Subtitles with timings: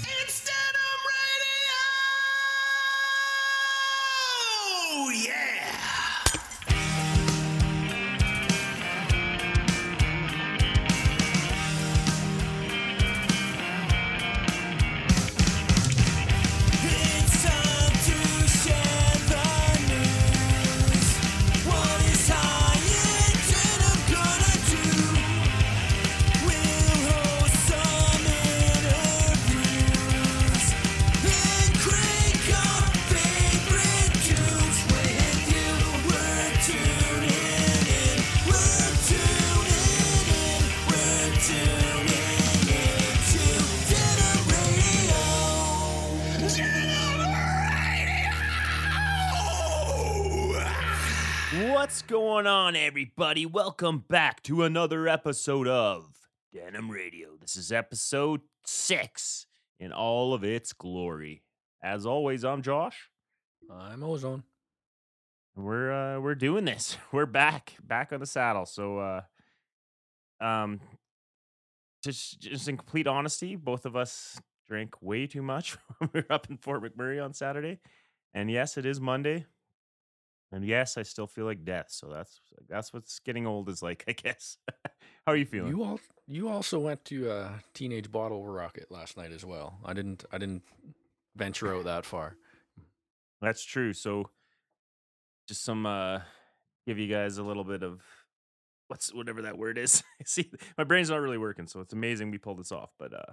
[0.00, 0.57] It's
[53.28, 53.44] everybody?
[53.44, 57.36] Welcome back to another episode of Denim Radio.
[57.38, 59.44] This is episode six
[59.78, 61.42] in all of its glory.
[61.82, 63.10] As always, I'm Josh.
[63.70, 64.44] I'm Ozone.
[65.54, 66.96] We're uh, we're doing this.
[67.12, 68.64] We're back, back on the saddle.
[68.64, 69.20] So, uh,
[70.40, 70.80] um,
[72.02, 76.32] just just in complete honesty, both of us drank way too much when we were
[76.34, 77.78] up in Fort McMurray on Saturday,
[78.32, 79.44] and yes, it is Monday.
[80.50, 81.86] And yes, I still feel like death.
[81.90, 84.56] So that's that's what's getting old is like, I guess.
[85.26, 85.70] How are you feeling?
[85.76, 89.78] You all you also went to uh, Teenage Bottle Rocket last night as well.
[89.84, 90.62] I didn't I didn't
[91.36, 92.36] venture out that far.
[93.40, 93.92] That's true.
[93.92, 94.30] So
[95.46, 96.20] just some uh
[96.86, 98.02] give you guys a little bit of
[98.88, 100.02] what's whatever that word is.
[100.24, 102.90] See, my brain's not really working, so it's amazing we pulled this off.
[102.98, 103.32] But uh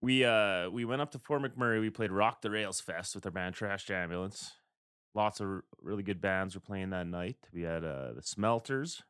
[0.00, 3.26] we uh we went up to Fort McMurray, we played Rock the Rails Fest with
[3.26, 4.52] our band Trash Ambulance.
[5.14, 7.36] Lots of really good bands were playing that night.
[7.52, 9.02] We had uh the Smelters,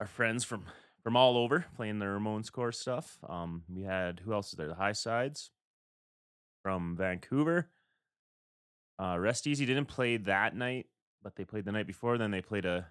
[0.00, 0.64] our friends from
[1.02, 3.18] from all over playing the Ramones core stuff.
[3.28, 4.68] Um we had who else is there?
[4.68, 5.50] The High Sides
[6.62, 7.68] from Vancouver.
[8.98, 10.84] Uh, Rest Easy didn't play that night,
[11.22, 12.18] but they played the night before.
[12.18, 12.88] Then they played a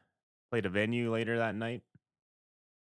[0.50, 1.84] played a venue later that night,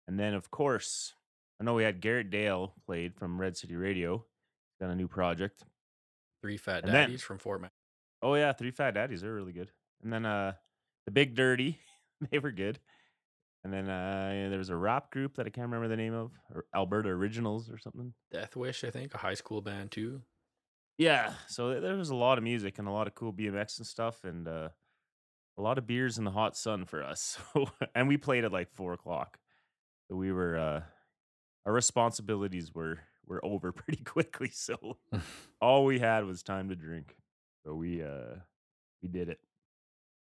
[0.06, 1.12] and then of course,
[1.60, 4.24] I know we had Garrett Dale played from Red City Radio.
[4.80, 5.62] Got a new project.
[6.40, 7.72] Three fat And then- daddies from Fort Mac.
[8.22, 9.70] Oh yeah, Three Fat Daddies, they're really good.
[10.02, 10.52] And then uh,
[11.06, 11.78] the Big Dirty,
[12.30, 12.78] they were good.
[13.64, 16.30] And then uh, there was a rap group that I can't remember the name of,
[16.54, 18.14] or Alberta Originals or something.
[18.30, 20.22] Death Wish, I think, a high school band too.
[20.96, 23.86] Yeah, so there was a lot of music and a lot of cool BMX and
[23.86, 24.68] stuff, and uh,
[25.56, 27.38] a lot of beers in the hot sun for us.
[27.54, 29.38] So, and we played at like four o'clock.
[30.08, 30.80] So we were uh,
[31.66, 34.50] our responsibilities were were over pretty quickly.
[34.52, 34.98] So
[35.60, 37.14] all we had was time to drink.
[37.68, 38.36] So we uh,
[39.02, 39.40] we did it.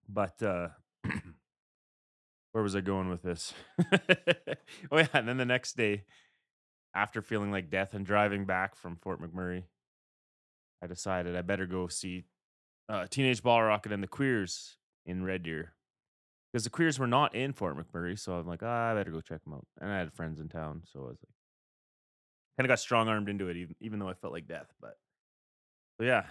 [0.07, 0.69] But uh,
[2.53, 3.53] where was I going with this?
[4.90, 6.06] oh yeah, and then the next day,
[6.96, 9.63] after feeling like death and driving back from Fort McMurray.
[10.81, 12.23] I decided I better go see
[12.88, 15.73] uh, Teenage Bottle Rocket and the Queers in Red Deer
[16.53, 18.17] because the Queers were not in Fort McMurray.
[18.17, 19.67] So I'm like, ah, I better go check them out.
[19.81, 21.35] And I had friends in town, so I was like,
[22.57, 24.72] kind of got strong armed into it, even even though I felt like death.
[24.79, 24.97] But
[26.00, 26.23] so yeah,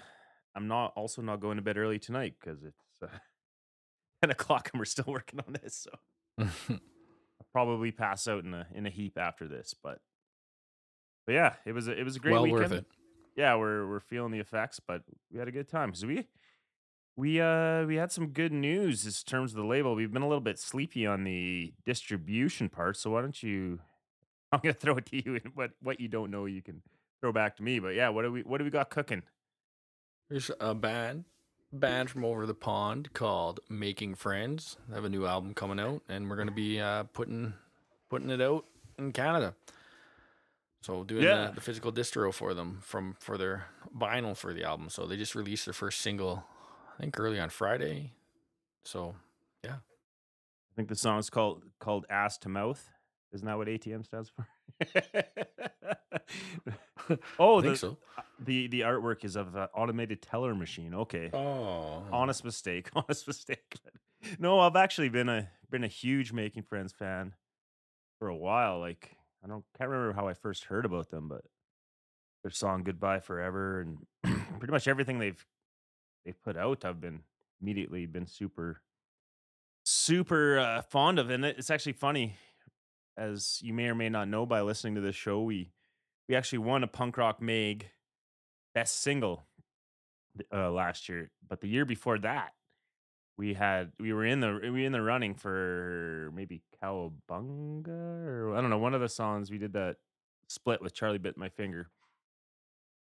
[0.55, 3.07] I'm not also not going to bed early tonight because it's uh,
[4.23, 5.87] ten o'clock and we're still working on this.
[5.87, 5.91] So
[6.71, 9.75] I'll probably pass out in a in a heap after this.
[9.83, 9.99] But
[11.27, 12.87] but yeah, it was a, it was a great well weekend worth it.
[13.37, 15.95] yeah, we're we're feeling the effects, but we had a good time.
[15.95, 16.27] So we
[17.17, 19.95] we uh we had some good news in terms of the label.
[19.95, 23.81] We've been a little bit sleepy on the distribution part, so why don't you?
[24.53, 26.83] I'm gonna throw it to you, and what what you don't know, you can
[27.21, 27.79] throw back to me.
[27.79, 29.23] But yeah, what do we what do we got cooking?
[30.29, 31.25] There's a band
[31.73, 34.77] band from over the pond called Making Friends.
[34.89, 37.55] They have a new album coming out, and we're gonna be uh, putting
[38.09, 38.65] putting it out
[38.99, 39.55] in Canada.
[40.83, 41.47] So doing Yeah.
[41.49, 44.89] the, the physical distro for them from for their vinyl for the album.
[44.91, 46.45] So they just released their first single,
[46.99, 48.13] I think early on Friday.
[48.85, 49.15] So
[49.65, 52.91] yeah, I think the song is called called "Ass to Mouth."
[53.35, 54.47] Isn't that what ATM stands for?
[57.39, 57.99] oh, I think the, so.
[58.39, 60.95] the the artwork is of an automated teller machine.
[60.95, 61.31] Okay.
[61.33, 61.75] Oh,
[62.13, 63.77] honest mistake honest mistake
[64.39, 67.33] no i've actually been a been a huge making friends fan
[68.19, 71.43] for a while like i don't can't remember how i first heard about them but
[72.43, 73.99] their song goodbye forever and
[74.59, 75.45] pretty much everything they've
[76.25, 77.21] they've put out i've been
[77.61, 78.81] immediately been super
[79.85, 82.37] super uh, fond of and it's actually funny
[83.17, 85.71] as you may or may not know by listening to this show we
[86.29, 87.91] we actually won a punk rock mag
[88.75, 89.47] best single
[90.53, 92.53] uh, last year, but the year before that,
[93.37, 98.55] we had we were in the we were in the running for maybe Cowabunga or
[98.57, 99.97] I don't know one of the songs we did that
[100.49, 101.89] split with Charlie bit my finger,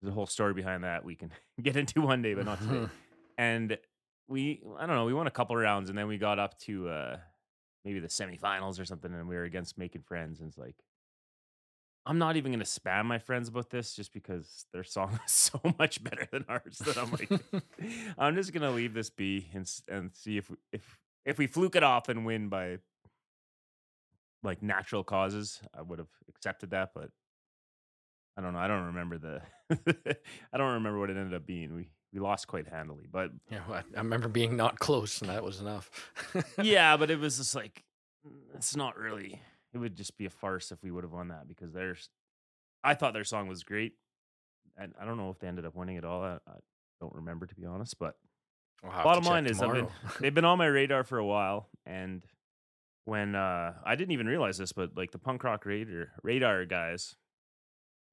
[0.02, 2.88] There's a whole story behind that we can get into one day, but not today.
[3.38, 3.78] and
[4.28, 6.90] we, I don't know, we won a couple rounds, and then we got up to
[6.90, 7.18] uh
[7.86, 10.76] maybe the semifinals or something, and we were against making friends, and it's like.
[12.06, 15.60] I'm not even gonna spam my friends about this just because their song is so
[15.78, 17.30] much better than ours that I'm like,
[18.18, 21.76] I'm just gonna leave this be and and see if we- if if we fluke
[21.76, 22.80] it off and win by
[24.44, 27.10] like natural causes, I would have accepted that, but
[28.38, 28.60] I don't know.
[28.60, 29.42] I don't remember the
[30.54, 31.76] I don't remember what it ended up being.
[31.76, 35.44] We we lost quite handily, but Yeah, well, I remember being not close, and that
[35.44, 35.90] was enough.
[36.62, 37.84] yeah, but it was just like
[38.26, 39.42] mm, it's not really.
[39.74, 42.10] It would just be a farce if we would have won that because there's.
[42.84, 43.94] I thought their song was great,
[44.78, 46.24] and I don't know if they ended up winning at all.
[46.24, 46.58] I, I
[47.00, 48.16] don't remember to be honest, but
[48.82, 49.88] bottom line is I've been,
[50.20, 52.24] they've been on my radar for a while, and
[53.06, 57.16] when uh, I didn't even realize this, but like the punk rock radar radar guys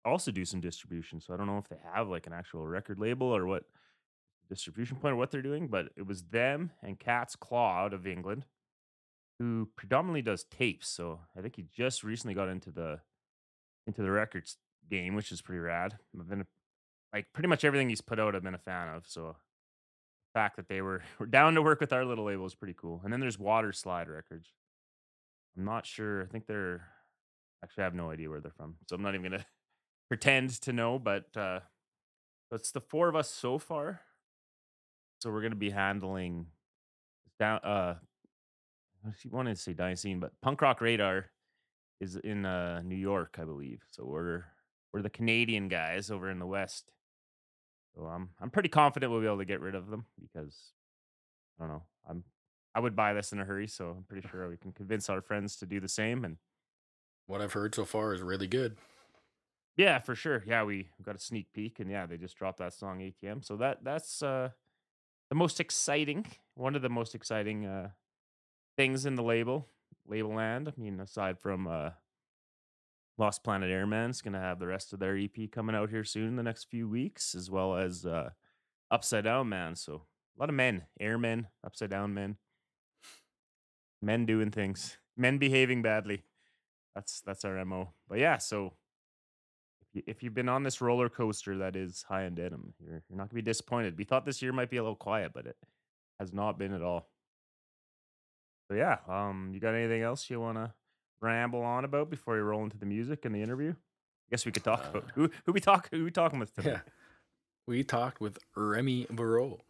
[0.05, 1.21] also do some distribution.
[1.21, 3.65] So I don't know if they have like an actual record label or what
[4.49, 8.07] distribution point or what they're doing, but it was them and Cat's Claw out of
[8.07, 8.47] England
[9.39, 10.89] who predominantly does tapes.
[10.89, 13.01] So I think he just recently got into the
[13.87, 14.57] into the records
[14.91, 15.99] game, which is pretty rad.
[16.19, 16.47] I've been
[17.13, 19.07] like pretty much everything he's put out I've been a fan of.
[19.07, 19.37] So
[20.33, 22.75] the fact that they were were down to work with our little label is pretty
[22.77, 23.01] cool.
[23.05, 24.51] And then there's Water Slide Records.
[25.57, 26.23] I'm not sure.
[26.23, 26.87] I think they're
[27.63, 28.77] actually I have no idea where they're from.
[28.87, 29.47] So I'm not even gonna
[30.09, 31.61] pretend to know, but uh
[32.53, 34.03] it's the four of us so far.
[35.21, 36.47] So we're gonna be handling
[37.39, 37.95] down uh
[39.07, 41.27] I wanted to say Dicene, but Punk Rock Radar
[42.01, 43.83] is in uh New York, I believe.
[43.91, 44.45] So we're
[44.93, 46.91] we're the Canadian guys over in the West.
[47.95, 50.73] So I'm I'm pretty confident we'll be able to get rid of them because
[51.59, 51.83] I don't know.
[52.09, 52.25] I'm
[52.75, 55.23] I would buy this in a hurry, so I'm pretty sure we can convince our
[55.23, 56.25] friends to do the same.
[56.27, 56.37] And
[57.27, 58.77] What I've heard so far is really good.
[59.79, 60.45] yeah, for sure.
[60.47, 63.43] Yeah, we got a sneak peek, and yeah, they just dropped that song ATM.
[63.45, 64.51] So that that's uh
[65.29, 67.91] the most exciting, one of the most exciting uh
[68.77, 69.69] things in the label
[70.07, 70.69] label land.
[70.69, 71.91] I mean, aside from uh
[73.19, 76.37] Lost Planet Airman's gonna have the rest of their EP coming out here soon in
[76.37, 78.31] the next few weeks, as well as uh
[78.91, 79.75] Upside Down Man.
[79.75, 80.03] So
[80.37, 82.37] a lot of men, airmen, upside down men,
[84.03, 86.25] men doing things, men behaving badly.
[86.95, 87.93] That's that's our mo.
[88.09, 88.75] But yeah, so
[89.97, 93.03] if you, if you've been on this roller coaster that is high and denim, you're
[93.09, 93.97] you're not gonna be disappointed.
[93.97, 95.57] We thought this year might be a little quiet, but it
[96.21, 97.09] has not been at all.
[98.69, 100.73] So yeah, um, you got anything else you want to
[101.21, 103.71] ramble on about before we roll into the music and the interview?
[103.71, 106.55] I guess we could talk about Uh, who who we talk who we talking with
[106.55, 106.71] today.
[106.71, 106.81] Yeah.
[107.67, 109.61] We talked with Remy Verreault.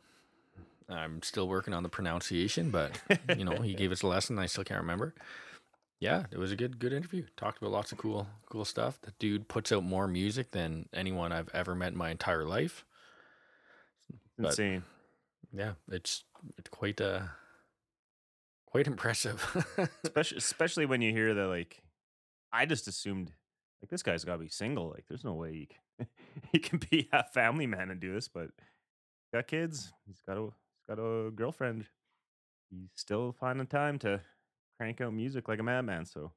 [0.88, 3.00] I'm still working on the pronunciation, but
[3.36, 4.38] you know, he gave us a lesson.
[4.38, 5.14] I still can't remember.
[6.00, 7.24] Yeah, it was a good good interview.
[7.36, 9.00] Talked about lots of cool cool stuff.
[9.00, 12.84] The dude puts out more music than anyone I've ever met in my entire life.
[14.38, 14.82] but- Insane.
[15.52, 16.24] Yeah, it's
[16.58, 17.22] it's quite uh
[18.66, 19.42] quite impressive.
[20.04, 21.82] especially especially when you hear that like
[22.52, 23.32] I just assumed
[23.80, 24.90] like this guy's got to be single.
[24.90, 26.08] Like there's no way he can
[26.52, 29.92] he can be a family man and do this, but he's got kids.
[30.06, 31.86] He's got a he's got a girlfriend.
[32.70, 34.20] He's still finding time to
[34.76, 36.04] crank out music like a madman.
[36.04, 36.32] So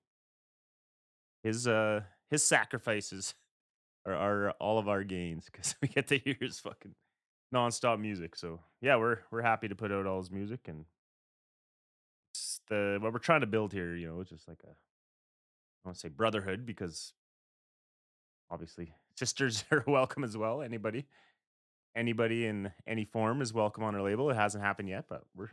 [1.43, 3.35] his uh his sacrifices
[4.05, 6.95] are, are all of our gains because we get to hear his fucking
[7.53, 8.35] nonstop music.
[8.35, 10.85] So yeah, we're we're happy to put out all his music and
[12.31, 15.87] it's the what we're trying to build here, you know, it's just like a I
[15.87, 17.13] want to say brotherhood because
[18.51, 20.61] obviously sisters are welcome as well.
[20.61, 21.05] Anybody,
[21.95, 24.29] anybody in any form is welcome on our label.
[24.29, 25.49] It hasn't happened yet, but we're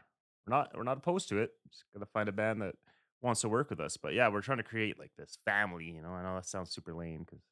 [0.47, 1.53] we're not we're not opposed to it.
[1.71, 2.75] Just gotta find a band that
[3.23, 3.97] wants to work with us.
[3.97, 5.87] But yeah, we're trying to create like this family.
[5.87, 7.43] You know, I know that sounds super lame because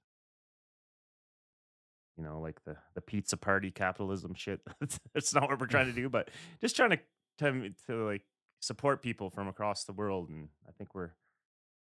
[2.16, 4.60] you know, like the the pizza party capitalism shit.
[5.14, 6.98] That's, not what we're trying to do, but just trying to
[7.38, 8.22] to to like
[8.60, 11.12] support people from across the world, and I think we're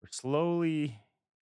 [0.01, 0.99] we're slowly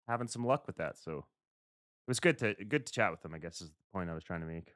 [0.07, 0.97] having some luck with that.
[0.97, 3.33] So it was good to good to chat with them.
[3.33, 4.73] I guess is the point I was trying to make.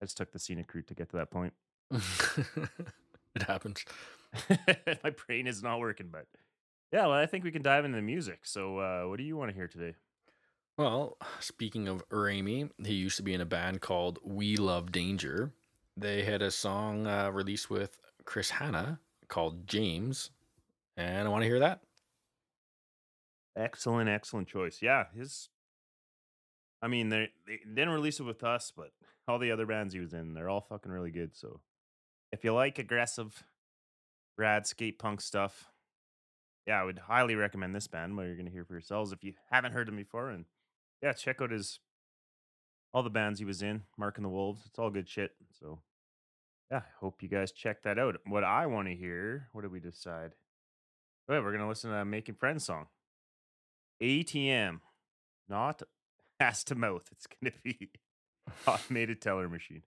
[0.00, 1.52] I just took the scenic route to get to that point.
[3.34, 3.84] it happens.
[5.04, 6.26] My brain is not working, but
[6.92, 8.40] yeah, well, I think we can dive into the music.
[8.44, 9.94] So, uh, what do you want to hear today?
[10.78, 15.52] Well, speaking of Remy, he used to be in a band called We Love Danger.
[15.96, 18.98] They had a song uh, released with Chris Hannah
[19.28, 20.30] called James,
[20.96, 21.80] and I want to hear that.
[23.56, 24.78] Excellent, excellent choice.
[24.80, 25.50] Yeah, his.
[26.80, 28.92] I mean, they they didn't release it with us, but
[29.28, 31.36] all the other bands he was in, they're all fucking really good.
[31.36, 31.60] So,
[32.32, 33.44] if you like aggressive,
[34.38, 35.66] rad skate punk stuff,
[36.66, 38.16] yeah, I would highly recommend this band.
[38.16, 40.46] What you're gonna hear for yourselves if you haven't heard him before, and
[41.02, 41.80] yeah, check out his
[42.94, 44.62] all the bands he was in, Marking the Wolves.
[44.66, 45.32] It's all good shit.
[45.58, 45.80] So,
[46.70, 48.16] yeah, hope you guys check that out.
[48.26, 50.32] What I want to hear, what did we decide?
[51.28, 52.86] Oh, yeah, we're gonna listen to that Making Friends song.
[54.02, 54.80] ATM,
[55.48, 55.82] not
[56.40, 57.08] ass to mouth.
[57.12, 57.90] It's gonna be
[58.66, 59.82] automated teller machine.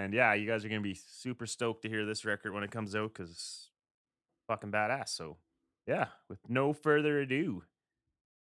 [0.00, 2.70] And yeah, you guys are gonna be super stoked to hear this record when it
[2.70, 3.68] comes out because
[4.48, 5.10] fucking badass.
[5.10, 5.36] So
[5.86, 7.64] yeah, with no further ado,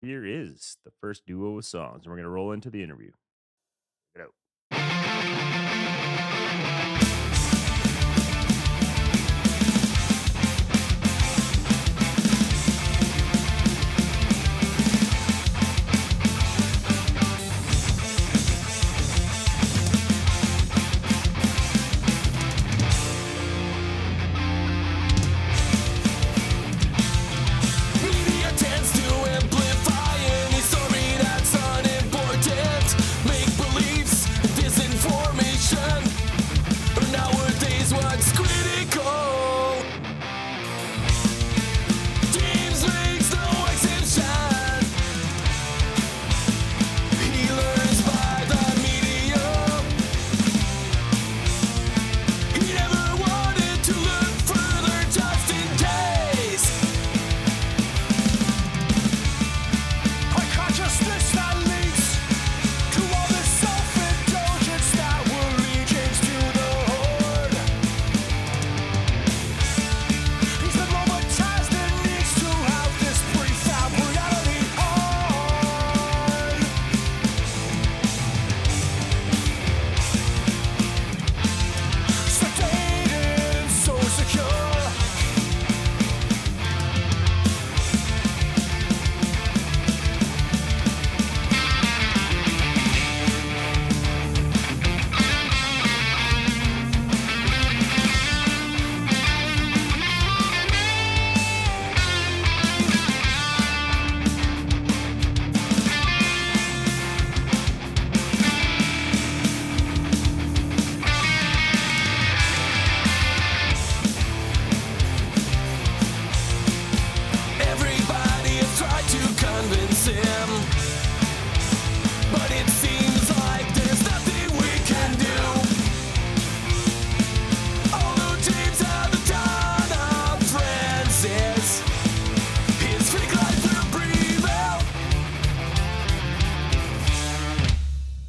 [0.02, 3.12] here is the first duo of songs, and we're gonna roll into the interview.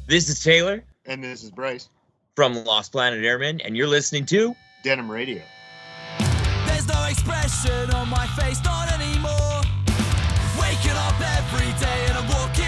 [0.08, 1.90] This is Taylor And this is Bryce,
[2.34, 5.42] from Lost Planet Airmen, and you're listening to Denim Radio.
[6.64, 9.60] There's no expression on my face, not anymore.
[10.58, 12.67] Waking up every day and I'm walking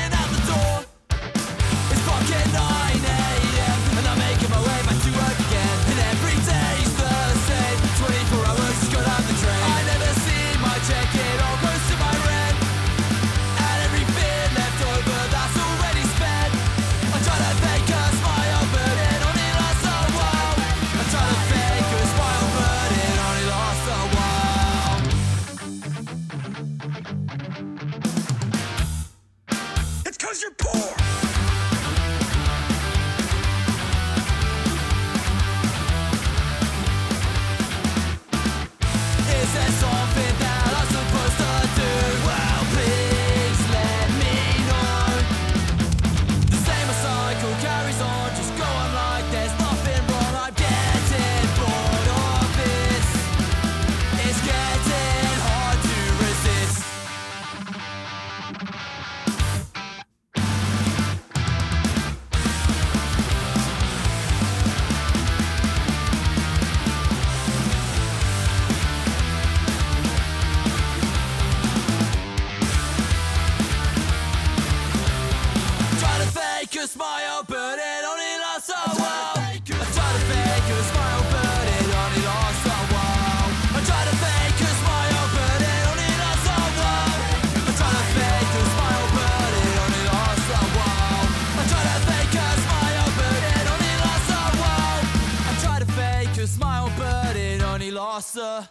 [98.10, 98.68] it only lasts a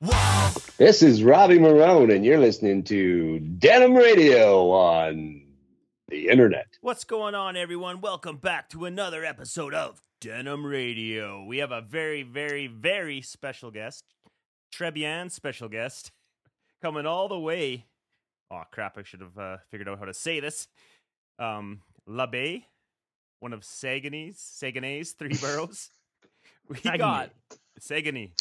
[0.00, 0.54] while.
[0.78, 5.42] This is Robbie Marone, and you're listening to Denim Radio on
[6.08, 6.66] the internet.
[6.80, 8.00] What's going on, everyone?
[8.00, 11.44] Welcome back to another episode of Denim Radio.
[11.44, 14.04] We have a very, very, very special guest,
[14.72, 16.12] Trebian special guest,
[16.82, 17.84] coming all the way.
[18.50, 18.96] Oh crap!
[18.96, 20.68] I should have uh, figured out how to say this.
[21.38, 22.64] Um, La Baie,
[23.40, 25.90] one of Saguenay's Saguenay's three boroughs.
[26.68, 26.98] We Saguenay.
[26.98, 27.30] got
[27.78, 28.32] Saguenay.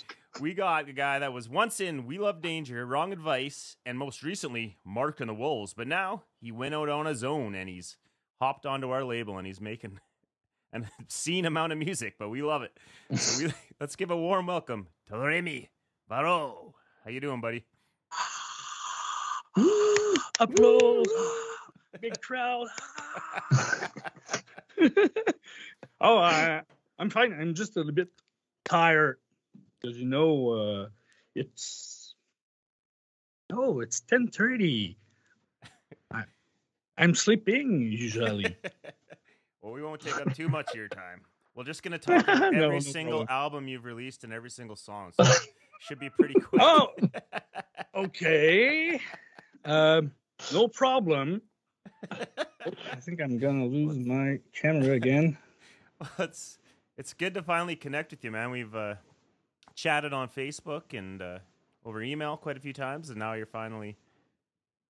[0.41, 4.21] We got a guy that was once in We Love Danger, Wrong Advice, and most
[4.21, 5.73] recently Mark and the Wolves.
[5.73, 7.95] But now he went out on his own and he's
[8.41, 9.99] hopped onto our label and he's making
[10.73, 12.77] an obscene amount of music, but we love it.
[13.17, 15.69] So we, let's give a warm welcome to Remy
[16.11, 16.73] Verreault.
[17.05, 17.63] How you doing, buddy?
[20.39, 21.07] Applause.
[22.01, 22.67] Big crowd.
[26.01, 26.61] oh, I,
[26.99, 27.33] I'm fine.
[27.33, 28.09] I'm just a little bit
[28.65, 29.19] tired
[29.79, 30.87] because you know uh,
[31.35, 32.15] it's
[33.51, 34.95] oh, it's 10:30.
[36.11, 36.23] I,
[36.97, 38.55] I'm sleeping usually.
[39.61, 41.21] well, we won't take up too much of your time.
[41.55, 43.27] We're just gonna talk about every no single problem.
[43.29, 45.11] album you've released and every single song.
[45.19, 45.23] So
[45.79, 46.61] should be pretty quick.
[46.61, 46.89] Oh,
[47.95, 48.99] okay.
[49.65, 50.11] Um,
[50.51, 51.41] no problem.
[52.11, 55.37] I think I'm gonna lose my camera again.
[56.17, 56.29] Well,
[56.97, 58.51] it's good to finally connect with you, man.
[58.51, 58.95] We've uh,
[59.75, 61.39] chatted on Facebook and uh,
[61.85, 63.97] over email quite a few times, and now you're finally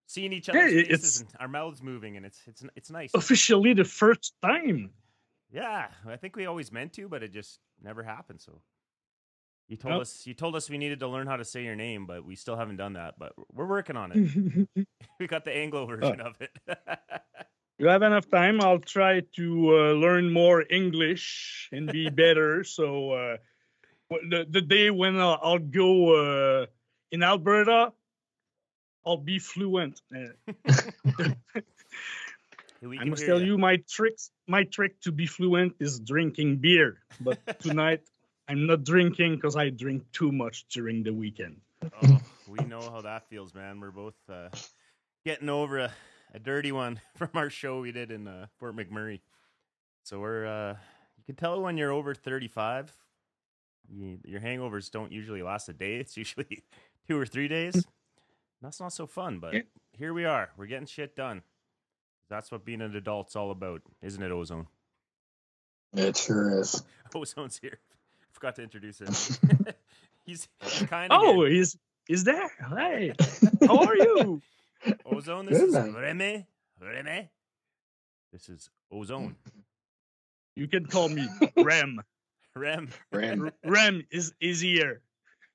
[0.07, 2.89] seeing each Yeah, other's it- faces it's- and our mouths moving, and it's it's it's
[2.89, 3.11] nice.
[3.13, 4.91] Officially, the first time.
[5.51, 8.41] Yeah, I think we always meant to, but it just never happened.
[8.41, 8.61] So
[9.69, 10.01] you told Nope.
[10.01, 12.35] us you told us we needed to learn how to say your name, but we
[12.35, 13.15] still haven't done that.
[13.17, 14.87] But we're working on it.
[15.19, 16.51] we got the Anglo version of it.
[17.77, 18.61] you have enough time.
[18.61, 22.63] I'll try to uh, learn more English and be better.
[22.63, 23.37] so uh,
[24.09, 26.65] the the day when I'll, I'll go uh,
[27.11, 27.93] in Alberta,
[29.05, 30.01] I'll be fluent.
[30.13, 30.33] Uh,
[32.99, 34.31] I must tell you, my tricks.
[34.47, 36.99] My trick to be fluent is drinking beer.
[37.19, 38.01] But tonight,
[38.47, 41.57] I'm not drinking because I drink too much during the weekend.
[42.03, 43.79] Oh, we know how that feels, man.
[43.79, 44.49] We're both uh,
[45.25, 45.91] getting over a,
[46.33, 49.21] a dirty one from our show we did in uh, Fort McMurray.
[50.03, 50.75] So we're uh,
[51.17, 52.93] you can tell when you're over 35.
[53.89, 55.95] You, your hangovers don't usually last a day.
[55.95, 56.63] It's usually
[57.07, 57.85] two or three days.
[58.61, 59.53] That's not so fun, but
[59.93, 60.49] here we are.
[60.57, 61.41] We're getting shit done.
[62.29, 64.67] That's what being an adult's all about, isn't it, Ozone?
[65.93, 66.83] It sure is.
[67.15, 67.79] Ozone's here.
[68.21, 69.13] I Forgot to introduce him.
[70.25, 70.47] he's
[70.87, 72.49] kind of Oh, he's—he's there?
[72.75, 73.13] Hey,
[73.65, 74.41] how are you?
[75.05, 75.93] Ozone, this Good, is man.
[75.93, 76.45] Reme.
[76.81, 77.29] Reme.
[78.31, 79.35] This is Ozone.
[80.55, 82.01] You can call me Rem.
[82.55, 82.89] Rem.
[83.11, 83.41] Ram.
[83.43, 85.01] R- Rem is is here.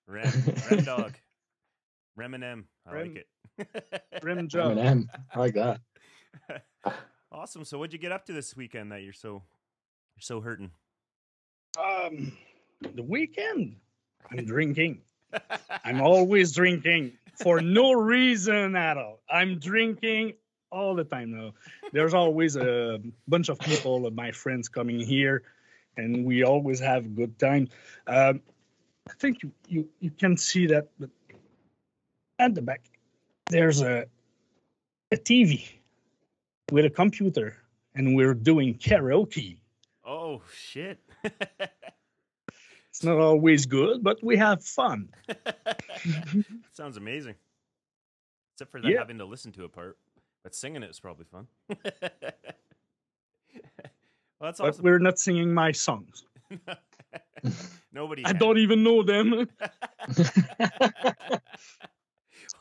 [0.06, 0.30] Rem.
[0.70, 1.14] Rem dog.
[2.16, 2.64] Rem and M.
[2.86, 3.24] I Rem- like
[3.68, 4.22] it.
[4.22, 4.70] Rem Joe.
[4.70, 5.06] Eminem.
[5.34, 5.80] I like that.
[7.32, 7.64] awesome.
[7.64, 9.42] So what'd you get up to this weekend that you're so
[10.16, 10.70] you're so hurting?
[11.78, 12.36] Um,
[12.94, 13.76] the weekend,
[14.30, 15.00] I'm drinking.
[15.84, 19.20] I'm always drinking for no reason at all.
[19.28, 20.34] I'm drinking
[20.70, 21.52] all the time now.
[21.92, 25.42] There's always a bunch of people, my friends coming here,
[25.96, 27.68] and we always have good time.
[28.06, 28.40] Um,
[29.08, 31.10] I think you, you, you can see that but
[32.38, 32.80] at the back.
[33.50, 34.06] There's a,
[35.10, 35.68] a TV
[36.70, 37.56] with a computer,
[37.94, 39.58] and we're doing karaoke.
[40.04, 40.98] oh shit.
[42.92, 45.08] It's not always good, but we have fun.
[46.72, 47.36] Sounds amazing.
[48.54, 48.98] Except for that Yeah.
[48.98, 49.96] having to listen to a part.
[50.42, 51.46] But singing it is probably fun.
[51.68, 51.78] well,
[54.42, 54.84] that's But awesome.
[54.84, 56.26] we're not singing my songs.
[57.92, 58.26] Nobody.
[58.26, 59.48] I don't even know them.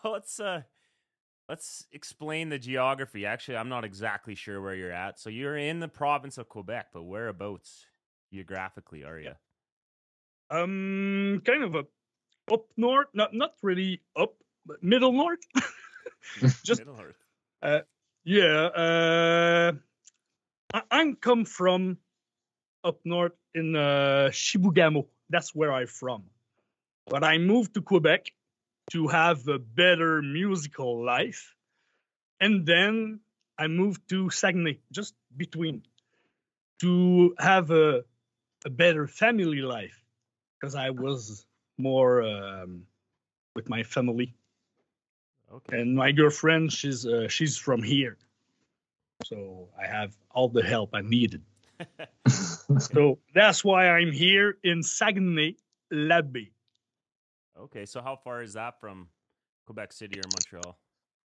[0.03, 0.61] well, let's uh,
[1.49, 3.25] let's explain the geography.
[3.25, 5.19] Actually, I'm not exactly sure where you're at.
[5.19, 7.85] So you're in the province of Quebec, but whereabouts
[8.31, 9.33] geographically are you?
[10.51, 11.85] Um, kind of a
[12.53, 14.33] up north, not not really up,
[14.65, 15.39] but middle north.
[16.63, 17.85] Just Middle Earth.
[18.25, 18.65] yeah.
[18.65, 19.71] Uh,
[20.73, 21.97] I, I'm come from
[22.83, 25.07] up north in uh, Chibougamau.
[25.29, 26.23] That's where I'm from.
[27.07, 28.31] But I moved to Quebec
[28.91, 31.55] to have a better musical life,
[32.41, 33.21] and then
[33.57, 35.83] I moved to Saguenay, just between,
[36.81, 38.03] to have a
[38.65, 40.00] a better family life,
[40.61, 41.45] because I was
[41.77, 42.83] more um,
[43.55, 44.35] with my family
[45.51, 45.81] Okay.
[45.81, 48.17] and my girlfriend she's uh, she's from here
[49.25, 51.41] so i have all the help i needed
[52.79, 55.53] so that's why i'm here in saguenay
[55.91, 56.51] La Baie
[57.59, 57.85] okay.
[57.85, 59.09] So how far is that from
[59.65, 60.77] Quebec City or Montreal?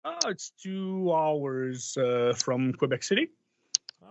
[0.05, 3.29] oh it's two hours uh, from quebec city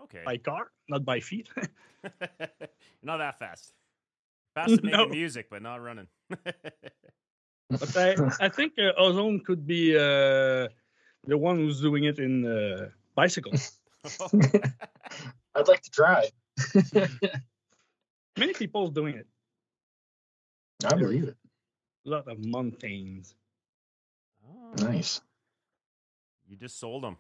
[0.05, 0.23] Okay.
[0.25, 1.49] by car not by feet
[3.03, 3.73] not that fast.
[4.57, 5.07] Fast at making No.
[5.09, 6.09] music, but not running.
[6.31, 10.67] but i, I think uh, ozone could be uh,
[11.27, 13.53] the one who's doing it in uh, bicycle
[15.55, 16.29] I'd like to try.
[18.39, 19.27] Many people doing it.
[20.85, 21.37] I believe it.
[22.07, 23.35] A lot of mountains.
[24.47, 25.21] Oh, Nice.
[26.49, 27.17] You just sold him.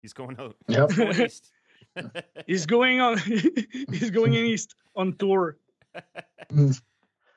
[0.00, 0.56] He's going out.
[0.68, 0.90] Yep.
[0.90, 1.52] He's going east.
[2.46, 3.18] He's going on.
[3.90, 5.58] he's going east on tour
[6.50, 6.72] we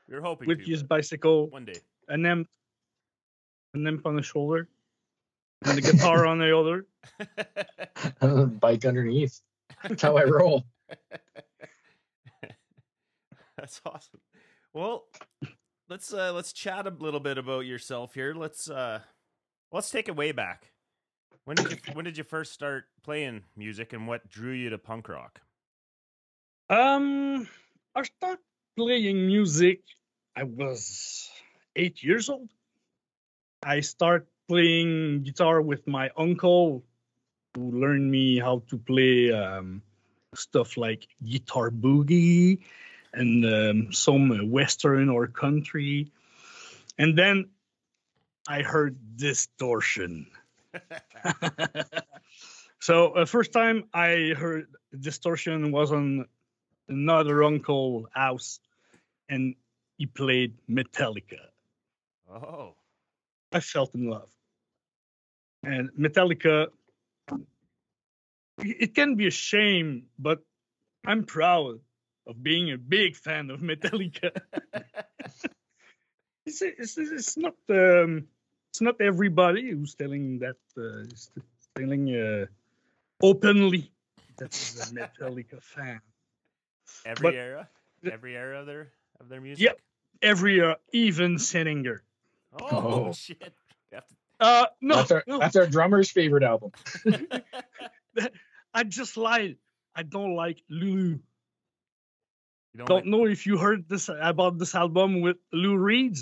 [0.09, 1.79] were hoping with to, his bicycle, one day.
[2.07, 2.47] an imp,
[3.73, 4.67] an imp on the shoulder,
[5.65, 6.85] and the guitar on the other.
[8.21, 9.41] And bike underneath.
[9.83, 10.65] That's how I roll.
[13.57, 14.21] That's awesome.
[14.73, 15.05] Well,
[15.89, 18.33] let's uh let's chat a little bit about yourself here.
[18.33, 19.01] Let's uh
[19.71, 20.71] let's take it way back.
[21.45, 24.77] When did you when did you first start playing music and what drew you to
[24.77, 25.41] punk rock?
[26.69, 27.47] Um,
[27.95, 28.39] I started
[28.79, 29.81] playing music.
[30.37, 31.29] I was
[31.75, 32.47] eight years old.
[33.61, 36.85] I start playing guitar with my uncle,
[37.55, 39.81] who learned me how to play um,
[40.33, 42.59] stuff like guitar boogie
[43.11, 46.13] and um, some western or country.
[46.97, 47.49] And then
[48.47, 50.27] I heard distortion.
[52.79, 56.27] so uh, first time I heard distortion was on
[56.87, 58.61] another uncle house
[59.29, 59.55] and
[59.97, 61.39] he played Metallica.
[62.29, 62.73] Oh.
[63.51, 64.29] I felt in love.
[65.63, 66.67] And Metallica
[68.61, 70.39] it can be a shame, but
[71.05, 71.79] I'm proud
[72.27, 74.31] of being a big fan of Metallica.
[76.45, 78.27] it's, it's, it's not um,
[78.71, 81.05] it's not everybody who's telling that uh,
[81.75, 82.45] telling uh,
[83.21, 83.91] openly
[84.37, 86.01] that is a Metallica fan.
[87.05, 87.69] Every But- era?
[88.09, 89.63] Every era their of their music?
[89.65, 89.79] Yep.
[90.21, 91.67] Every uh, even St.
[91.67, 92.03] Anger.
[92.59, 92.67] Oh,
[93.07, 93.13] Oh.
[93.13, 93.39] shit.
[93.41, 93.53] To-
[94.39, 96.71] Uh, no, that's, our, no, that's our drummer's favorite album.
[98.73, 99.57] I just lied.
[99.95, 101.19] I don't like Lulu.
[102.73, 106.15] You don't Don't like- know if you heard this about this album with Lou Reed.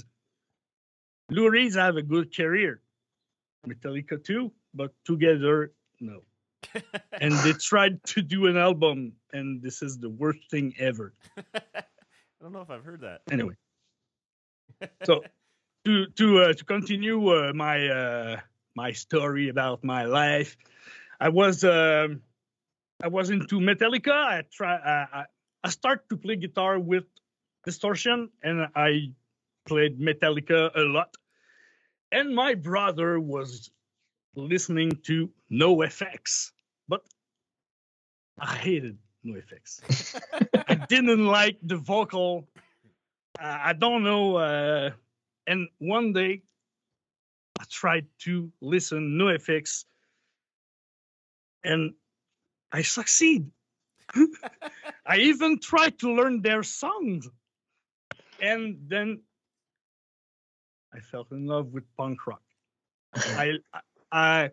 [1.30, 2.82] Lou Reed have a good career.
[3.68, 6.22] Metallica too, but together, no.
[7.12, 11.14] And they tried to do an album, and this is the worst thing ever.
[12.48, 13.24] I don't know if I've heard that.
[13.30, 13.56] Anyway,
[15.04, 15.22] so
[15.84, 18.40] to to uh, to continue uh, my uh,
[18.74, 20.56] my story about my life,
[21.20, 22.22] I was um,
[23.04, 24.14] I was into Metallica.
[24.14, 25.26] I try I,
[25.62, 27.04] I start to play guitar with
[27.66, 29.12] distortion, and I
[29.66, 31.18] played Metallica a lot.
[32.14, 33.70] And my brother was
[34.38, 36.54] listening to NoFX,
[36.88, 37.02] but
[38.40, 40.22] I hated NoFX.
[40.68, 42.48] I didn't like the vocal.
[43.40, 44.38] Uh, I don't know.
[44.38, 44.92] Uh,
[45.46, 46.42] and one day,
[47.60, 49.86] I tried to listen NoFX,
[51.63, 51.94] and
[52.72, 53.50] I succeed.
[55.06, 57.28] I even tried to learn their songs,
[58.42, 59.22] and then
[60.94, 62.42] I fell in love with punk rock.
[63.16, 63.80] I, I,
[64.12, 64.50] I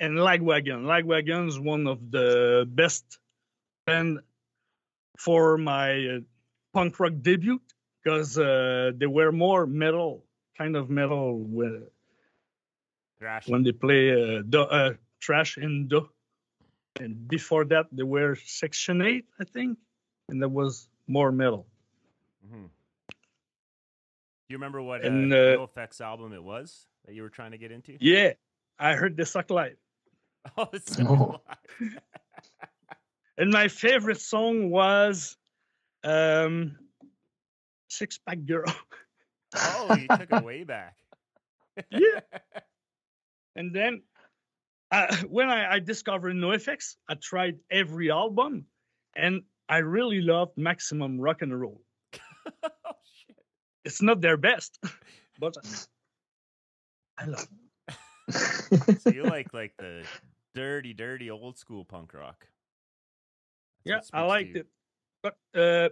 [0.00, 0.84] and Lagwagon.
[0.84, 3.18] Lagwagon is one of the best
[3.86, 4.20] band
[5.18, 6.18] for my uh,
[6.74, 7.60] punk rock debut
[8.02, 10.24] because uh, they were more metal,
[10.58, 11.86] kind of metal when,
[13.18, 13.48] Thrash.
[13.48, 16.02] when they play uh, the, uh, trash and the.
[17.00, 19.78] And before that, they were Section 8, I think,
[20.28, 21.66] and that was more metal.
[22.46, 22.66] Mm-hmm.
[24.48, 27.50] Do you remember what uh, And, uh, NoFX album it was that you were trying
[27.50, 27.96] to get into?
[28.00, 28.32] Yeah,
[28.78, 29.76] I heard they suck live.
[30.56, 31.40] Oh, it's Oh.
[33.38, 35.36] And my favorite song was
[36.04, 36.76] um,
[37.88, 38.64] Six Pack Girl.
[39.54, 40.94] oh, you took it way back.
[41.90, 42.20] Yeah.
[43.54, 44.00] And then
[44.90, 48.64] uh, when I, I discovered NoFX, I tried every album
[49.14, 51.82] and I really loved Maximum Rock and Roll.
[52.64, 52.70] oh
[53.26, 53.36] shit.
[53.84, 54.78] It's not their best,
[55.38, 55.54] but
[57.18, 57.46] I love
[58.28, 59.00] it.
[59.02, 60.02] So you like like the
[60.54, 62.46] dirty, dirty old school punk rock.
[63.86, 64.66] Yeah, I liked it.
[65.22, 65.88] But uh,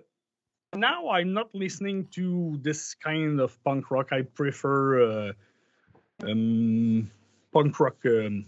[0.76, 4.08] now I'm not listening to this kind of punk rock.
[4.12, 4.78] I prefer
[5.28, 5.32] uh,
[6.26, 7.10] um,
[7.52, 8.44] punk rock um,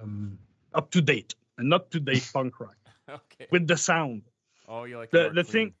[0.00, 0.38] um,
[0.72, 2.76] up to date and not to date punk rock
[3.08, 3.46] Okay.
[3.50, 4.22] with the sound.
[4.68, 5.74] oh, you like the- the thing-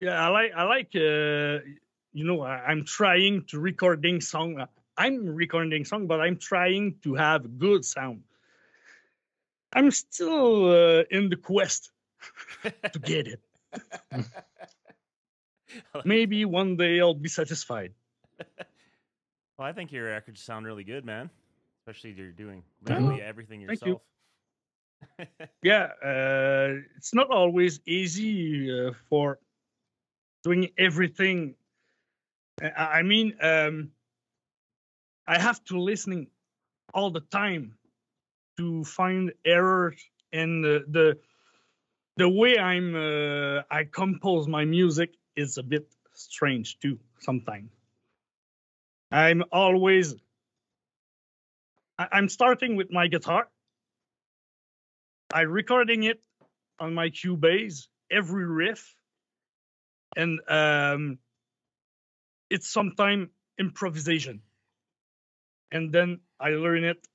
[0.00, 1.62] Yeah, I like I like uh,
[2.12, 4.66] you know I, I'm trying to recording song.
[4.98, 8.22] I'm recording song, but I'm trying to have good sound.
[9.72, 11.90] I'm still uh, in the quest
[12.92, 13.40] to get it.
[16.04, 17.92] Maybe one day I'll be satisfied.
[19.58, 21.30] Well, I think your records sound really good, man.
[21.80, 22.98] Especially you're doing Yeah.
[22.98, 24.00] literally everything Thank you.
[25.18, 25.46] yourself.
[25.62, 29.38] yeah, uh, it's not always easy uh, for
[30.44, 31.54] doing everything.
[32.60, 33.92] I I mean, um,
[35.26, 36.26] I have to listening
[36.92, 37.78] all the time
[38.58, 40.00] to find errors
[40.32, 41.18] and the
[42.16, 47.70] the, way I'm uh, I compose my music is a bit strange too sometimes.
[49.10, 50.14] I'm always
[51.98, 53.48] I- I'm starting with my guitar.
[55.32, 56.22] I'm recording it
[56.80, 58.96] on my Cubase every riff,
[60.16, 61.18] and um,
[62.50, 64.42] it's sometime improvisation.
[65.70, 67.06] And then I learn it.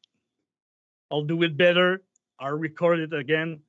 [1.12, 2.02] I'll do it better.
[2.40, 3.60] I'll record it again,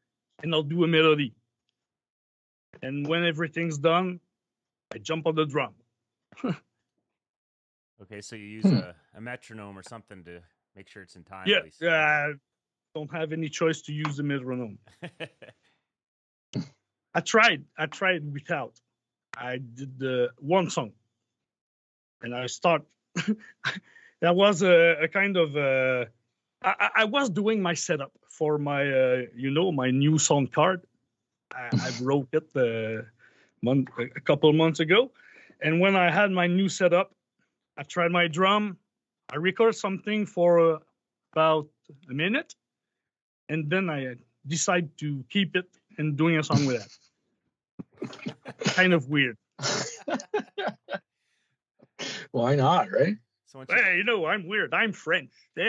[0.42, 1.35] and I'll do a melody.
[2.83, 4.20] And when everything's done,
[4.94, 5.74] I jump on the drum.
[8.02, 8.74] Okay, so you use Hmm.
[8.74, 10.40] a, a metronome or something to
[10.74, 11.46] make sure it's in time.
[11.46, 11.81] Yeah, at least.
[11.85, 12.33] uh,
[12.96, 14.78] don't have any choice to use the metronome.
[17.14, 17.64] I tried.
[17.78, 18.81] I tried without.
[19.37, 20.90] I did the one song,
[22.22, 22.83] and I start.
[24.20, 25.57] that was a, a kind of.
[25.57, 26.07] Uh,
[26.64, 30.83] I, I- was doing my setup for my, uh, you know, my new sound card.
[31.55, 33.03] I, I wrote it uh,
[33.62, 35.11] month, a couple months ago,
[35.61, 37.14] and when I had my new setup,
[37.77, 38.79] I tried my drum.
[39.33, 40.79] I record something for uh,
[41.33, 41.68] about
[42.11, 42.55] a minute,
[43.48, 45.66] and then I decide to keep it
[45.98, 46.79] and doing a song with
[48.01, 49.37] that kind of weird.
[52.33, 53.16] Why not, right?
[53.53, 54.73] So, once you, Hey, you know, I'm weird.
[54.73, 55.31] I'm French.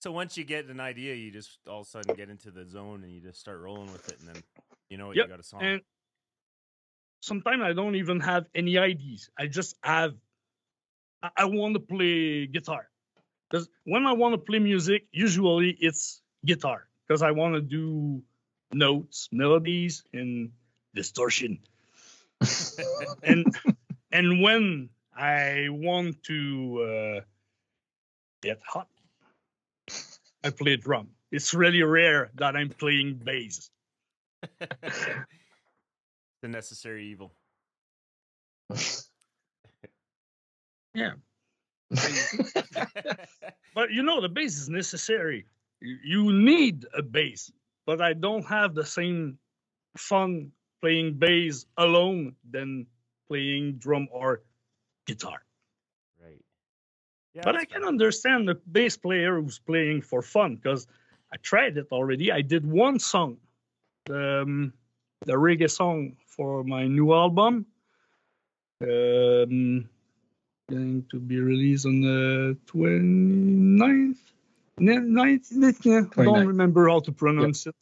[0.00, 2.64] so once you get an idea, you just all of a sudden get into the
[2.64, 4.40] zone and you just start rolling with it, and then
[4.88, 5.62] you know what Yep, you got a song.
[5.62, 5.80] and
[7.20, 9.28] sometimes I don't even have any ideas.
[9.36, 10.14] I just have.
[11.20, 12.88] I, I want to play guitar
[13.50, 18.22] because when I want to play music, usually it's guitar because I want to do
[18.72, 20.52] notes, melodies, and
[20.94, 21.58] distortion.
[23.24, 23.46] and
[24.12, 27.20] and when I want to uh,
[28.42, 28.88] get hot,
[30.42, 31.08] I play drum.
[31.30, 33.70] It's really rare that I'm playing bass.
[34.60, 37.32] the necessary evil.
[40.94, 41.14] Yeah.
[43.74, 45.46] but you know, the bass is necessary.
[45.80, 47.52] You, you need a bass,
[47.84, 49.38] but I don't have the same
[49.96, 52.86] fun playing bass alone than
[53.28, 54.42] playing drum or
[55.06, 55.42] guitar.
[56.22, 56.42] right.
[57.34, 57.88] Yeah, but I can fair.
[57.88, 60.86] understand the bass player who's playing for fun because
[61.32, 62.30] I tried it already.
[62.30, 63.38] I did one song,
[64.10, 64.72] um,
[65.26, 67.66] the reggae song for my new album,
[68.82, 69.88] um,
[70.70, 74.16] going to be released on the 29th.
[74.78, 77.76] Ne- 19th, yeah, I don't remember how to pronounce it.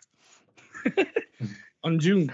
[1.85, 2.33] on June.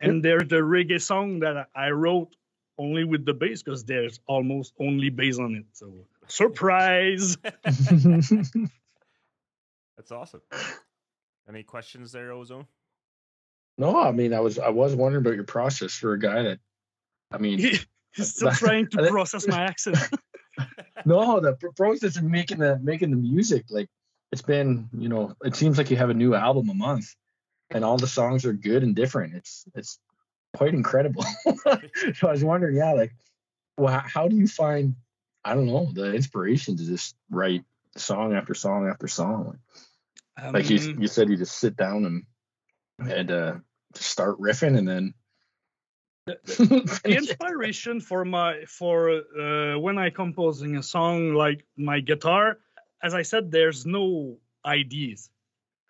[0.00, 2.36] And there's the reggae song that I- I wrote
[2.78, 5.64] only with the bass because there's almost only bass on it.
[5.72, 5.92] So
[6.26, 7.36] surprise.
[7.64, 8.68] That's
[10.10, 10.42] awesome.
[11.48, 12.66] Any questions there, Ozone?
[13.78, 16.58] no, I mean, I was I was wondering about your process for a guy that,
[17.30, 19.98] I mean, He's still trying to process my accent.
[21.04, 23.88] no, the process of making the making the music, like
[24.32, 27.14] it's been, you know, it seems like you have a new album a month,
[27.70, 29.34] and all the songs are good and different.
[29.34, 29.98] It's it's
[30.56, 31.24] quite incredible.
[32.14, 33.14] so I was wondering, yeah, like,
[33.76, 34.96] well, how do you find,
[35.44, 37.64] I don't know, the inspiration to just write
[37.96, 39.58] song after song after song?
[40.38, 42.24] Like, like you Um, you said, you just sit down and
[42.98, 43.54] and uh,
[43.94, 45.14] start riffing, and then.
[46.26, 52.58] the inspiration for my for uh, when I composing a song like my guitar,
[53.02, 55.30] as I said, there's no ideas.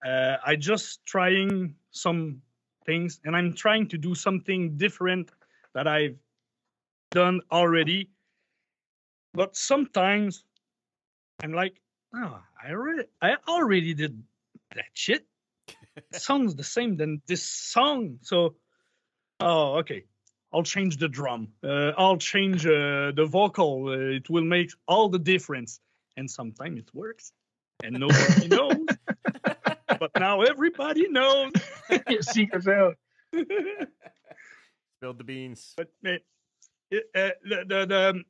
[0.05, 2.43] Uh, I just trying some
[2.87, 5.31] things, and I'm trying to do something different
[5.75, 6.17] that I've
[7.11, 8.11] done already.
[9.35, 10.45] But sometimes
[11.43, 11.81] I'm like,
[12.15, 14.23] oh, I already I already did
[14.75, 15.27] that shit.
[16.13, 18.55] Sounds the same than this song, so
[19.41, 20.05] oh okay.
[20.53, 21.49] I'll change the drum.
[21.63, 23.89] Uh, I'll change uh, the vocal.
[23.89, 25.81] Uh, it will make all the difference.
[26.17, 27.33] And sometimes it works,
[27.85, 28.87] and nobody knows.
[30.01, 31.53] but now everybody knows.
[32.09, 32.97] your secrets out.
[34.99, 35.75] Spilled the beans.
[35.77, 36.19] but uh,
[36.91, 38.25] it, uh, the, the the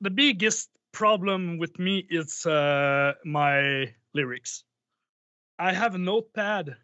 [0.00, 4.64] the biggest problem with me is uh, my lyrics.
[5.58, 6.76] I have a notepad,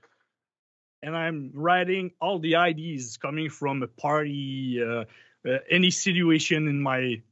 [1.03, 5.05] and I'm writing all the ideas coming from a party, uh,
[5.49, 7.23] uh, any situation in my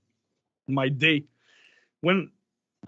[0.68, 1.24] my day.
[2.00, 2.30] When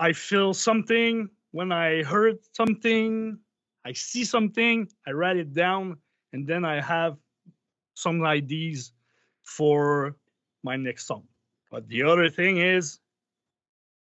[0.01, 3.39] I feel something, when I heard something,
[3.85, 5.99] I see something, I write it down,
[6.33, 7.17] and then I have
[7.95, 8.93] some ideas
[9.43, 10.17] for
[10.63, 11.25] my next song.
[11.71, 12.99] But the other thing is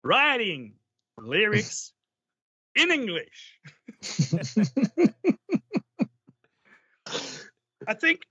[0.04, 0.74] writing
[1.18, 1.94] lyrics
[2.76, 3.60] in English.
[7.88, 8.22] I think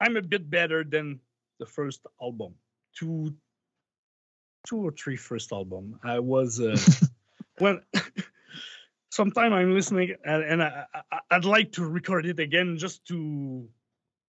[0.00, 1.20] I'm a bit better than
[1.58, 2.54] the first album.
[2.94, 3.34] Two,
[4.66, 5.98] two or three first album.
[6.04, 6.76] I was uh,
[7.58, 7.80] when.
[9.16, 13.66] Sometime I'm listening and, and I, I, I'd like to record it again just to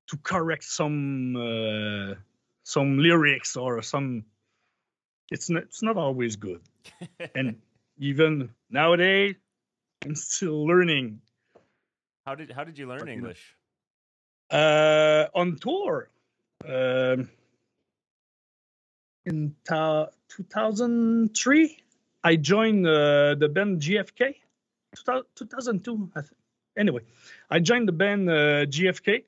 [0.07, 2.15] to correct some uh,
[2.63, 4.25] some lyrics or some.
[5.33, 6.63] It's not it's not always good,
[7.35, 7.57] and
[7.99, 9.35] even nowadays
[10.05, 11.19] I'm still learning.
[12.25, 13.43] how did how did you learn But, English?
[14.53, 16.09] uh, on tour
[16.65, 17.29] um,
[19.25, 21.77] in ta- 2003
[22.23, 24.46] i joined uh, the band gfk 2000
[25.35, 26.33] 2002 I think.
[26.77, 27.03] anyway
[27.51, 29.27] i joined the band uh, gfk it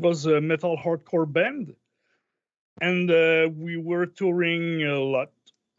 [0.00, 1.74] was a metal hardcore band
[2.80, 5.30] and uh, we were touring a lot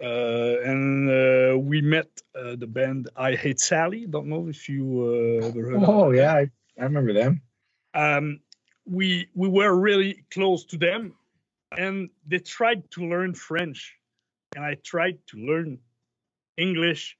[0.01, 5.39] uh, and uh, we met uh, the band i hate sally don't know if you
[5.41, 7.41] uh, ever heard Oh yeah, I, I remember them.
[7.93, 8.39] um,
[8.85, 11.15] we we were really close to them,
[11.77, 13.95] and they tried to learn French,
[14.55, 15.79] and I tried to learn
[16.57, 17.17] English.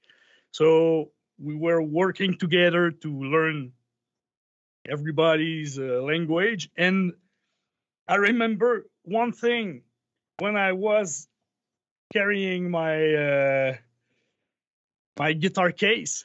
[0.52, 3.72] So we were working together to learn
[4.88, 6.70] everybody's uh, language.
[6.76, 7.12] And
[8.08, 9.82] I remember one thing
[10.38, 11.28] when I was
[12.12, 13.76] carrying my uh,
[15.18, 16.24] my guitar case.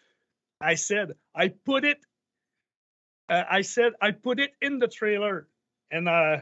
[0.59, 1.97] I said I put it
[3.29, 5.47] uh, I said I put it in the trailer
[5.89, 6.37] and uh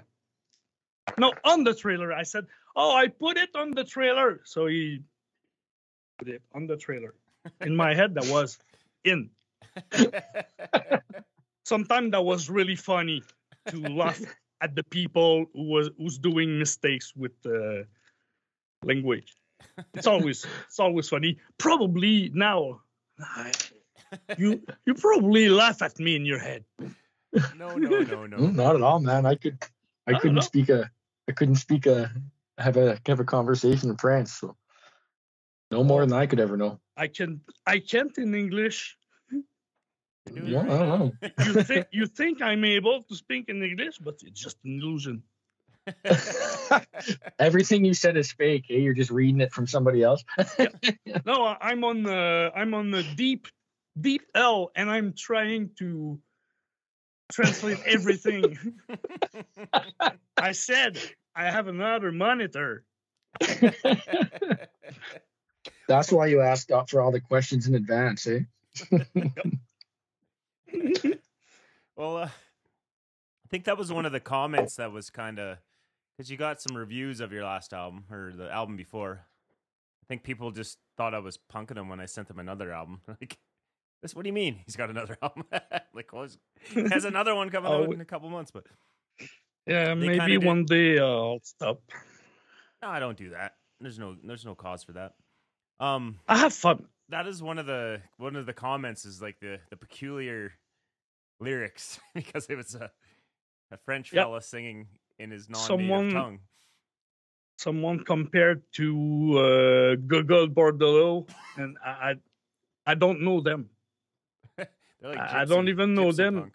[1.17, 2.13] no on the trailer.
[2.13, 5.01] I said, "Oh, I put it on the trailer." So he
[6.17, 7.15] put it on the trailer.
[7.61, 8.57] In my head that was
[9.03, 9.29] in.
[11.65, 13.21] Sometimes that was really funny
[13.67, 14.19] to laugh
[14.61, 17.85] at the people who was who's doing mistakes with the
[18.83, 19.35] language.
[19.93, 21.37] It's always it's always funny.
[21.57, 22.81] Probably now
[23.19, 23.51] I-
[24.37, 26.65] you you probably laugh at me in your head.
[27.55, 28.37] no, no, no, no.
[28.37, 29.25] Mm, Not at all, man.
[29.27, 29.61] I could,
[30.07, 30.41] I don't couldn't know.
[30.41, 30.89] speak a,
[31.27, 32.11] I couldn't speak a,
[32.57, 34.29] have a have a conversation in French.
[34.29, 34.55] So
[35.69, 36.79] no more than I could ever know.
[36.99, 38.97] I can I can't in English.
[39.31, 41.11] You're doing Well, it I don't know.
[41.45, 45.23] You think you think I'm able to speak in English, but it's just an illusion.
[47.39, 48.65] Everything you said is fake.
[48.69, 48.75] Eh?
[48.75, 50.23] You're just reading it from somebody else.
[51.25, 53.47] No, I'm on the I'm on the deep
[53.99, 56.19] deep L, and I'm trying to
[57.31, 58.57] translate everything.
[60.37, 60.99] I said
[61.33, 62.83] I have another monitor.
[65.89, 68.41] That's why you asked uh, for all the questions in advance, eh?
[71.97, 75.57] well, uh, I think that was one of the comments that was kind of
[76.15, 79.25] because you got some reviews of your last album or the album before.
[80.03, 83.01] I think people just thought I was punking them when I sent them another album.
[83.21, 83.37] Like,
[84.03, 84.59] this, what do you mean?
[84.65, 85.43] He's got another album?
[85.93, 86.25] like, well,
[86.73, 88.63] he has another one coming Oh, out in a couple months, but
[89.67, 91.81] Yeah, maybe kinda did- one day uh, I'll stop.
[92.81, 93.55] no, I don't do that.
[93.81, 95.15] There's no, there's no cause for that.
[95.79, 96.85] Um, I have fun.
[97.09, 100.51] that is one of the one of the comments is like the the peculiar
[101.39, 102.91] lyrics because it was a
[103.71, 104.23] a French Yep.
[104.25, 104.87] fella singing
[105.19, 106.39] in his non-native Someone- tongue.
[107.57, 112.13] Someone compared to uh, Gogol Bordello, and I,
[112.85, 113.69] I don't know them.
[115.01, 116.35] Like I- I don't even know them.
[116.39, 116.53] punk.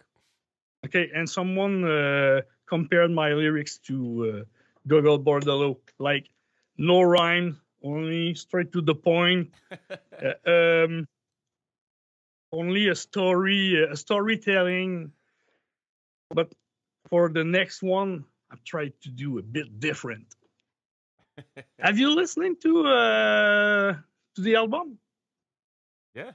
[0.86, 4.44] Okay, and someone uh, compared my lyrics to uh,
[4.88, 6.30] Gogol Bordello, like
[6.78, 9.52] no rhyme, only straight to the point,
[10.24, 11.06] uh, um,
[12.52, 15.12] only a story, a storytelling.
[16.30, 16.52] But
[17.08, 20.26] for the next one, I've tried to do a bit different.
[21.78, 23.94] Have you listening to uh,
[24.34, 24.98] to the album?
[26.14, 26.32] yeah,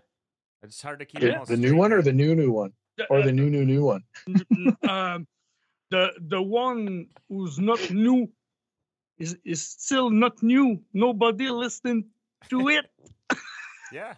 [0.62, 2.74] it's hard to keep The, the new one or the new new one
[3.10, 4.04] or Uh, the new new new one?
[4.88, 5.26] um,
[5.90, 8.30] the the one who's not new
[9.20, 10.82] is is still not new.
[10.94, 12.06] Nobody listening
[12.50, 12.86] to it.
[13.92, 14.14] yeah.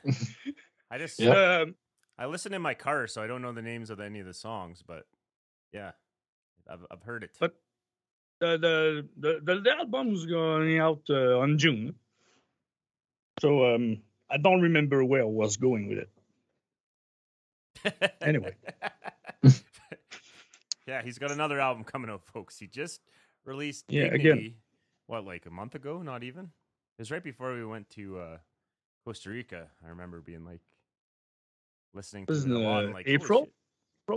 [0.89, 1.61] I just Yeah.
[1.61, 1.75] Um,
[2.17, 4.33] I listen in my car, so I don't know the names of any of the
[4.33, 5.05] songs, but
[5.73, 5.91] yeah,
[6.69, 7.31] I've I've heard it.
[7.39, 7.55] but
[8.39, 11.95] the the the, the, the album's going out uh, on June,
[13.39, 16.09] so um, I don't remember where I was going with it.
[18.21, 18.53] Anyway.
[20.87, 22.59] yeah, he's got another album coming out, folks.
[22.59, 23.01] He just
[23.45, 24.53] released Yeah, Dignity, again.
[25.11, 26.01] What, like a month ago?
[26.01, 26.45] Not even.
[26.45, 28.37] It was right before we went to uh,
[29.05, 29.67] Costa Rica.
[29.85, 30.61] I remember being like,
[31.93, 32.77] listening to Was it a in, lot.
[32.77, 33.49] uh, and like, holy April?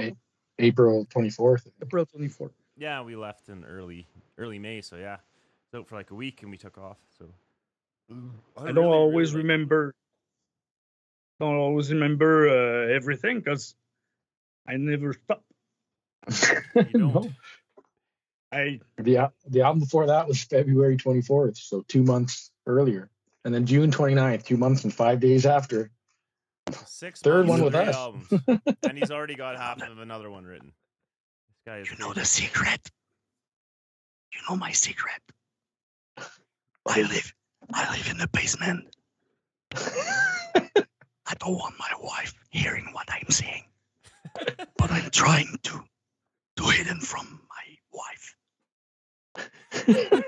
[0.01, 0.17] shit.
[0.61, 1.67] April 24th.
[1.83, 2.53] April twenty fourth.
[2.77, 4.07] Yeah, we left in early
[4.39, 5.17] early May, so yeah,
[5.67, 6.99] it's out for like a week, and we took off.
[7.19, 7.27] So
[8.57, 9.95] I don't always remember.
[11.41, 13.75] Don't always remember uh, everything because
[14.67, 15.43] I never stop.
[16.77, 17.15] You don't.
[17.15, 17.31] No.
[18.55, 23.11] I The the album before that was February 24th, so two months earlier,
[23.45, 25.91] and then June 29th, two months and five days after.
[26.87, 27.95] Six Third one with us.
[27.95, 28.27] albums,
[28.89, 30.73] and he's already got half of another one written.
[31.49, 32.21] This guy is You know crazy.
[32.21, 32.91] the secret.
[34.33, 35.21] You know my secret.
[36.87, 37.35] I live.
[37.73, 38.95] I live in the basement.
[39.75, 43.65] I don't want my wife hearing what I'm saying,
[44.77, 45.85] but I'm trying to
[46.57, 48.37] to hidden from my wife.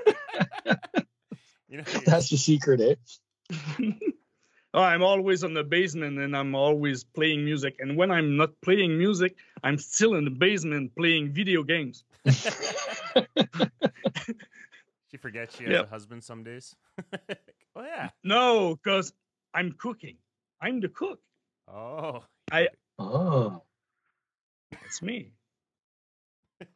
[1.69, 2.95] You know, That's the secret, eh?
[4.73, 7.77] Oh, I'm always on the basement and I'm always playing music.
[7.79, 12.03] And when I'm not playing music, I'm still in the basement playing video games.
[15.09, 15.85] she forgets she has Yep.
[15.85, 16.75] a husband some days.
[17.75, 18.09] oh yeah.
[18.23, 19.13] No, because
[19.53, 20.17] I'm cooking.
[20.61, 21.19] I'm the cook.
[21.67, 22.23] Oh.
[22.51, 22.67] I
[22.99, 23.63] Oh,
[24.71, 25.31] That's me.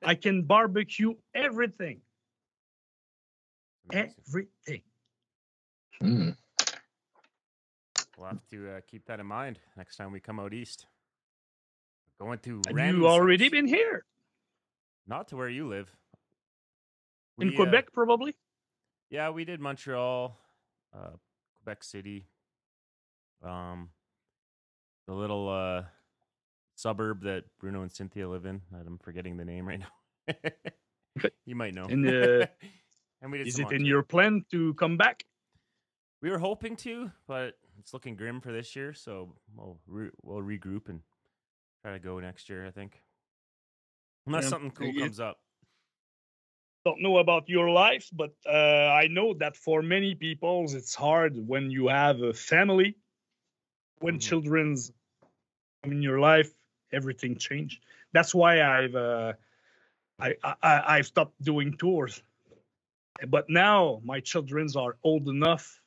[0.04, 2.02] I can barbecue everything.
[3.90, 4.14] Amazing.
[4.28, 4.82] Everything.
[6.02, 6.30] Hmm.
[8.18, 10.86] We'll have to uh, keep that in mind next time we come out east.
[12.20, 14.06] Going to Have Rennes you already been here?
[15.08, 15.92] Not to where you live.
[17.40, 18.36] In We, uh, Quebec, probably?
[19.10, 20.38] yeah, we did Montreal,
[20.96, 21.10] uh,
[21.64, 22.28] Quebec City,
[23.44, 23.90] um,
[25.08, 25.84] the little uh,
[26.76, 28.62] suburb that Bruno and Cynthia live in.
[28.72, 30.36] I'm forgetting the name right now.
[31.46, 31.86] you might know.
[31.86, 32.50] In the-
[33.22, 35.24] and we did Is it in your plan to come back?
[36.22, 38.94] We were hoping to, but it's looking grim for this year.
[38.94, 41.02] So we'll re- we'll regroup and
[41.82, 42.66] try to go next year.
[42.68, 43.02] I think,
[44.28, 45.40] unless Yeah, something cool you- comes up.
[46.84, 48.50] don't know about your life, but uh,
[49.02, 52.96] I know that for many people, it's hard when you have a family,
[54.00, 54.22] when Mhm.
[54.22, 54.92] children's
[55.84, 56.52] come in your life,
[56.92, 57.84] everything changed.
[58.14, 59.34] That's why I've uh,
[60.20, 62.24] I, I I've stopped doing tours.
[63.28, 65.82] But now my childrens are old enough.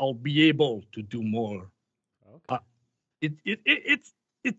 [0.00, 1.70] I'll be able to do more.
[2.28, 2.44] Okay.
[2.48, 2.58] Uh,
[3.20, 4.08] it it it it,
[4.44, 4.56] it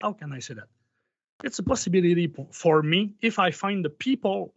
[0.00, 0.68] how can I say that?
[1.44, 4.54] it's a possibility for me if I find the people,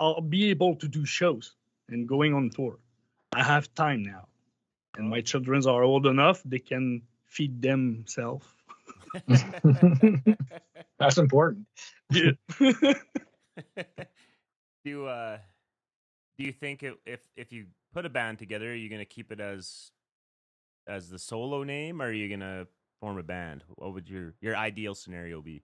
[0.00, 1.56] I'll be able to do shows
[1.88, 2.78] and going on tour.
[3.32, 4.28] I have time now,
[4.96, 8.46] and my children are old enough; they can feed themselves.
[10.98, 11.66] that's important.
[12.10, 12.32] Yeah.
[13.76, 13.84] do
[14.84, 15.38] you uh
[16.38, 19.32] do you think it, if if you put a band together, are you gonna keep
[19.32, 19.90] it as
[20.86, 22.66] as the solo name, or are you gonna
[23.00, 23.64] form a band?
[23.76, 25.62] What would your your ideal scenario be?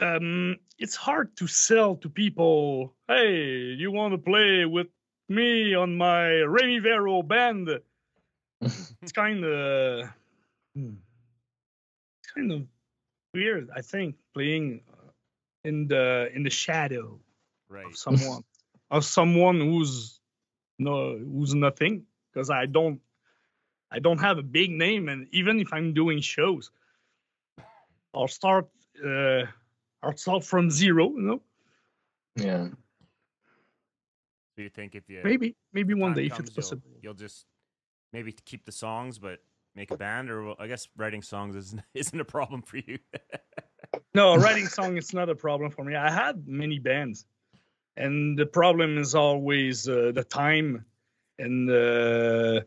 [0.00, 2.94] um, it's hard to sell to people.
[3.08, 4.88] Hey, you want to play with
[5.28, 7.68] me on my Remy Verreault band?
[8.60, 10.08] it's kind of
[10.74, 12.62] kind of
[13.32, 13.70] weird.
[13.74, 14.80] I think playing
[15.64, 17.18] in the in the shadow
[17.68, 17.86] Right.
[17.86, 18.44] of someone
[18.90, 20.20] of someone who's
[20.78, 23.00] no who's nothing because I don't
[23.90, 26.70] I don't have a big name and even if I'm doing shows
[28.14, 28.68] I'll start
[29.04, 29.44] uh
[30.02, 31.40] I'll start from zero you know
[32.36, 32.68] Yeah.
[34.56, 37.14] Do you think if you maybe maybe one time day if it's possible You'll, you'll
[37.14, 37.46] just
[38.12, 39.40] maybe keep the songs, but
[39.74, 42.98] make a band, or well, I guess writing songs isn't isn't a problem for you.
[44.14, 47.26] no writing song is not a problem for me I had many bands
[47.96, 50.84] and the problem is always uh, the time
[51.38, 52.60] and uh,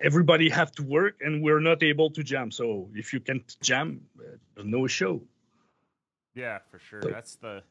[0.00, 4.00] everybody have to work and we're not able to jam so if you can't jam
[4.20, 5.22] uh, no show
[6.34, 7.00] yeah, for sure.
[7.00, 7.62] That's the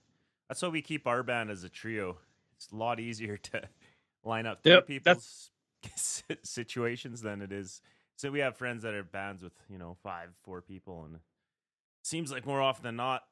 [0.47, 2.17] that's why we keep our band as a trio.
[2.55, 3.61] It's a lot easier to
[4.23, 5.51] line up three Yep, people's
[6.43, 7.81] situations than it is.
[8.15, 11.19] So we have friends that are bands with you know five, four people, and
[12.03, 13.23] seems like more often than not,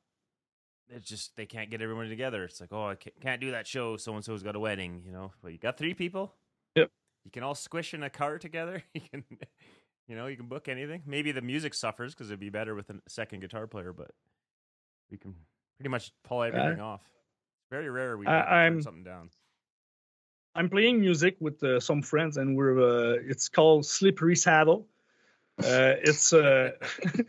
[0.89, 2.43] it's just they can't get everyone together.
[2.45, 3.97] It's like, oh, I can't do that show.
[3.97, 5.31] So and so's got a wedding, you know.
[5.41, 6.33] But you got three people.
[6.75, 6.89] Yep.
[7.25, 8.83] You can all squish in a car together.
[8.93, 9.23] You can,
[10.07, 11.03] you know, you can book anything.
[11.05, 14.09] Maybe the music suffers because it'd be better with a second guitar player, but
[15.11, 15.35] we can
[15.77, 17.01] pretty much pull everything off.
[17.69, 19.29] Very rare we I- have to turn I'm- something down.
[20.55, 22.79] I'm playing music with uh, some friends, and we're
[23.13, 24.87] uh, it's called Slippery Saddle.
[25.59, 26.71] Uh, it's uh,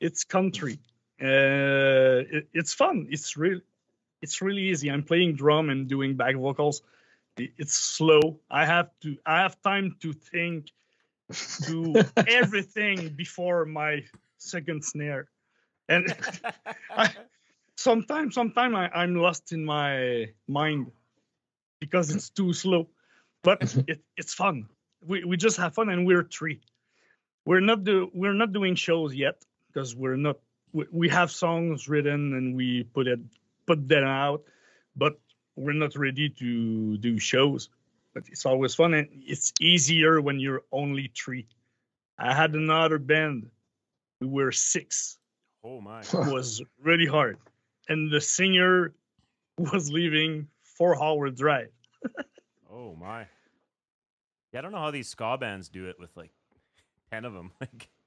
[0.00, 0.78] it's country.
[1.20, 3.08] Uh, it, it's fun.
[3.10, 3.62] It's really
[4.22, 4.90] it's really easy.
[4.90, 6.82] I'm playing drum and doing back vocals.
[7.36, 8.40] It's slow.
[8.50, 10.70] I have to I have time to think
[11.62, 14.04] to everything before my
[14.38, 15.28] second snare.
[15.88, 16.14] And
[16.90, 17.10] I,
[17.76, 20.90] sometimes, sometimes I, I'm lost in my mind
[21.80, 22.88] because it's too slow.
[23.42, 24.68] But it, it's fun.
[25.00, 26.60] We, we just have fun, and we're three.
[27.44, 29.44] We're not do we're not doing shows yet
[29.78, 30.38] because we're not.
[30.72, 33.20] We, we have songs written and we put it
[33.66, 34.42] put them out,
[34.96, 35.20] but
[35.54, 37.68] we're not ready to do shows.
[38.12, 41.46] But it's always fun, and it's easier when you're only three.
[42.18, 43.50] I had another band.
[44.20, 45.18] We were six
[45.62, 46.00] oh my.
[46.12, 47.38] It was really hard.
[47.88, 48.92] And the singer
[49.56, 51.70] was leaving four hour drive.
[52.70, 53.26] Oh my.
[54.52, 56.30] Yeah, I don't know how these ska bands do it with like
[57.10, 57.50] ten of them.
[57.60, 57.97] Like, how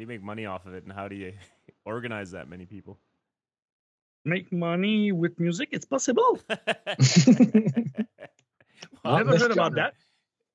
[0.00, 1.34] do you make money off of it, and how do you
[1.84, 2.98] organize that many people?
[4.24, 6.40] Make money with music, it's possible.
[9.04, 9.94] Well, Never this heard about that.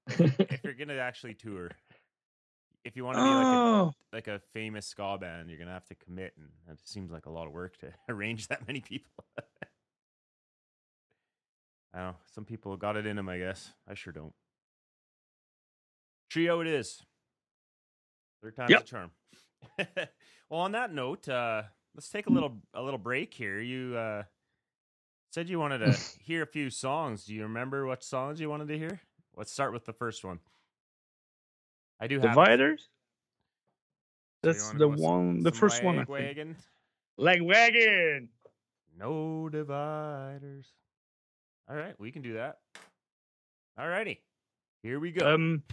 [0.08, 1.72] if you're gonna actually tour,
[2.84, 5.72] if you want to be like a, Oh, like a famous ska band, you're gonna
[5.72, 8.82] have to commit, and it seems like a lot of work to arrange that many
[8.82, 9.10] people.
[11.94, 12.16] I don't know.
[12.34, 13.74] Some people got it in them, I guess.
[13.88, 14.34] I sure don't.
[16.30, 17.02] Trio, it is.
[18.44, 18.82] Third time's Yep.
[18.82, 19.12] a charm.
[20.50, 21.64] well, on that note, uh,
[21.96, 23.60] let's take a little a little break here.
[23.60, 24.24] You uh,
[25.32, 27.26] said you wanted to hear a few songs.
[27.26, 29.00] Do you remember what songs you wanted to hear?
[29.36, 30.40] Let's start with the first one.
[32.00, 32.90] I do have dividers.
[34.44, 35.98] So That's the go with some- one, the some first one.
[35.98, 36.56] Leg Wagon?
[37.20, 38.28] Lagwagon.
[38.98, 40.68] No dividers.
[41.70, 42.60] All right, we can do that.
[43.78, 44.22] All righty,
[44.84, 45.34] here we go.
[45.34, 45.64] Um,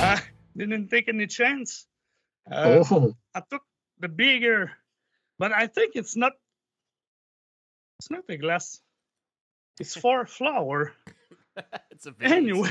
[0.00, 0.22] I
[0.56, 1.86] didn't take any chance.
[2.50, 3.62] Uh, oh, I took
[3.98, 4.70] the bigger,
[5.38, 6.32] but I think it's not.
[7.98, 8.80] It's not a glass.
[9.80, 10.92] It's for flour.
[11.90, 12.30] it's a vase.
[12.30, 12.70] Anyway,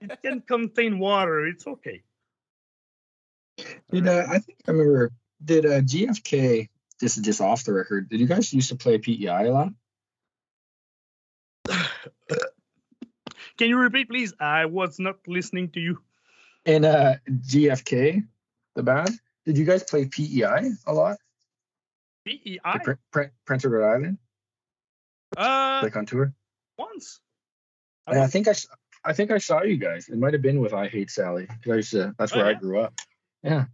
[0.00, 1.46] it can contain water.
[1.46, 2.02] It's okay.
[3.92, 5.12] did uh, I think I remember?
[5.44, 6.68] Did uh, GFK?
[7.00, 8.08] This is just off the record.
[8.08, 9.68] Did you guys used to play PEI a lot?
[13.56, 14.34] Can you repeat, please?
[14.40, 16.02] I was not listening to you.
[16.68, 18.22] And uh, GFK,
[18.74, 19.18] the band.
[19.46, 21.16] Did you guys play PEI a lot?
[22.26, 22.58] PEI.
[22.74, 24.18] The Prin- Prin- Prince Edward Island,
[25.34, 26.34] Uh, like on tour.
[26.76, 27.20] once.
[28.06, 28.68] And I think I, s-
[29.02, 30.10] I think I saw you guys.
[30.10, 31.46] It might have been with I Hate Sally.
[31.46, 32.92] 'cause I used to, that's Oh, where I grew up.
[33.42, 33.64] Yeah.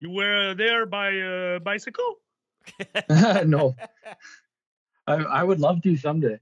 [0.00, 2.16] You were there by uh, bicycle.
[3.44, 3.76] no,
[5.06, 6.38] I, I would love to someday.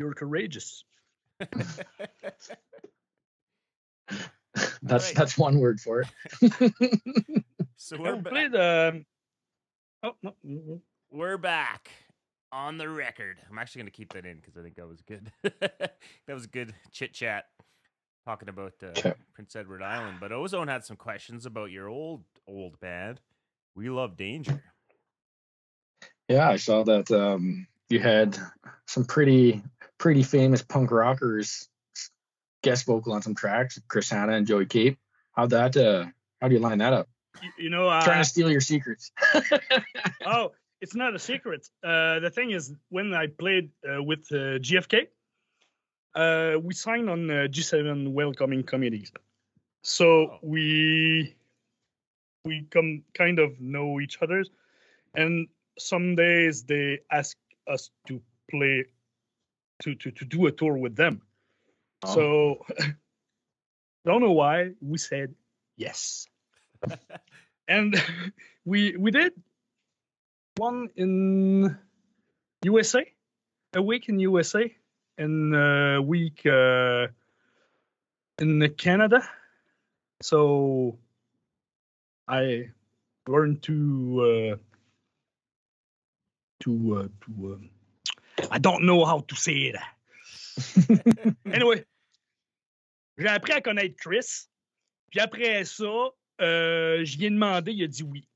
[0.00, 0.84] You're courageous.
[4.82, 5.14] That's right.
[5.14, 6.08] that's one word for it.
[7.76, 8.54] so we're, we ba- played.
[8.54, 9.06] Um,
[10.02, 10.34] oh no.
[10.44, 10.80] mm, mm.
[11.10, 11.90] we're back
[12.50, 13.38] on the record.
[13.48, 15.30] I'm actually going to keep that in because I think that was good.
[15.60, 17.44] that was good chit chat
[18.26, 19.14] talking about uh, Okay.
[19.34, 20.16] Prince Edward Island.
[20.20, 23.20] But Ozone had some questions about your old old band.
[23.76, 24.62] We love danger.
[26.28, 28.38] Yeah, I saw that um, you had
[28.86, 29.62] some pretty
[29.98, 31.68] pretty famous punk rockers
[32.62, 34.98] guest vocal on some tracks, Chris Hannah and Joey Cape.
[35.32, 36.06] How'd that uh
[36.40, 37.08] how do you line that up?
[37.42, 39.12] You, you know, uh, Trying to steal your secrets.
[40.26, 41.68] oh, it's not a secret.
[41.84, 45.06] Uh, the thing is, when I played uh, with uh, GFK,
[46.14, 49.12] uh, we signed on uh, G7 Welcoming Committees.
[49.82, 51.34] So we
[52.44, 54.44] we come kind of know each other,
[55.14, 57.36] and some days they ask
[57.70, 58.86] us to play
[59.82, 61.22] to to to do a tour with them.
[62.04, 62.14] Oh.
[62.14, 62.66] So
[64.04, 65.34] don't know why we said
[65.76, 66.26] yes,
[67.68, 67.94] and
[68.64, 69.32] we we did
[70.56, 71.78] one in
[72.64, 73.06] USA,
[73.74, 74.74] a week in USA,
[75.16, 77.06] and a week uh,
[78.38, 79.26] in Canada.
[80.22, 80.98] So
[82.28, 82.68] I
[83.26, 84.69] learned to uh,
[86.60, 87.52] to uh, to.
[87.52, 89.76] Uh, I don't know how to say it.
[91.52, 91.84] anyway,
[93.18, 94.48] j'ai appris à connaître Chris.
[95.10, 98.26] Puis après ça, euh, je viens demander, il a dit oui.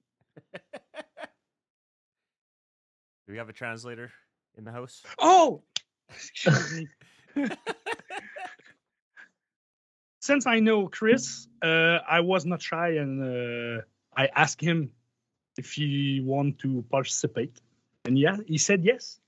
[3.26, 4.10] Do we have a translator
[4.58, 5.02] in the house?
[5.18, 5.62] Oh!
[6.10, 6.86] Excuse
[7.36, 7.48] me.
[10.20, 13.82] Since I know Chris, uh, I was not shy and uh,
[14.16, 14.90] I asked him
[15.56, 17.60] if he want to participate.
[18.04, 19.18] And yeah, he said yes.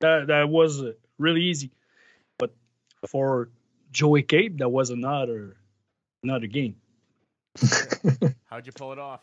[0.00, 1.70] That, that was uh, really easy.
[2.38, 2.54] But
[3.06, 3.48] for
[3.90, 5.56] Joey Cape, that was another
[6.22, 6.76] another game.
[8.46, 9.20] How'd you pull it off?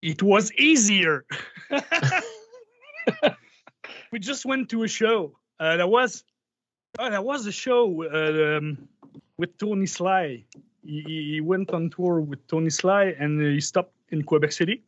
[0.00, 1.24] It was easier.
[4.12, 5.36] we just went to a show.
[5.58, 6.24] Uh, that was
[6.98, 8.88] oh, that was a show uh, um,
[9.36, 10.44] with Tony Sly.
[10.84, 14.82] He, he he went on tour with Tony Sly, and he stopped in Quebec City.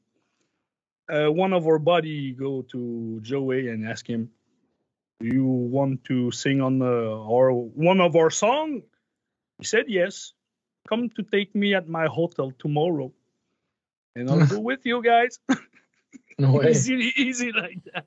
[1.10, 4.30] Uh, one of our buddy go to Joey and ask him,
[5.18, 8.82] "Do you want to sing on the, our one of our song?"
[9.58, 10.32] He said yes.
[10.88, 13.12] Come to take me at my hotel tomorrow,
[14.14, 15.38] and I'll go with you guys.
[16.38, 16.70] No way.
[16.70, 18.06] easy, easy like that.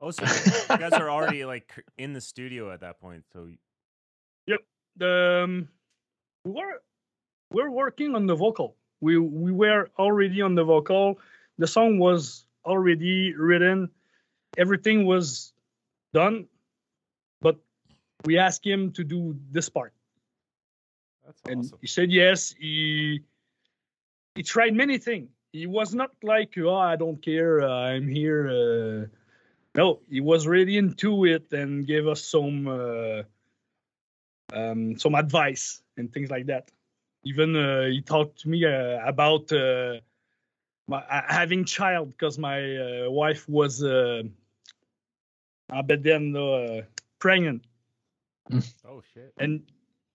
[0.00, 3.24] Oh, so you guys are already like in the studio at that point.
[3.32, 3.48] So
[4.46, 4.60] yep.
[5.00, 5.68] um,
[6.44, 6.82] we were
[7.50, 8.76] we're working on the vocal.
[9.00, 11.18] We we were already on the vocal.
[11.58, 13.90] The song was already written.
[14.56, 15.52] Everything was
[16.12, 16.46] done,
[17.40, 17.56] but
[18.24, 19.92] we asked him to do this part,
[21.24, 21.78] that's and awesome.
[21.80, 22.54] he said yes.
[22.58, 23.22] He
[24.34, 25.30] he tried many things.
[25.52, 27.62] He was not like, oh, I don't care.
[27.62, 28.48] Uh, I'm here.
[28.48, 29.06] Uh,
[29.74, 32.66] no, he was really into it and gave us some.
[32.68, 33.22] Uh,
[34.52, 36.70] um, some advice and things like that.
[37.24, 40.00] Even uh, he talked to me uh, about uh,
[40.88, 44.22] my, having child because my uh, wife was uh,
[45.86, 46.82] but then uh,
[47.18, 47.62] pregnant,
[48.84, 49.32] Oh shit.
[49.38, 49.62] and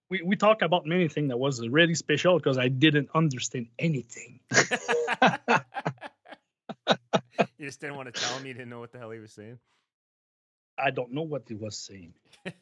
[0.09, 4.39] we we talk about many things that was really special because I didn't understand anything.
[7.57, 8.45] you just didn't want to tell him.
[8.45, 9.59] You didn't know what the hell he was saying.
[10.77, 12.13] I don't know what he was saying.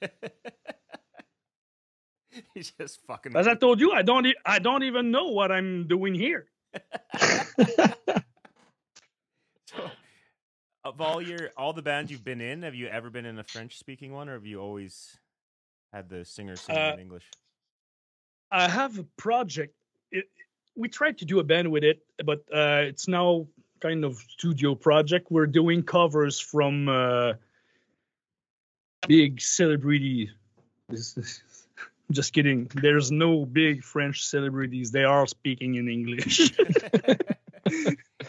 [2.54, 3.36] He's just fucking.
[3.36, 6.46] As I told you, I don't I don't even know what I'm doing here.
[9.68, 9.90] So,
[10.84, 13.44] of all your all the bands you've been in, have you ever been in a
[13.44, 15.18] French speaking one, or have you always
[15.94, 17.24] had the singer sing Uh, in English?
[18.52, 19.74] I have a project.
[20.12, 20.26] It,
[20.76, 23.48] we tried to do a band with it, but uh, it's now
[23.80, 25.28] kind of studio project.
[25.30, 27.34] We're doing covers from uh,
[29.08, 30.30] big celebrities.
[32.12, 32.70] This is- just kidding.
[32.76, 34.92] There's no big French celebrities.
[34.92, 36.52] They are speaking in English.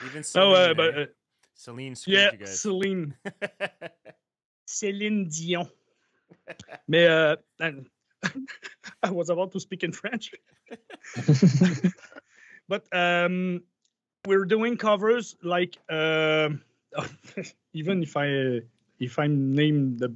[0.07, 1.07] Even Celine, no, uh, but uh,
[1.55, 2.61] Celine yeah, you guys.
[2.61, 3.15] Celine,
[4.67, 5.69] Céline Dion.
[6.89, 7.75] Mais uh, I,
[9.03, 10.33] I was about to speak in French.
[12.69, 13.63] but um,
[14.27, 16.63] we're doing covers like um
[17.73, 18.61] even if I
[18.99, 20.15] if I name the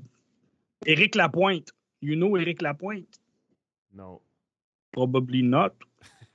[0.86, 1.70] Eric Lapointe.
[2.00, 3.18] You know Eric Lapointe?
[3.96, 4.20] No.
[4.92, 5.74] Probably not.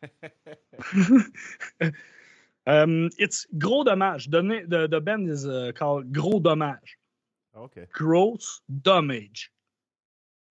[2.68, 4.28] um, it's Gros Dommage.
[4.30, 6.98] The, na- the, the band is uh, called Gros Dommage.
[7.56, 7.86] okay.
[7.92, 9.52] Gross Damage.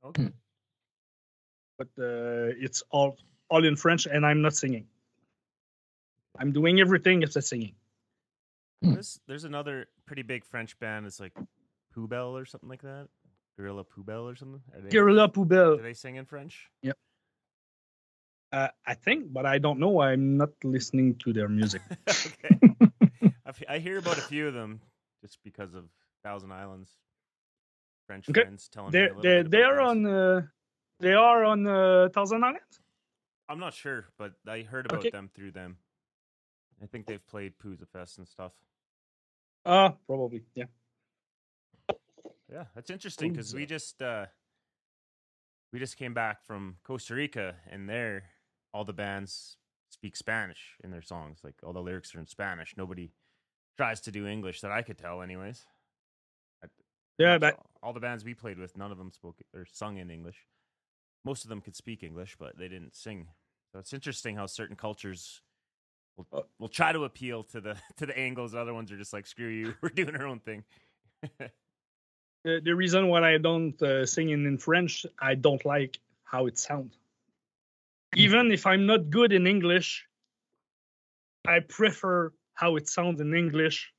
[0.04, 0.30] Okay.
[1.78, 3.16] But uh, it's all
[3.48, 4.86] all in French, and I'm not singing.
[6.38, 7.74] I'm doing everything except singing.
[8.82, 11.06] There's there's another pretty big French band.
[11.06, 11.32] It's like
[11.94, 13.08] Poubelle or something like that.
[13.60, 14.62] Guerilla Poubelle or something.
[14.74, 16.70] Are they, Guerrilla do they sing in French?
[18.52, 20.00] Uh, I think, but I don't know.
[20.00, 21.82] I'm not listening to their music.
[22.08, 22.58] okay.
[23.46, 24.80] I've, hear about a few of them
[25.22, 25.84] just because of
[26.24, 26.90] Thousand Islands.
[28.08, 28.42] French Okay.
[28.42, 30.42] friends telling me They're little they're bit they're on uh,
[30.98, 32.80] they are on uh, Thousand Islands.
[33.48, 35.10] I'm not sure, but I heard about Okay.
[35.10, 35.76] them through them.
[36.82, 38.52] I think they've played Pouzza Fest and stuff.
[39.64, 40.64] Uh probably yeah.
[42.52, 44.26] Yeah, that's interesting because we just uh
[45.72, 48.24] we just came back from Costa Rica and there
[48.74, 49.56] all the bands
[49.90, 51.40] speak Spanish in their songs.
[51.44, 52.74] Like all the lyrics are in Spanish.
[52.76, 53.12] Nobody
[53.76, 55.64] tries to do English that I could tell anyways.
[57.18, 60.10] Yeah, but all- the bands we played with, none of them spoke or sung in
[60.10, 60.46] English.
[61.24, 63.28] Most of them could speak English, but they didn't sing.
[63.72, 65.42] So it's interesting how certain cultures
[66.16, 68.54] will, Uh, will try to appeal to the to the angles.
[68.54, 70.64] Other ones are just like, screw you, we're doing our own thing.
[72.44, 76.46] the, the reason why I don't uh, sing in, in French, I don't like how
[76.46, 76.96] it sounds.
[78.16, 80.06] Even if I'm not good in English,
[81.46, 83.92] I prefer how it sounds in English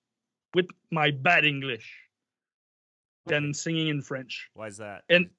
[0.53, 1.95] with my bad English
[3.25, 4.49] than singing in French.
[4.53, 5.03] Why is that?
[5.09, 5.29] And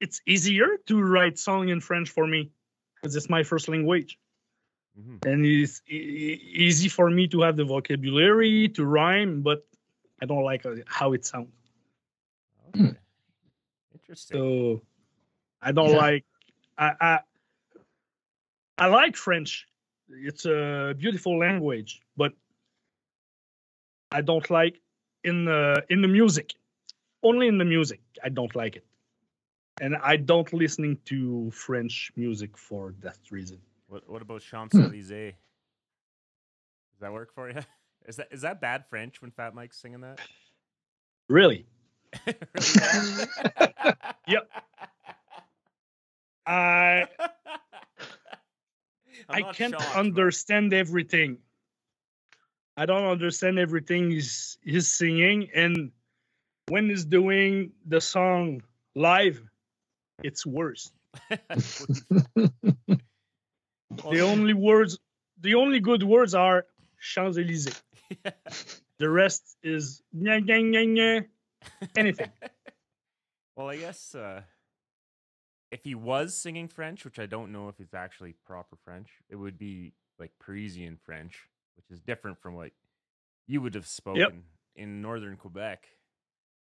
[0.00, 2.50] it's easier to write song in French for me
[2.96, 4.18] because it's my first language.
[4.94, 9.66] hmm and it's e- e- easy for me to have the vocabulary to rhyme, but
[10.20, 11.63] I don't like uh, how it sounds.
[12.74, 12.94] Okay.
[13.94, 14.36] Interesting.
[14.38, 14.82] So
[15.62, 15.96] I don't Yeah.
[15.96, 16.24] like.
[16.76, 17.20] I, I
[18.78, 19.66] I like French.
[20.08, 22.32] It's a beautiful language, but
[24.10, 24.80] I don't like
[25.22, 26.54] in the in the music.
[27.22, 28.84] Only in the music, I don't like it,
[29.80, 33.58] and I don't listening to French music for that reason.
[33.86, 34.50] What What about hmm.
[34.50, 35.32] Champs Elysees?
[36.92, 37.60] Does that work for you?
[38.06, 40.20] Is that is that bad French when Fat Mike's singing that?
[41.28, 41.66] Really, Really?
[44.26, 44.48] Yep.
[46.46, 47.06] I
[49.28, 51.38] I can't shocked, understand everything.
[52.76, 55.92] I don't understand everything he's, he's singing, and
[56.68, 58.62] when he's doing the song
[58.94, 59.42] live,
[60.22, 60.90] it's worse.
[64.10, 64.98] The only words,
[65.40, 66.66] the only good words are
[67.00, 67.80] Champs Elysees.
[68.98, 71.24] The rest is nya, nya, nya, nya,
[71.96, 72.30] anything.
[73.56, 74.42] well, I guess uh,
[75.70, 79.36] if he was singing French, which I don't know if it's actually proper French, it
[79.36, 82.70] would be like Parisian French, which is different from what
[83.46, 84.44] you would have spoken
[84.76, 85.88] in northern Quebec.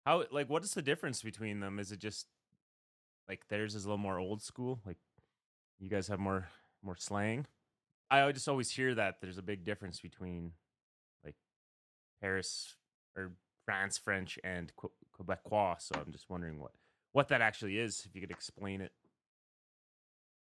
[0.06, 1.80] How like what is the difference between them?
[1.80, 2.28] Is it just
[3.28, 4.80] like theirs is a little more old school?
[4.86, 4.98] Like
[5.80, 6.48] you guys have more
[6.84, 7.46] more slang?
[8.10, 10.52] I just always hear that there's a big difference between
[11.24, 11.36] like
[12.22, 12.76] Paris
[13.18, 13.32] or
[13.66, 15.82] France French and Quebecois.
[15.82, 16.72] So I'm just wondering what
[17.11, 18.03] what that actually is.
[18.05, 18.91] If you could explain it.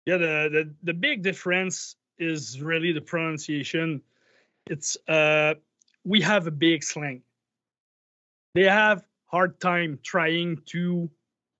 [0.06, 4.02] Yeah, the, the the big difference is really the pronunciation.
[4.66, 5.54] It's uh
[6.04, 7.22] we have a big slang.
[8.54, 11.10] They have hard time trying to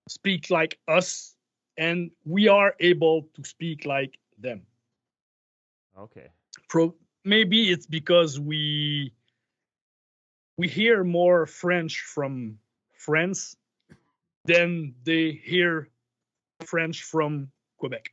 [0.09, 1.35] speak like us
[1.77, 4.63] and we are able to speak like them.
[5.99, 6.29] Okay.
[6.69, 6.95] Pro
[7.25, 9.13] maybe it's because we
[10.57, 12.59] we hear more French from
[12.97, 13.57] France
[14.45, 15.89] than they hear
[16.65, 18.13] French from Quebec.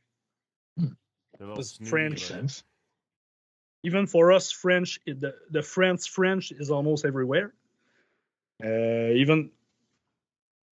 [0.76, 0.90] They're a
[1.40, 2.64] little Because French- about sense.
[3.84, 7.52] even for us french it- the, the france french is almost everywhere
[8.64, 9.50] uh, even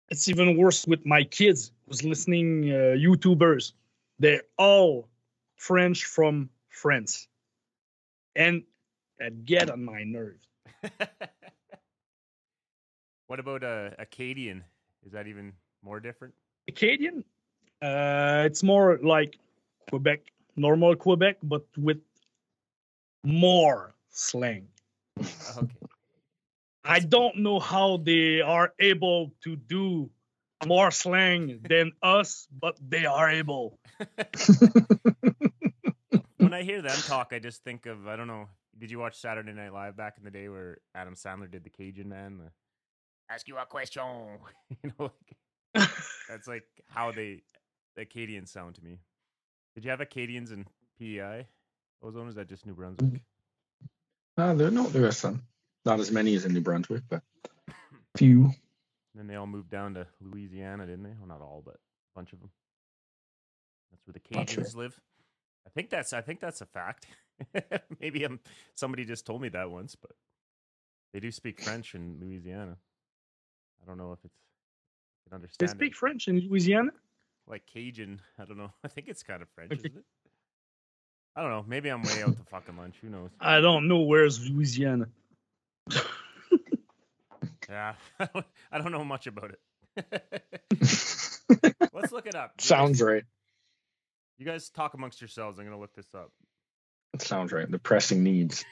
[0.09, 3.73] it's even worse with my kids who's listening uh, youtubers
[4.19, 5.07] they're all
[5.55, 7.27] french from france
[8.35, 8.63] and
[9.17, 10.45] that get on my nerves
[13.29, 14.65] what about uh, Acadian?
[15.05, 16.33] Is that even more different?
[16.69, 17.23] acadian
[17.81, 19.37] uh, it's more like
[19.89, 20.19] quebec
[20.55, 22.01] normal quebec but with
[23.23, 24.67] more slang
[25.19, 25.75] Okay.
[26.85, 30.09] I don't know how they are able to do
[30.65, 33.77] more slang than us, but they are able.
[36.37, 38.47] when I hear them talk, I just think of I don't know.
[38.79, 41.69] did you watch Saturday Night Live back in the day where Adam Sandler did the
[41.69, 42.37] Cajun man?
[42.37, 42.49] The,
[43.29, 44.03] Ask you a question.
[44.83, 45.11] you know,
[45.75, 45.89] like,
[46.29, 47.41] that's like how they
[47.95, 48.99] the Acadians sound to me.
[49.75, 50.65] Did you have Acadians in
[50.99, 51.47] PEI?
[52.01, 53.21] Ozone or is that just New Brunswick?
[54.37, 55.43] Uh, there, no, there are some.
[55.85, 57.21] Not as many as in New Brunswick, but
[58.17, 58.51] few.
[59.15, 61.13] Then they all moved down to Louisiana, didn't they?
[61.17, 62.49] Well, not all, but a bunch of them.
[63.91, 64.63] That's where the Not sure.
[64.63, 64.99] Cajuns live.
[65.67, 67.07] I think that's I think that's a fact.
[67.99, 68.39] Maybe um
[68.75, 70.11] somebody just told me that once, but
[71.13, 72.77] they do speak French in Louisiana.
[73.89, 74.35] I don't know if it's
[75.25, 75.67] I can understand.
[75.69, 75.95] They speak it.
[75.95, 76.91] French in Louisiana.
[77.47, 78.21] like Cajun.
[78.37, 78.71] I don't know.
[78.83, 79.79] I think it's kind of French, Okay.
[79.87, 80.03] isn't it?
[81.35, 81.65] I don't know.
[81.67, 82.97] Maybe I'm way out to fucking lunch.
[83.01, 83.31] Who knows?
[83.39, 85.07] I don't know where's Louisiana.
[87.67, 87.93] Yeah,
[88.71, 89.59] I don't know much about it.
[91.93, 92.51] Let's look it up.
[92.55, 93.23] You guys- Sounds right.
[94.37, 95.57] You guys talk amongst yourselves.
[95.59, 96.31] I'm gonna look this up.
[97.19, 97.69] Sounds right.
[97.69, 98.63] The pressing needs.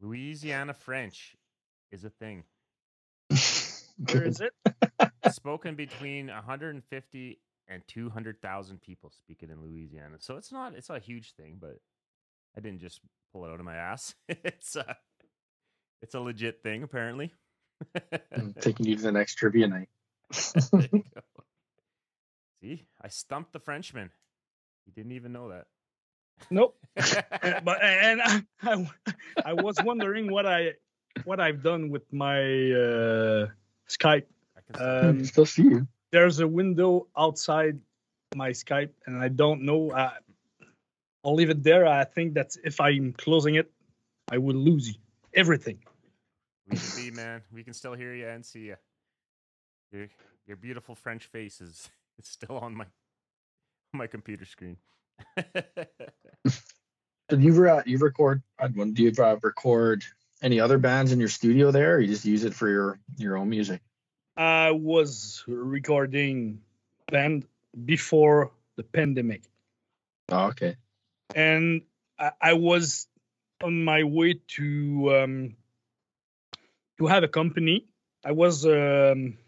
[0.00, 1.34] Louisiana French
[1.90, 2.44] is a thing.
[4.12, 4.52] Where is it?
[5.32, 10.16] Spoken between 150 and 200,000 people speak it in Louisiana.
[10.20, 11.78] So it's not it's not a huge thing, but
[12.56, 13.00] I didn't just
[13.32, 14.14] pull it out of my ass.
[14.28, 14.96] it's a
[16.00, 17.34] it's a legit thing apparently.
[18.32, 19.88] I'm taking you to the next trivia night.
[20.72, 21.20] There you go.
[22.60, 24.10] See, I stumped the Frenchman.
[24.84, 25.66] He didn't even know that.
[26.50, 26.76] Nope.
[26.94, 28.90] But and I, I,
[29.44, 30.72] I was wondering what I
[31.24, 33.46] what I've done with my uh,
[33.88, 34.26] Skype.
[34.56, 35.86] I can Um, Still see you.
[36.12, 37.78] there's a window outside
[38.34, 39.92] my Skype, and I don't know.
[39.92, 40.12] I,
[41.24, 41.86] I'll leave it there.
[41.86, 43.70] I think that if I'm closing it,
[44.30, 44.98] I will lose
[45.34, 45.78] everything.
[46.68, 47.42] We can be, man.
[47.52, 48.76] We can still hear you and see you.
[49.92, 50.08] Your
[50.46, 51.88] your beautiful French face is,
[52.18, 52.86] is still on my
[53.92, 54.76] my computer screen.
[57.28, 58.42] Did you uh, you record?
[58.58, 58.92] I one.
[58.92, 60.04] Do you uh, record
[60.42, 63.36] any other bands in your studio there, or you just use it for your your
[63.36, 63.80] own music?
[64.36, 66.60] I was recording
[67.10, 67.44] band
[67.84, 69.42] before the pandemic,
[70.30, 70.76] Oh, okay.
[71.34, 71.82] and
[72.18, 73.08] I, I was
[73.62, 75.56] on my way to um,
[76.98, 77.86] to have a company.
[78.24, 79.38] I was um,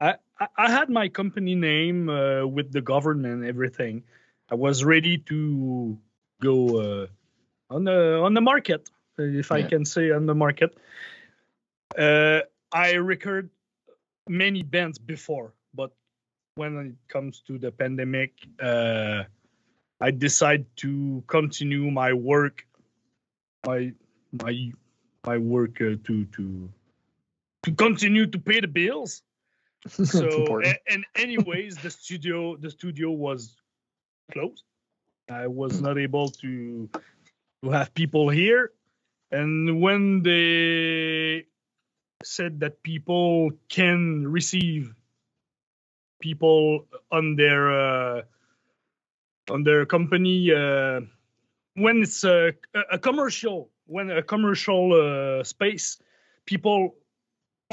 [0.00, 0.14] I
[0.56, 4.04] I- had my company name uh, with the government and everything.
[4.50, 5.98] I was ready to
[6.40, 7.06] go uh,
[7.70, 8.88] on the on the market,
[9.18, 9.68] if I Yeah.
[9.68, 10.76] can say on the market.
[11.96, 12.40] Uh,
[12.72, 13.50] I record
[14.28, 15.92] many bands before, but
[16.56, 19.24] when it comes to the pandemic, uh,
[20.00, 22.66] I decide to continue my work,
[23.66, 23.92] my
[24.32, 24.72] my
[25.26, 26.68] my work uh, to to
[27.62, 29.22] to continue to pay the bills.
[30.04, 30.74] So important.
[30.74, 33.56] a- and anyways, the studio the studio was
[34.32, 34.64] closed.
[35.30, 36.88] I was not able to
[37.62, 38.72] to have people here,
[39.32, 41.46] and when they
[42.24, 44.94] said that people can receive
[46.20, 48.22] people on their uh,
[49.50, 51.00] on their company uh,
[51.74, 52.54] when it's a,
[52.92, 54.92] a commercial when a commercial
[55.40, 55.98] uh, space
[56.46, 56.96] people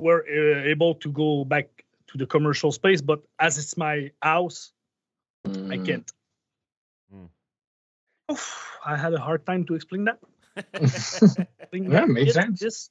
[0.02, 1.68] were uh, able to go back
[2.08, 4.74] to the commercial space but as it's my house
[5.72, 5.80] i Mm.
[5.80, 6.12] can't
[7.14, 7.30] Mm.
[8.32, 12.06] Oof, i had a hard time to explain that Explain Yeah, that.
[12.10, 12.60] makes It- sense.
[12.60, 12.90] this-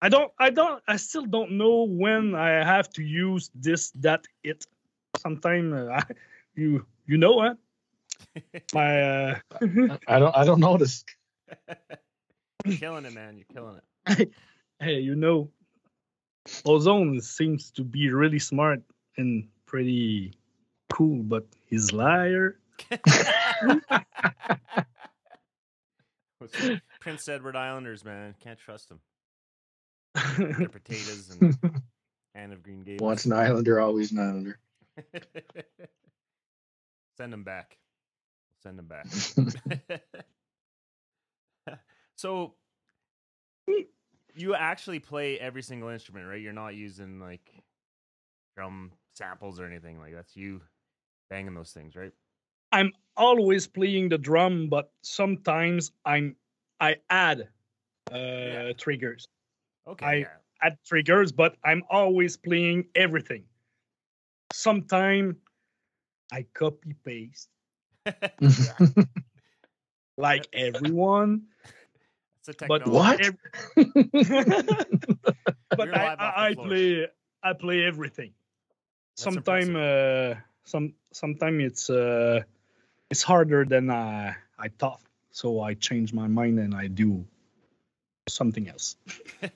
[0.00, 4.24] i don't i don't i still don't know when i have to use this that
[4.42, 4.66] it
[5.18, 6.02] sometime uh, I,
[6.54, 7.54] you you know huh?
[8.74, 9.38] my uh
[10.08, 10.36] I don't.
[10.36, 11.04] I don't notice.
[12.64, 13.36] You're killing it, man.
[13.36, 14.30] You're killing it.
[14.80, 15.50] hey, you know,
[16.64, 18.80] Ozone seems to be really smart
[19.18, 20.32] and pretty
[20.92, 22.58] cool, but he's liar.
[27.00, 28.34] Prince Edward Islanders, man.
[28.42, 29.00] Can't trust them.
[30.38, 31.56] They're potatoes and
[32.34, 33.06] Anne of Green Gables.
[33.06, 34.58] Once an Islander, always an Islander.
[37.16, 37.78] Send them back.
[38.62, 39.06] Send them back.
[42.16, 42.54] so
[44.34, 46.40] you actually play every single instrument, right?
[46.40, 47.50] You're not using like
[48.56, 50.60] drum samples or anything like that's you
[51.28, 52.12] banging those things, right?
[52.72, 56.36] I'm always playing the drum, but sometimes I'm
[56.80, 57.48] I add
[58.10, 58.72] uh Yeah.
[58.78, 59.28] triggers.
[59.86, 60.06] Okay.
[60.06, 60.26] I- yeah.
[60.62, 63.44] Add triggers, but I'm always playing everything.
[64.52, 65.36] Sometime
[66.32, 67.48] I copy paste
[70.16, 71.42] like everyone.
[72.38, 72.88] It's a But technology.
[72.88, 73.20] What?
[75.76, 77.06] but I, live off the I, I play
[77.42, 78.32] I play everything.
[79.16, 82.42] That's Sometime uh, some sometime it's uh,
[83.12, 85.02] it's harder than I I thought.
[85.32, 87.24] So I change my mind and I do
[88.28, 88.96] something else.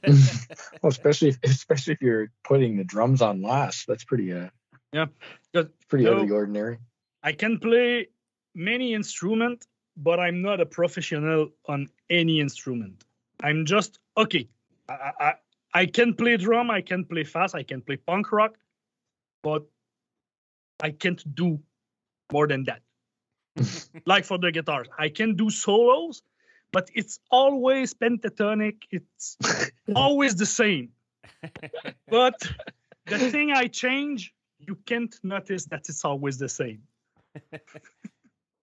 [0.82, 4.50] Well, especially if, especially if you're putting the drums on last, that's pretty uh
[4.92, 5.06] Yeah,
[5.52, 6.76] 'cause pretty no- out of the ordinary.
[7.22, 8.08] I can play
[8.54, 13.04] many instrument, but I'm not a professional on any instrument.
[13.42, 14.44] I'm just okay.
[14.88, 15.30] I, I
[15.82, 18.52] I can play drum, I can play fast, I can play punk rock,
[19.42, 19.62] but
[20.88, 21.58] I can't do
[22.32, 22.80] more than that.
[24.06, 26.22] like for the guitars, I can do solos,
[26.72, 28.82] but it's always pentatonic.
[28.90, 29.36] It's
[29.94, 30.90] always the same.
[32.08, 32.40] But
[33.06, 36.82] the thing I change, you can't notice that it's always the same.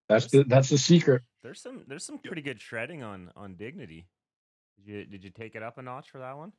[0.08, 1.22] That's the that's the secret.
[1.42, 4.06] There's some there's some pretty good shredding on on Dignity.
[4.76, 6.52] Did you did you take it up a notch for that one?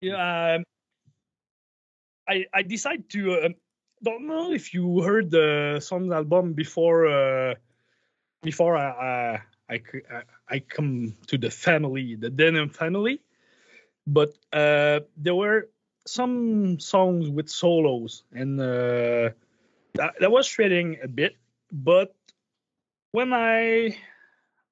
[0.00, 0.64] Yeah, um,
[2.28, 3.32] I I decide to.
[3.32, 3.48] Uh,
[4.02, 7.06] don't know if you heard the Son's album before.
[7.06, 7.54] Uh,
[8.42, 13.20] before I come to the family, the Denim family,
[14.06, 15.68] but uh, there were
[16.06, 19.30] some songs with solos, and uh,
[19.94, 21.36] that, that was shredding a bit.
[21.72, 22.14] But
[23.10, 23.98] when I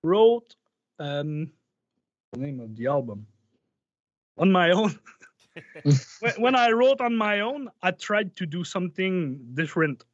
[0.02, 0.54] wrote
[1.00, 1.50] um,
[2.32, 3.26] the name of the album
[4.38, 4.96] on my own
[6.20, 10.04] when, when I wrote on my own, I tried to do something different,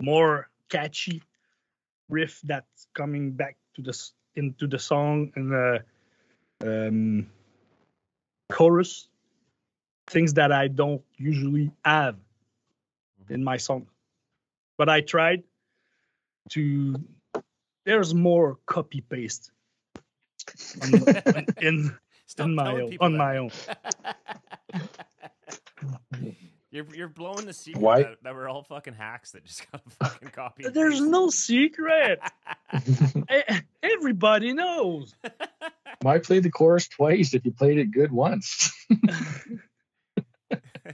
[0.00, 1.22] more catchy
[2.08, 5.82] riff that's coming back to the into the song and the
[6.62, 7.26] um,
[8.50, 9.08] chorus,
[10.08, 12.16] things that I don't usually have
[13.28, 13.86] in my song.
[14.78, 15.42] But I tried
[16.50, 16.96] to.
[17.84, 19.52] There's more copy paste
[20.82, 21.96] on, in
[22.38, 23.18] on my own, on that.
[23.18, 23.50] my own.
[26.70, 29.82] You're you're blowing the secret Why- that, that we're all fucking hacks that just got
[29.86, 30.64] a fucking copy.
[30.68, 32.20] There's no secret.
[33.82, 35.14] Everybody knows.
[36.02, 38.70] Why play the chorus twice if you played it good once?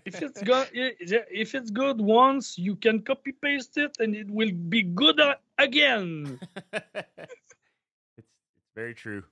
[0.06, 4.50] If it's good, if it's good once, you can copy paste it, and it will
[4.50, 5.20] be good
[5.58, 6.40] again.
[6.72, 6.82] it's
[8.16, 9.22] it's very true.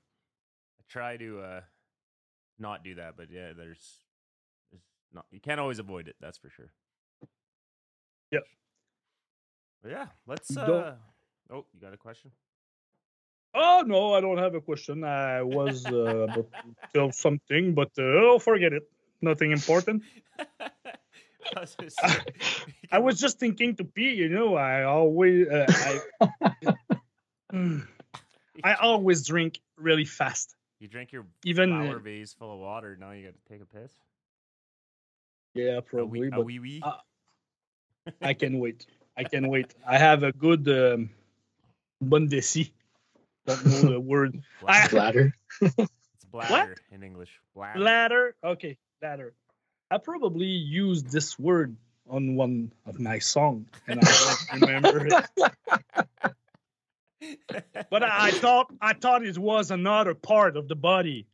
[0.78, 1.60] I try to uh
[2.58, 4.09] not do that, but yeah, there's there's
[5.12, 6.70] not you can't always avoid it, that's for sure.
[8.32, 8.44] Yep.
[9.82, 10.94] But yeah, let's Don't- uh
[11.50, 12.30] oh, you got a question?
[13.52, 15.02] Oh no, I don't have a question.
[15.02, 18.84] I was uh, about to tell something, but uh, oh, forget it.
[19.22, 20.02] Nothing important.
[21.56, 22.08] I was, gonna say,
[22.68, 24.12] you I was just thinking to pee.
[24.12, 26.74] You know, I always, uh, I.
[28.62, 30.54] I always drink really fast.
[30.78, 33.66] you drink your Even flower uh, vase full of water, now you gotta take a
[33.66, 33.92] piss.
[35.54, 36.80] Yeah, A probably, wee, a but wee wee.
[36.84, 36.92] uh,
[38.22, 38.86] I can wait.
[39.16, 39.74] I can wait.
[39.86, 41.10] I have a good um,
[42.00, 42.70] bon desi.
[43.46, 44.42] Don't know the word.
[44.66, 45.34] I- Bladder.
[45.60, 47.30] It's bladder in English.
[47.54, 47.78] Bladder.
[47.80, 48.34] Ladder.
[48.44, 49.34] Okay, ladder.
[49.90, 51.76] I probably used this word
[52.08, 54.04] on one of my songs, and I
[54.50, 55.14] don't remember it.
[57.90, 61.26] But I, I thought I thought it was another part of the body.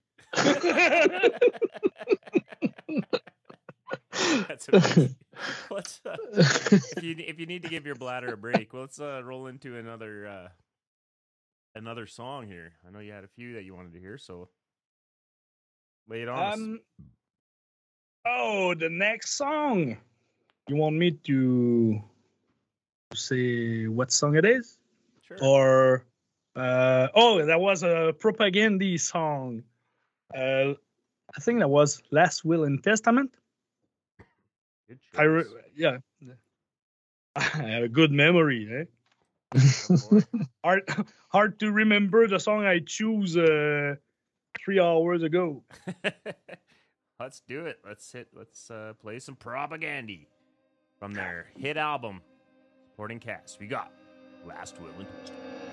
[4.49, 5.17] That's amazing.
[5.71, 8.99] Let's, uh, if you if you need to give your bladder a break, well, let's
[9.01, 10.49] uh, roll into another uh,
[11.75, 12.73] another song here.
[12.87, 14.49] I know you had a few that you wanted to hear, so
[16.09, 16.55] lay it on us.
[16.55, 16.81] Um.
[18.27, 19.99] Oh, the next song.
[20.69, 22.03] You want me to
[23.15, 24.79] say what song it is,
[25.29, 25.39] Sure.
[25.43, 26.05] or
[26.57, 29.63] uh, oh, that was a Propagandhi song.
[30.35, 30.75] Uh,
[31.37, 33.35] I think that was Last Will and Testament.
[34.89, 35.45] Good I re-
[35.77, 35.99] yeah.
[37.37, 38.85] I have a good memory, eh?
[40.65, 40.83] Hard
[41.29, 43.95] hard to remember the song I choose uh,
[44.59, 45.63] three hours ago.
[47.21, 47.79] let's do it.
[47.87, 48.29] Let's hit.
[48.35, 50.27] Let's uh, play some Propagandhi
[50.99, 52.23] from their hit album,
[52.91, 53.59] Supporting Caste.
[53.61, 53.93] We got
[54.45, 55.66] Last Will and Testament.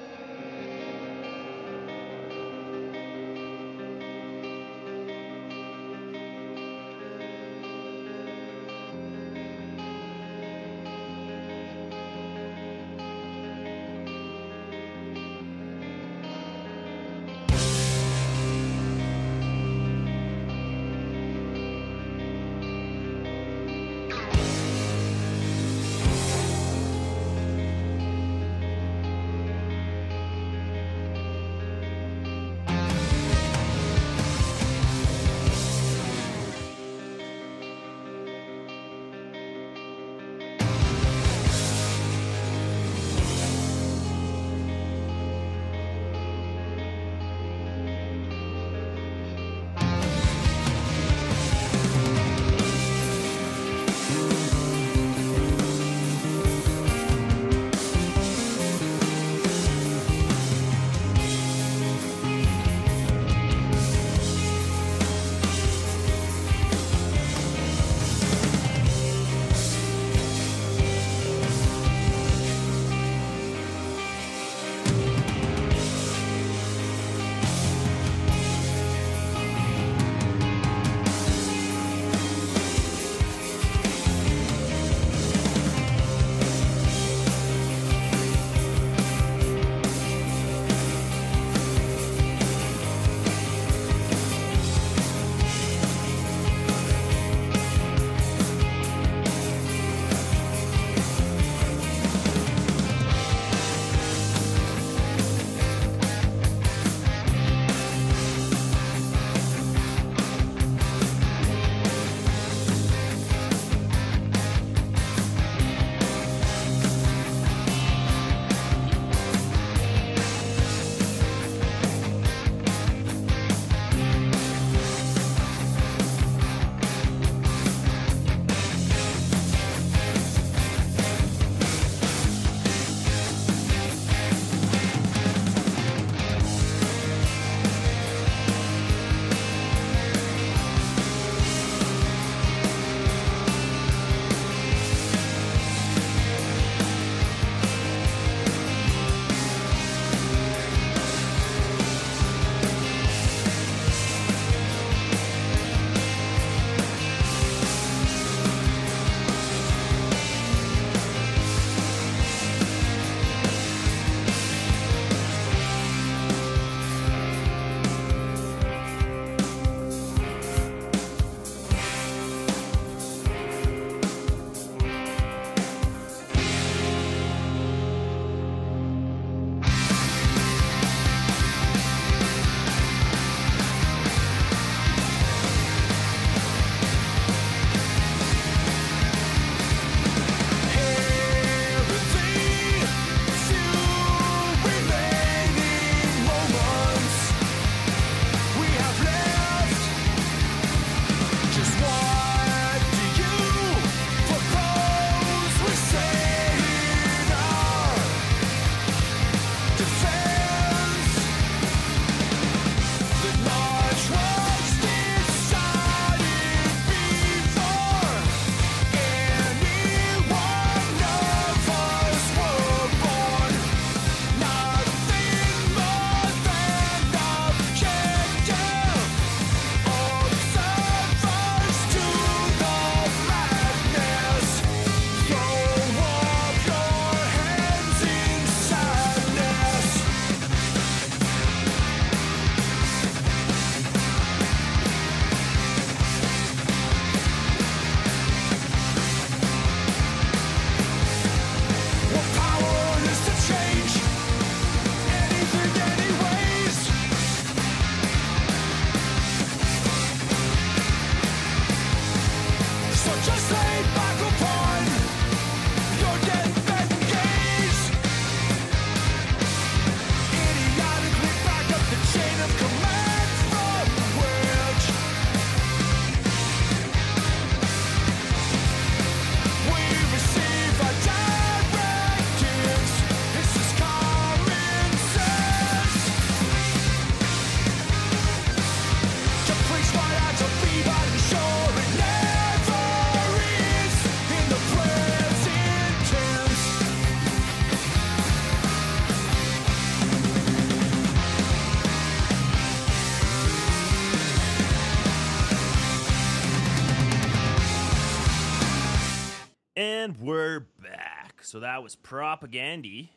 [310.23, 311.43] We're back.
[311.43, 313.09] So that was Propagandhi.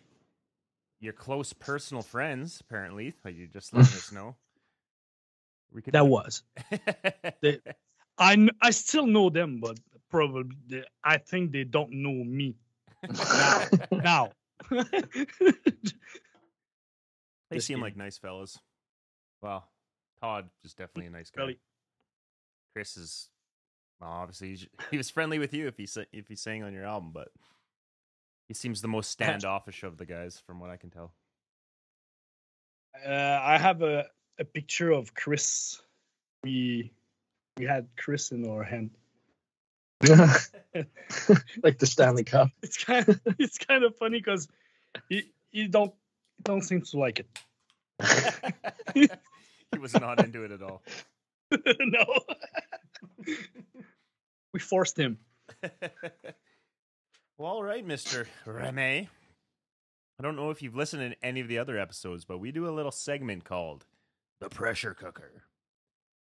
[0.99, 4.35] Your close personal friends, apparently, you just letting us know.
[5.73, 6.43] We could That was.
[7.41, 7.61] They-
[8.19, 9.79] I I still know them, but
[10.11, 12.57] probably they, I think they don't know me
[13.09, 13.69] now.
[13.93, 14.31] now.
[17.51, 18.59] they seem like nice fellas.
[19.43, 19.69] Well,
[20.21, 21.43] Todd is definitely a nice guy.
[21.43, 21.61] Really.
[22.75, 23.29] Chris is
[24.01, 24.59] well, obviously
[24.91, 27.29] he was friendly with you if he if he sang on your album, but
[28.49, 31.13] he seems the most standoffish of the guys, from what I can tell.
[33.07, 34.07] Uh, I have a,
[34.39, 35.81] a picture of Chris.
[36.43, 36.93] We
[37.59, 38.91] we had Chris in our hand.
[41.63, 42.51] like the Stanley Cup.
[42.63, 44.49] It's kind of it's kind of funny because
[45.09, 45.95] he he don't
[46.37, 47.29] he don't seem to like it.
[49.73, 50.83] he was not into it at all.
[51.51, 52.05] no,
[54.53, 55.19] we forced him.
[57.39, 59.09] well, all right, Mister Rene.
[60.19, 62.69] I don't know if you've listened to any of the other episodes, but we do
[62.69, 63.85] a little segment called
[64.41, 65.43] the Pressure Cooker.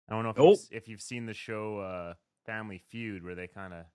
[0.10, 0.57] I don't know if, Nope.
[0.72, 2.14] you've, if you've seen the show uh,
[2.45, 3.86] Family Feud, where they kind of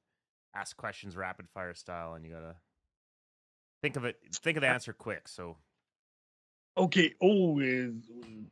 [0.55, 2.57] ask questions rapid fire style, and you gotta
[3.83, 5.29] think of it, think of the answer quick.
[5.29, 5.57] So
[6.79, 7.15] Okay.
[7.23, 7.93] Oh, it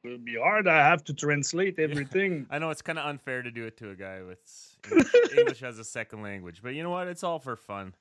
[0.02, 0.66] will be hard.
[0.66, 2.46] I have to translate everything.
[2.50, 4.40] I know it's kind of unfair to do it to a guy with
[4.90, 7.08] English, English as a second language, but you know what?
[7.08, 7.94] It's all for fun.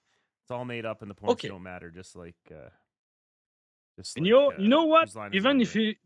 [0.43, 1.47] It's all made up, and the points Okay.
[1.49, 1.89] don't matter.
[1.89, 2.69] Just like, uh,
[3.97, 5.07] just And like, you know, uh, you know what?
[5.07, 5.97] whose line is Even if he,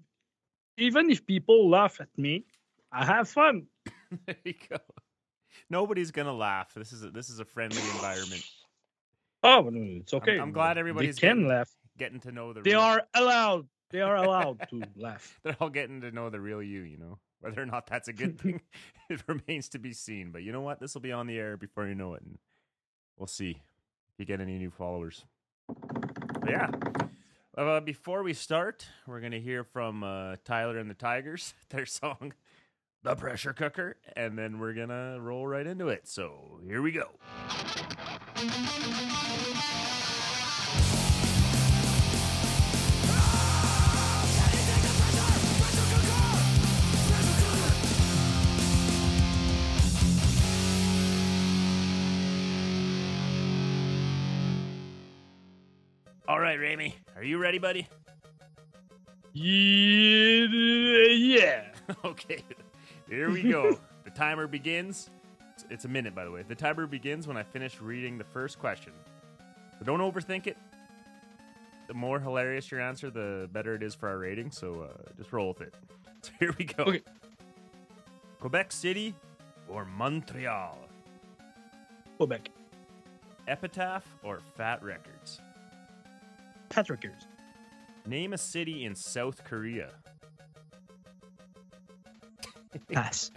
[0.77, 2.45] even if people laugh at me,
[2.91, 3.68] I have fun.
[4.26, 4.77] there you go.
[5.69, 6.73] Nobody's gonna laugh.
[6.76, 8.44] This is a, this is a friendly environment.
[9.44, 10.39] Oh, it's okay.
[10.39, 11.69] I'm glad They everybody's can getting, laugh.
[11.98, 12.61] getting to know the.
[12.61, 13.68] They real, are allowed.
[13.89, 15.39] They are allowed to laugh.
[15.43, 16.81] They're all getting to know the real you.
[16.81, 18.61] You know whether or not that's a good thing,
[19.09, 20.31] it remains to be seen.
[20.31, 20.80] But you know what?
[20.80, 22.38] This will be on the air before you know it, and
[23.18, 25.26] we'll see if you get any new followers.
[25.68, 26.69] But yeah.
[27.57, 32.34] Uh, before we start, we're gonna hear from uh, Tyler and the Tigers, their song,
[33.01, 36.07] "The Pressure Cooker," and then we're gonna roll right into it.
[36.07, 37.09] So here we go.
[56.28, 57.88] All right, Remy, are you ready, buddy?
[59.32, 60.48] Yeah,
[61.10, 61.64] yeah.
[62.06, 62.44] okay,
[63.08, 63.80] here we go.
[64.04, 65.10] the timer begins.
[65.54, 66.44] It's, it's a minute, by the way.
[66.45, 68.91] The timer begins when I finish reading the first question.
[69.80, 70.58] So don't overthink it.
[71.88, 74.52] The more hilarious your answer, the better it is for our rating.
[74.52, 75.74] So uh, just roll with it.
[76.24, 76.84] So here we go.
[76.86, 77.02] Okay.
[78.41, 79.14] Quebec City
[79.70, 80.78] or Montreal?
[82.18, 82.49] Quebec.
[83.48, 85.40] Epitaph or Fat Records?
[86.78, 87.26] Patrickers.
[88.06, 89.90] Name a city in South Korea.
[92.94, 93.32] Pass.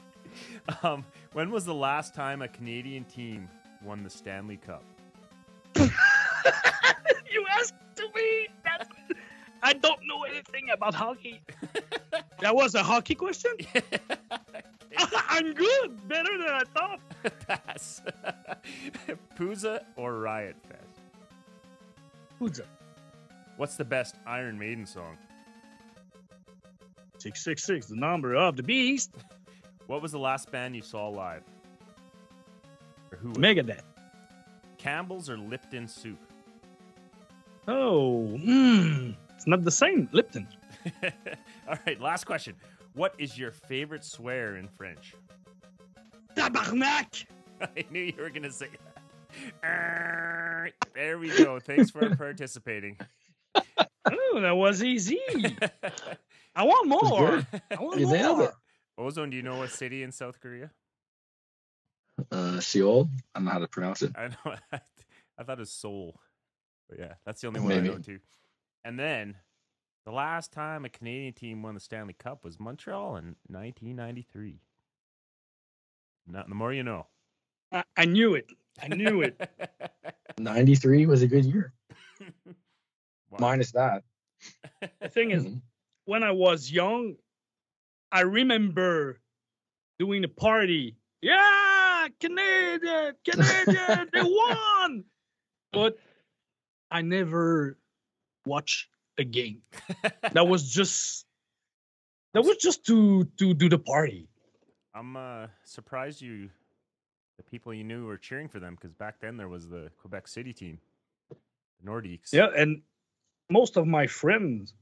[0.84, 3.48] um, when was the last time a Canadian team
[3.82, 4.84] won the Stanley Cup?
[5.74, 7.74] you asked
[8.14, 8.46] me.
[8.62, 8.88] That's,
[9.64, 11.42] I don't know anything about hockey.
[12.38, 13.50] that was a hockey question.
[15.28, 16.06] I'm good.
[16.06, 17.00] Better than I thought.
[17.48, 18.02] Pass.
[19.36, 20.79] Pouzza or Riot Fest?
[22.40, 22.60] Who's?
[23.58, 25.18] What's the best Iron Maiden song?
[27.18, 27.86] Six six six.
[27.86, 29.14] The number of the beast.
[29.86, 31.42] What was the last band you saw live?
[33.12, 33.28] Or who?
[33.28, 33.40] was it?
[33.40, 33.82] Megadeth.
[34.78, 36.18] Campbell's or Lipton soup?
[37.68, 39.10] Oh, hmm.
[39.36, 40.08] It's not the same.
[40.12, 40.48] Lipton.
[41.68, 42.54] All right, last question.
[42.94, 45.14] What is your favorite swear in French?
[46.34, 47.26] Tabarnak.
[47.60, 48.89] I knew you were going to say that.
[49.62, 51.58] Err, There we go.
[51.60, 52.98] Thanks for participating.
[53.54, 55.20] Oh, that was easy.
[56.54, 57.46] I want more.
[57.70, 58.48] I want You nailed more.
[58.48, 58.54] it.
[58.98, 60.70] Ozone, do you know what city in South Korea?
[62.30, 63.08] Uh, Seoul.
[63.34, 64.12] I don't know how to pronounce it.
[64.16, 64.56] I know.
[64.72, 66.20] I thought it was Seoul.
[66.88, 68.18] But yeah, that's the only one I know too.
[68.84, 69.36] And then
[70.04, 74.60] the last time a Canadian team won the Stanley Cup was Montreal in 1993.
[76.26, 77.06] Not the more you know.
[77.72, 78.46] I, I knew it.
[78.82, 79.40] I knew it.
[80.38, 81.72] 93 was a good year.
[83.30, 83.38] Wow.
[83.42, 84.02] Minus that.
[85.00, 85.46] The thing is,
[86.04, 87.14] when I was young,
[88.10, 89.20] I remember
[90.00, 90.96] doing a party.
[91.22, 95.04] Yeah, Canadian, Canadian, they won.
[95.72, 95.98] But
[96.90, 97.78] I never
[98.44, 99.62] watched a game.
[100.32, 101.24] That was just
[102.34, 104.28] that was just to to do the party.
[104.92, 106.50] I'm uh, surprised you
[107.40, 110.28] the people you knew were cheering for them because back then there was the Quebec
[110.28, 110.78] City team,
[111.30, 111.36] the
[111.90, 112.32] Nordiques.
[112.34, 112.82] Yeah, and
[113.48, 114.74] most of my friends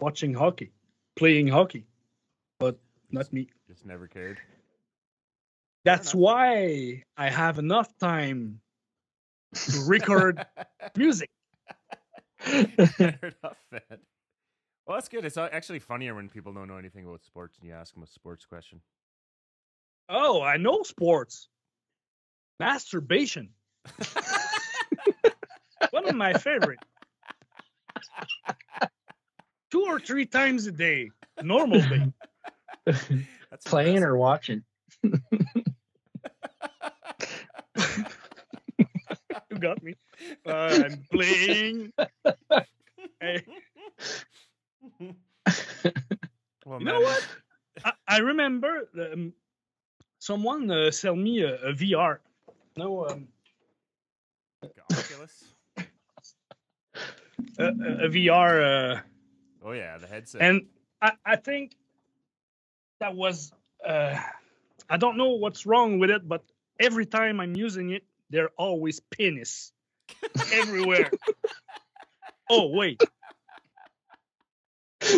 [0.00, 0.72] watching hockey,
[1.16, 1.84] playing hockey,
[2.58, 2.78] but
[3.10, 3.48] not me.
[3.68, 4.38] Just never cared.
[5.84, 8.60] That's why I have enough time
[9.54, 10.46] to record
[10.96, 11.28] music.
[12.38, 13.98] Fair enough, man.
[14.86, 15.26] Well, that's good.
[15.26, 18.02] It's uh, actually funnier when people don't know anything about sports and you ask them
[18.02, 18.80] a sports question.
[20.12, 21.48] Oh, I know sports.
[22.58, 23.50] Masturbation.
[25.92, 26.80] One of my favorite.
[29.70, 31.10] Two or three times a day.
[31.42, 32.12] Normal day.
[32.86, 34.08] That's Playing impressive.
[34.10, 34.64] or watching?
[39.50, 39.94] You got me.
[40.46, 40.50] Uh,
[40.84, 41.92] I'm playing.
[43.20, 43.44] Hey,
[46.64, 47.26] Well, you know what?
[47.84, 49.32] I, I remember um,
[50.20, 52.18] someone uh, sell me a, a VR.
[52.76, 53.26] No, um,
[54.92, 55.44] Oculus.
[57.58, 58.96] a, a VR.
[58.96, 59.00] Uh,
[59.62, 60.40] Oh yeah, the headset.
[60.40, 60.66] and
[61.02, 61.76] I, I think
[62.98, 63.52] that was
[63.86, 64.16] uh,
[64.88, 66.42] I don't know what's wrong with it, but
[66.78, 69.72] every time I'm using it, they're always penis
[70.52, 71.10] everywhere.
[72.48, 73.02] oh wait,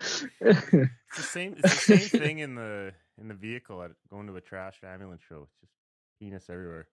[0.40, 0.88] it's the
[1.22, 1.54] same.
[1.58, 5.22] It's the same thing in the in the vehicle at going to a trash ambulance
[5.28, 5.42] show.
[5.44, 5.72] It's just
[6.20, 6.86] penis everywhere.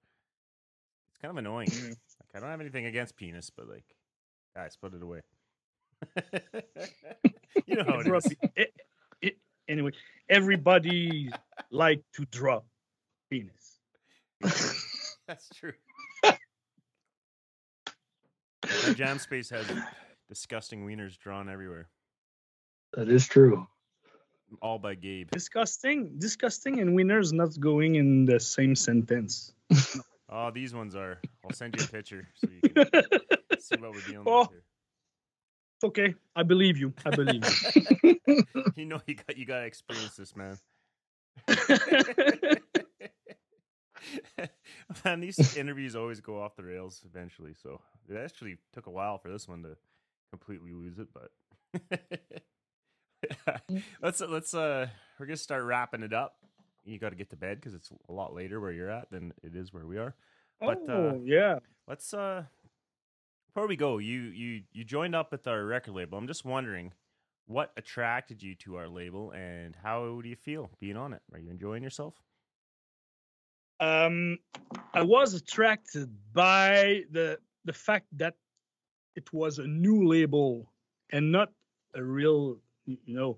[1.12, 1.68] It's kind of annoying.
[1.68, 1.90] Mm.
[1.90, 3.84] Like I don't have anything against penis, but like,
[4.56, 5.22] guys, put it away.
[7.66, 8.36] you know how it is.
[8.56, 8.74] It-
[9.22, 9.92] it- anyway,
[10.30, 11.30] everybody
[11.72, 12.62] like to draw
[13.30, 13.80] penis.
[15.28, 15.74] That's true.
[16.26, 16.38] My
[18.94, 19.66] jam space has
[20.30, 21.90] disgusting wieners drawn everywhere,
[22.94, 23.68] that is true.
[24.62, 25.30] all by Gabe.
[25.32, 29.54] Disgusting, disgusting, and winners not going in the same sentence.
[30.36, 31.20] Oh, these ones are.
[31.46, 32.86] I'll send you a picture so you can
[33.60, 34.40] see what we're dealing Oh.
[34.40, 34.64] with here.
[35.84, 36.92] okay, I believe you.
[37.06, 38.16] I believe you.
[38.76, 40.58] You know you got you got to experience this, man.
[45.06, 47.54] man, these interviews always go off the rails eventually.
[47.62, 47.80] So
[48.10, 49.78] it actually took a while for this one to
[50.32, 51.32] completely lose it, but
[54.02, 54.88] let's let's uh
[55.20, 56.36] we're gonna start wrapping it up.
[56.86, 59.34] You got to get to bed because it's a lot later where you're at than
[59.42, 60.16] it is where we are.
[60.60, 61.60] But, uh, oh yeah.
[61.88, 62.44] Let's uh
[63.48, 66.18] before we go, you you you joined up with our record label.
[66.18, 66.92] I'm just wondering
[67.46, 71.22] what attracted you to our label and how do you feel being on it?
[71.34, 72.16] Are you enjoying yourself?
[73.80, 74.38] um
[74.94, 78.36] i was attracted by the the fact that
[79.16, 80.72] it was a new label
[81.12, 81.50] and not
[81.96, 83.38] a real you know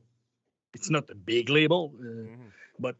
[0.73, 2.51] it's not a big label uh, Mhm.
[2.80, 2.95] but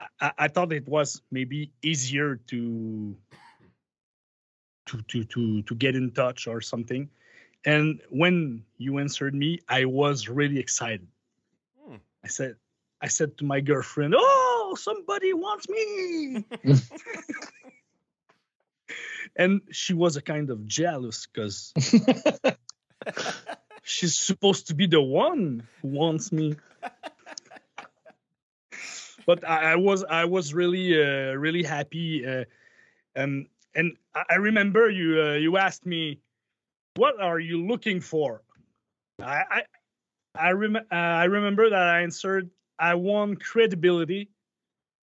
[0.00, 3.16] I- I, I thought it was maybe easier to
[4.86, 7.08] to to to to get in touch or something
[7.64, 11.06] and when you answered me i was really excited
[11.86, 11.96] Hmm.
[12.24, 12.56] i said
[13.00, 16.44] i said to my girlfriend oh somebody wants me
[19.36, 21.72] and she was a kind of jealous because
[23.82, 26.56] she's supposed to be the one who wants me.
[29.26, 32.44] But I, I was i was really uh, really happy uh,
[33.16, 36.20] um, and I, remember you uh, you asked me
[36.96, 38.42] what are you looking for?
[39.20, 39.62] I i
[40.34, 44.30] I, rem- uh, I remember that i answered i want credibility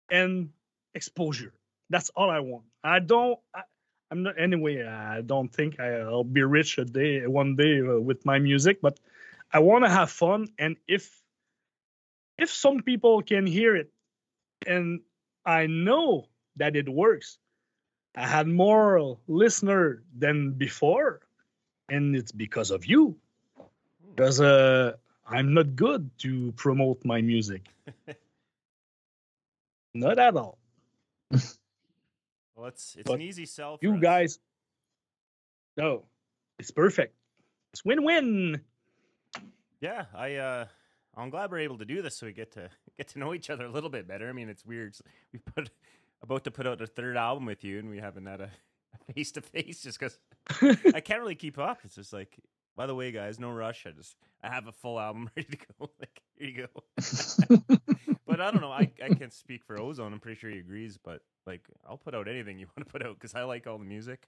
[0.09, 0.49] and
[0.93, 1.53] exposure.
[1.89, 2.65] That's all i want.
[2.83, 3.63] I don't I,
[4.11, 8.25] i'm not anyway i don't think i'll be rich a day one day uh, with
[8.25, 8.99] my music but
[9.53, 11.21] i want to have fun and if
[12.37, 13.89] if some people can hear it
[14.67, 15.01] and
[15.45, 17.37] i know that it works
[18.15, 21.21] i had more listener than before
[21.89, 23.15] and it's because of you.
[24.15, 24.93] Because uh
[25.27, 27.69] i'm not good to promote my music.
[29.93, 30.57] Not at all
[32.57, 33.77] Well, it's it's But an easy sell.
[33.81, 34.01] You us.
[34.01, 34.39] guys
[35.77, 36.03] no
[36.57, 37.13] it's perfect
[37.71, 38.59] it's win-win
[39.79, 40.65] Yeah, I uh
[41.15, 43.49] I'm glad we're able to do this so we get to get to know each
[43.49, 44.27] other a little bit better.
[44.29, 44.95] I mean, it's weird.
[45.33, 45.69] We put
[46.23, 48.49] about to put out a third album with you and we haven't had a
[49.13, 50.17] face to face just cuz
[50.95, 51.79] I can't really keep up.
[51.83, 52.37] It's just like
[52.77, 53.85] by the way, guys, no rush.
[53.85, 55.89] I just I have a full album ready to go.
[55.99, 57.65] Like, here you go.
[58.27, 58.71] but I don't know.
[58.71, 60.13] I, I can't speak for Ozone.
[60.13, 60.97] I'm pretty sure he agrees.
[61.03, 63.79] But like, I'll put out anything you want to put out because I like all
[63.79, 64.27] the music.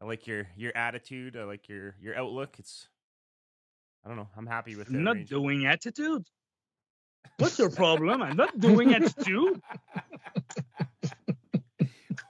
[0.00, 1.36] I like your your attitude.
[1.36, 2.56] I like your your outlook.
[2.58, 2.88] It's
[4.04, 4.28] I don't know.
[4.36, 4.94] I'm happy with it.
[4.94, 6.24] Not doing attitude
[7.38, 8.22] What's your problem?
[8.22, 9.60] I'm not doing attitude.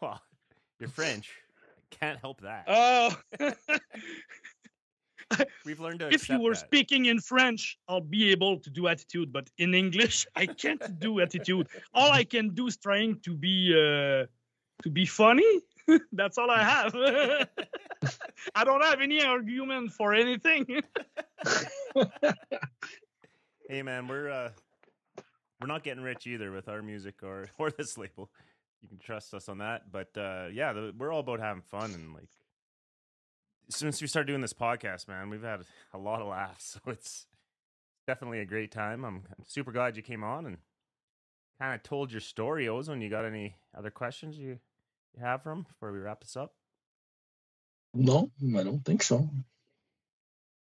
[0.01, 0.21] well,
[0.79, 1.31] you're French.
[1.91, 2.65] Can't help that.
[2.67, 3.15] Oh,
[5.65, 6.67] We've learned to if you were that.
[6.67, 11.21] speaking in French, I'll be able to do attitude, but in English, I can't do
[11.21, 11.69] attitude.
[11.93, 14.27] All I can do is trying to be uh,
[14.83, 15.61] to be funny.
[16.13, 16.95] That's all I have.
[18.55, 20.83] I don't have any argument for anything.
[23.69, 24.51] Hey man, we're uh
[25.61, 28.31] we're not getting rich either with our music or or this label.
[28.83, 29.91] You can trust us on that.
[29.91, 32.29] But uh yeah, the, we're all about having fun and like
[33.69, 35.61] since we started doing this podcast, man, we've had
[35.93, 36.79] a lot of laughs.
[36.85, 37.27] So it's
[38.07, 39.05] definitely a great time.
[39.05, 40.59] I'm, I'm super glad you came on and
[41.61, 43.01] kind of told your story, Ozone.
[43.01, 44.59] You got any other questions you,
[45.17, 46.55] you have from before we wrap this up?
[47.95, 49.29] No, I don't think so.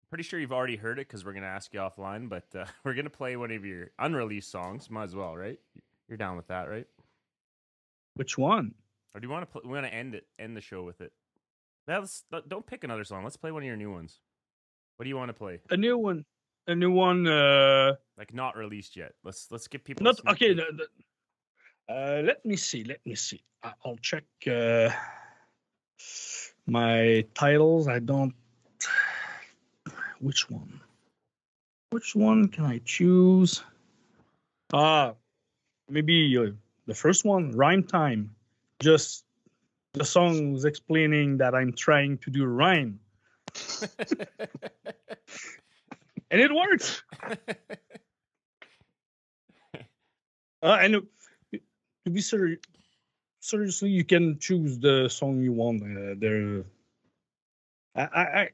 [0.09, 2.95] Pretty sure you've already heard it because we're gonna ask you offline, but uh, we're
[2.95, 4.89] gonna play one of your unreleased songs.
[4.89, 5.59] Might as well, right?
[6.07, 6.87] You're down with that, right?
[8.15, 8.73] Which one?
[9.13, 9.45] Or do you want to?
[9.51, 11.11] Pl- we want to end it, end the show with it.
[11.89, 13.23] Yeah, let's, don't pick another song.
[13.23, 14.19] Let's play one of your new ones.
[14.97, 15.59] What do you want to play?
[15.71, 16.23] A new one.
[16.67, 17.25] A new one.
[17.25, 19.13] Uh, Like not released yet.
[19.23, 20.03] Let's let's get people.
[20.03, 20.53] not okay.
[20.53, 20.57] peek.
[20.57, 20.85] The,
[21.87, 22.83] the, uh, let me see.
[22.83, 23.41] Let me see.
[23.63, 24.89] I'll check uh,
[26.67, 27.87] my titles.
[27.87, 28.35] I don't.
[30.19, 30.79] Which one?
[31.89, 33.63] Which one can I choose?
[34.73, 35.15] Ah,
[35.89, 36.51] maybe uh,
[36.85, 38.35] the first one, Rhyme Time.
[38.79, 39.23] Just
[39.93, 42.99] the song songs explaining that I'm trying to do rhyme,
[46.31, 47.03] and it works.
[50.61, 51.07] Uh, and
[51.53, 52.59] to be serious,
[53.39, 55.81] seriously, you can choose the song you want.
[55.81, 56.65] Uh, there,
[57.95, 58.49] I, I, I,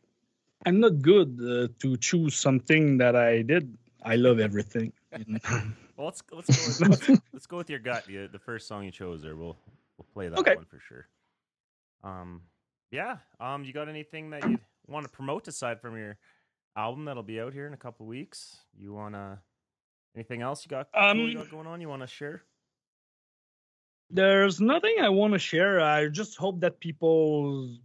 [0.67, 3.75] I'm not good uh, to choose something that I did.
[4.03, 4.93] I love everything.
[5.97, 8.05] well, let's let's go with, let's, let's go with your gut.
[8.05, 9.35] The, the first song you chose there.
[9.35, 9.57] We'll
[9.97, 10.55] we'll play that Okay.
[10.55, 11.07] one for sure.
[12.05, 12.41] Um,
[12.91, 13.17] yeah.
[13.39, 16.17] Um, you got anything that you want to promote aside from your
[16.77, 18.57] album that'll be out here in a couple weeks?
[18.77, 19.41] You wanna
[20.15, 20.87] anything else you got?
[20.93, 21.81] cool you Um, got going on?
[21.81, 22.43] You want to share?
[24.11, 25.81] There's nothing I want to share.
[25.81, 27.75] I just hope that people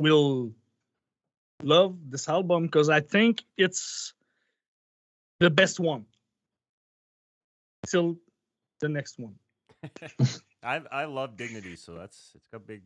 [0.00, 0.52] will
[1.62, 4.14] love this album because I think it's
[5.40, 6.06] the best one.
[7.86, 8.16] Till
[8.80, 9.34] the next one.
[10.66, 12.82] I I love Dignity, so that's it's got big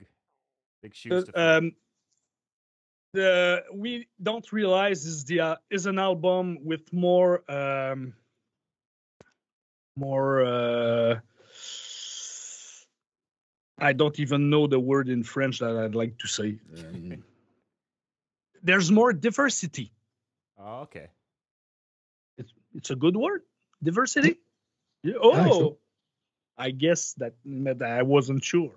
[0.83, 1.43] big Uh, shoes to fill.
[1.43, 1.73] um,
[3.15, 8.13] the we don't realize is the uh, is an album with more um
[9.97, 11.21] more uh
[13.79, 16.59] I don't even know the word in French that I'd like to say.
[16.77, 17.25] Um,
[18.63, 19.91] there's more diversity.
[20.59, 21.09] oh, okay.
[22.37, 23.43] It's it's a good word.
[23.83, 24.39] Diversity.
[25.03, 25.15] Yeah.
[25.23, 25.79] Oh,
[26.61, 28.73] I guess that meant I wasn't sure.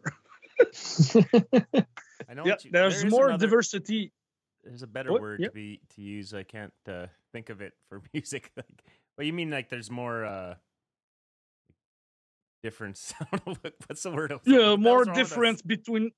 [0.60, 2.46] I know.
[2.46, 4.12] Yeah, you, there's there is more another- diversity.
[4.64, 5.22] There's a better What?
[5.22, 5.52] word Yep.
[5.52, 6.34] to be to use.
[6.34, 8.50] I can't uh, think of it for music.
[8.56, 8.66] Like,
[9.16, 9.50] what you mean?
[9.52, 10.56] Like, there's more uh,
[12.64, 13.14] difference.
[13.32, 14.32] I don't know what's the word.
[14.32, 15.30] I was looking- Yeah, what more hell's wrong with us?
[15.30, 16.12] difference between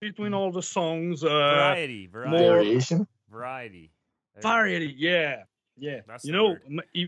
[0.00, 1.24] between all the songs.
[1.24, 3.06] Uh, Variety, variety, more- Variation.
[3.30, 3.92] variety.
[4.34, 4.48] There you go.
[4.48, 4.94] variety.
[4.98, 5.42] Yeah,
[5.78, 6.00] yeah.
[6.06, 6.62] That's you know, word.
[6.68, 7.06] m- e-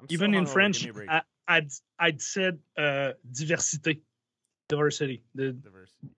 [0.00, 1.08] I'm so even in French, me a break.
[1.10, 4.00] I, I'd I'd said uh, diversité,
[4.68, 5.22] diversity.
[5.34, 6.08] The, Diversity.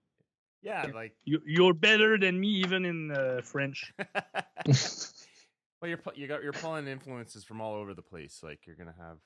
[0.61, 3.93] Yeah, like you you're better than me even in uh, French.
[3.97, 8.41] well, you're you got you're pulling influences from all over the place.
[8.43, 9.17] Like you're gonna have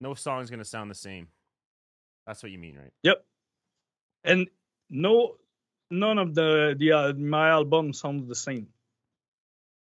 [0.00, 1.28] no song's gonna sound the same.
[2.26, 2.92] That's what you mean, right?
[3.02, 3.24] Yep.
[4.24, 4.48] And
[4.88, 5.36] no,
[5.90, 8.68] none of the the uh, my album sounds the same.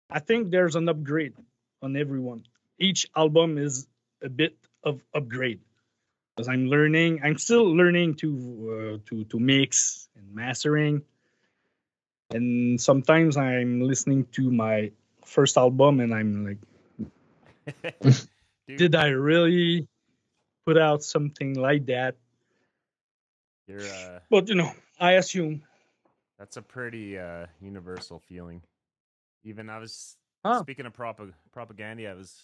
[0.09, 1.33] I think there's an upgrade
[1.81, 2.43] on everyone.
[2.77, 3.87] Each album is
[4.25, 5.61] a bit of upgrade
[6.35, 7.21] because I'm learning.
[7.23, 8.29] I'm still learning to
[8.71, 11.03] uh, to to mix and mastering.
[12.33, 14.91] And sometimes I'm listening to my
[15.25, 16.59] first album and I'm like,
[18.77, 19.87] did I really
[20.65, 22.15] put out something like that?
[23.67, 25.63] you're uh, But you know, I assume.
[26.39, 28.61] that's a pretty uh universal feeling.
[29.43, 30.65] Even I was Huh.
[30.65, 32.09] speaking of propag- Propagandhi.
[32.09, 32.43] I was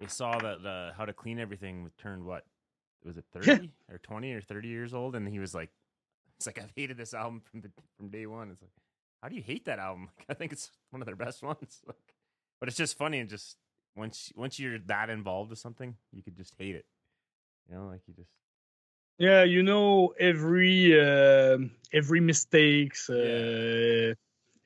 [0.00, 2.44] I saw that uh, how to clean everything turned what
[3.04, 5.70] was it thirty or twenty or thirty years old, and he was like,
[6.36, 8.70] "It's like I've hated this album from the from day one." It's like,
[9.22, 10.10] how do you hate that album?
[10.18, 11.82] Like, I think it's one of their best ones.
[11.86, 12.14] Like,
[12.60, 13.56] but it's just funny and just
[13.96, 16.86] once once you're that involved with something, you could just hate it.
[17.68, 18.30] You know, like you just
[19.18, 21.58] Yeah, you know every uh,
[21.92, 24.14] every mistakes, uh,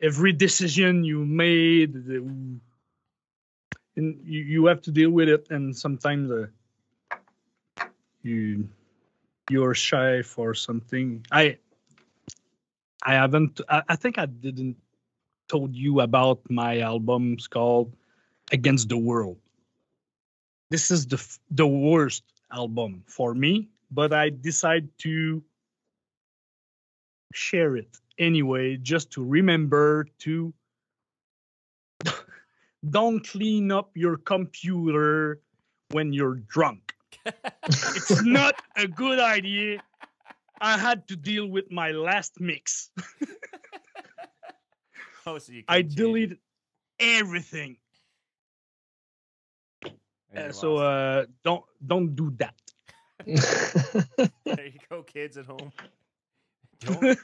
[0.01, 1.93] every decision you made.
[1.93, 2.59] the-
[3.97, 6.47] and you, you have to deal with it and sometimes uh,
[8.23, 8.69] you
[9.51, 11.25] you're shy for something.
[11.31, 11.59] I
[13.03, 14.77] i haven't I, I think i didn't
[15.49, 17.95] told you about my albums called
[18.53, 19.39] against the world.
[20.71, 21.21] This is the
[21.51, 25.43] the worst album for me but i decide to
[27.33, 30.53] share it anyway just to remember to
[32.91, 35.41] don't clean up your computer
[35.91, 36.95] when you're drunk.
[37.67, 39.81] it's not a good idea.
[40.61, 42.91] I had to deal with my last mix.
[45.27, 46.39] Oh, so you I can't change it, deleted
[47.01, 47.79] everything.
[50.37, 52.55] Uh, so uh, don't don't do that.
[53.27, 55.73] there you go, kids at home.
[56.81, 57.19] Don't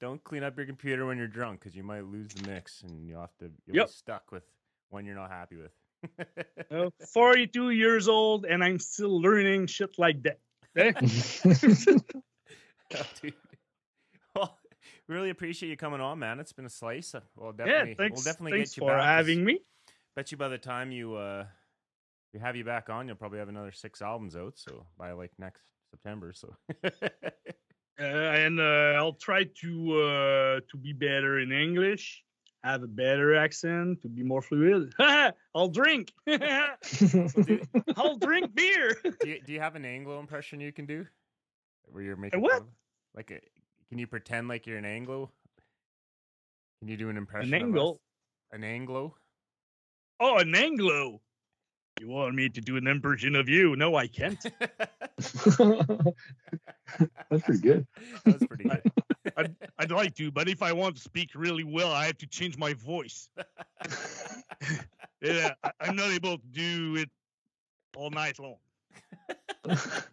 [0.00, 3.06] don't clean up your computer when you're drunk because you might lose the mix and
[3.08, 3.86] you'll have to you'll Yep.
[3.86, 4.44] be stuck with
[4.90, 5.72] one you're not happy with.
[6.70, 10.38] Uh, 42 years old and I'm still learning shit like that.
[10.76, 10.92] Eh?
[12.94, 13.34] Oh, dude.
[14.36, 14.58] Well,
[15.08, 16.38] really appreciate you coming on, man.
[16.38, 17.14] It's been a slice.
[17.14, 18.98] Uh, We'll yeah, definitely, thanks, we'll definitely thanks get you for back.
[19.00, 19.60] 'cause having me.
[20.14, 21.46] Bet you by the time you uh,
[22.32, 24.56] we have you back on, you'll probably have another six albums out.
[24.58, 26.32] So by like next September.
[26.32, 26.54] So
[27.98, 32.22] Uh, and uh, I'll try to uh, to be better in English,
[32.66, 34.92] have a better accent, to be more fluid.
[35.54, 36.12] I'll drink.
[37.96, 38.96] I'll drink beer.
[39.20, 41.06] do you, do you have an Anglo impression you can do?
[41.90, 42.64] Where you're making a what?
[43.14, 43.40] Like, a,
[43.88, 45.30] can you pretend like you're an Anglo?
[46.80, 47.54] Can you do an impression?
[47.54, 47.64] of us?
[47.64, 48.00] Anglo?
[48.52, 49.14] An Anglo?
[50.18, 51.20] Oh, an Anglo.
[52.00, 53.74] You want me to do an impression of you?
[53.76, 54.38] No, I can't.
[55.16, 55.46] That's
[57.44, 57.86] pretty good.
[58.24, 58.92] That was pretty good.
[59.36, 62.26] I'd, I'd like to, but if I want to speak really well, I have to
[62.26, 63.28] change my voice.
[65.22, 67.10] Yeah, I, I'm not able to do it
[67.96, 68.56] all night long.
[69.64, 70.06] That's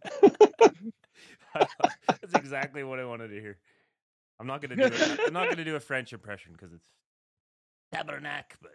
[2.36, 3.58] exactly what I wanted to hear.
[4.40, 5.20] I'm not gonna do it.
[5.28, 6.88] I'm not gonna do a French impression because it's
[7.92, 8.72] tabernacle, but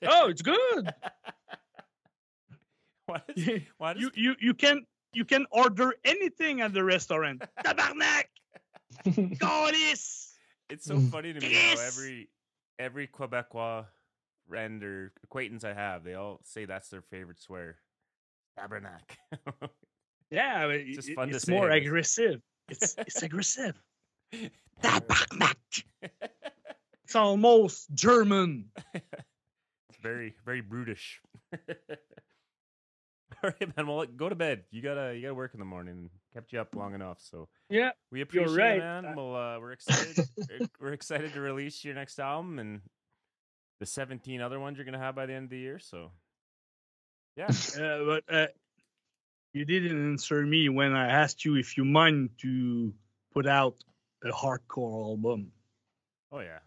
[0.06, 0.92] Oh, it's good.
[3.06, 3.48] why does,
[3.78, 4.84] why does you you you can
[5.14, 7.42] you can order anything at the restaurant.
[7.64, 8.24] Tabarnak,
[9.38, 10.34] goddess.
[10.70, 11.10] it's so mm.
[11.10, 12.28] funny to me how every
[12.78, 13.84] every Quebecois
[14.48, 17.76] friend or acquaintance I have, they all say that's their favorite swear.
[18.58, 19.16] Tabernacle.
[20.30, 22.40] Yeah, but just it- fun to it's say, more I aggressive.
[22.70, 23.80] It's it's aggressive.
[24.82, 25.54] Tabarnak.
[26.02, 28.66] It's almost German.
[28.92, 31.22] it's very very brutish.
[33.44, 33.86] All right, man.
[33.86, 34.64] Well, go to bed.
[34.70, 36.10] You gotta you gotta work in the morning.
[36.34, 38.76] Kept you up long enough, so Yeah, we appreciate right.
[38.76, 39.04] it, man.
[39.06, 40.16] Uh, Well, uh, we're excited.
[40.48, 42.80] we're- we're excited to release your next album and
[43.80, 45.78] the 17 other ones you're gonna have by the end of the year.
[45.78, 46.10] So,
[47.36, 47.46] yeah,
[47.80, 48.46] uh, but uh,
[49.52, 52.92] you didn't answer me when I asked you if you mind to
[53.32, 53.76] put out
[54.24, 55.52] a hardcore album.
[56.32, 56.58] oh yeah.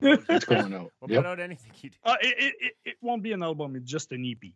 [0.00, 0.92] It's going out.
[1.00, 1.22] We'll Yep.
[1.22, 1.96] put out anything you do.
[2.04, 3.76] Uh, it, it, it, it won't be an album.
[3.76, 4.52] It's just an EP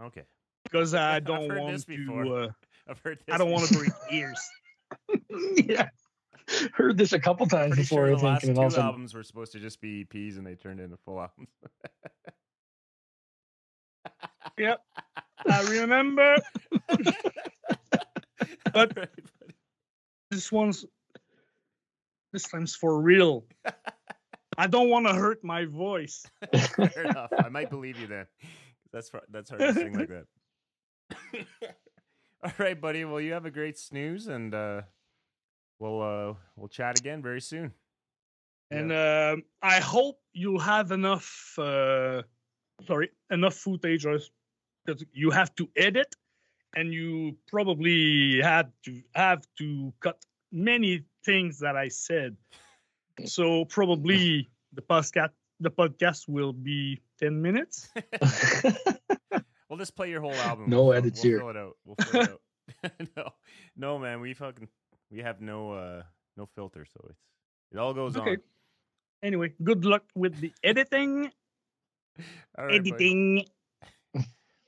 [0.00, 0.22] Okay,
[0.64, 1.86] because I don't heard want to.
[1.86, 2.26] before.
[2.44, 2.48] Uh,
[2.88, 3.34] I've heard this.
[3.34, 4.40] I don't want to break ears.
[5.56, 5.88] yeah.
[6.74, 8.24] Heard this a couple times Pretty before, sure I the think.
[8.24, 10.46] last And two all of a sudden, albums were supposed to just be EPs, and
[10.46, 11.48] they turned into full albums.
[14.58, 14.80] Yep,
[15.48, 16.36] I remember.
[16.88, 17.14] But-
[18.74, 19.08] Alright,
[20.30, 20.84] This one's
[22.32, 23.44] this time's for real.
[24.58, 26.24] I don't want to hurt my voice.
[26.52, 27.30] fair enough.
[27.38, 28.26] I might believe you then.
[28.92, 30.26] That's fr- that's hard to sing like that.
[32.44, 33.04] All right, buddy.
[33.04, 34.82] Well, you have a great snooze, and uh,
[35.78, 37.72] we'll uh, we'll chat again very soon.
[38.70, 41.54] And um, I hope you'll have enough.
[41.58, 42.22] Uh,
[42.86, 44.18] sorry, enough footage, or
[44.84, 46.14] because you have to edit,
[46.74, 52.36] and you probably had to have to cut many things that I said.
[53.26, 55.32] So probably the podcast
[55.62, 57.88] the podcast will be ten minutes.
[59.72, 60.68] We'll just play your whole album.
[60.68, 61.38] No we'll, edits we'll here.
[61.38, 61.76] Fill it out.
[61.86, 62.92] We'll fill it out.
[63.16, 63.28] no,
[63.74, 64.20] no, man.
[64.20, 64.68] We fucking
[65.10, 66.02] we have no uh
[66.36, 67.22] no filter, so it's
[67.70, 68.32] it all goes Okay.
[68.32, 68.36] on.
[69.22, 71.30] Anyway, good luck with the editing.
[72.58, 72.90] All right, buddy.
[72.90, 73.46] editing.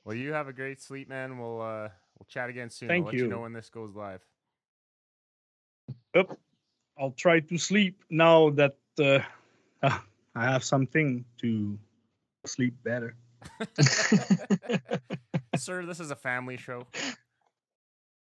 [0.05, 1.37] Well, you have a great sleep, man.
[1.37, 2.87] We'll uh we'll chat again soon.
[2.87, 3.25] Thank I'll let you.
[3.25, 3.29] you.
[3.29, 4.25] know when this goes live.
[6.17, 6.35] Up.
[6.97, 9.19] I'll try to sleep now that uh,
[9.83, 9.99] uh,
[10.35, 11.77] I have something to
[12.45, 13.15] sleep better.
[15.55, 16.85] Sir, this is a family show.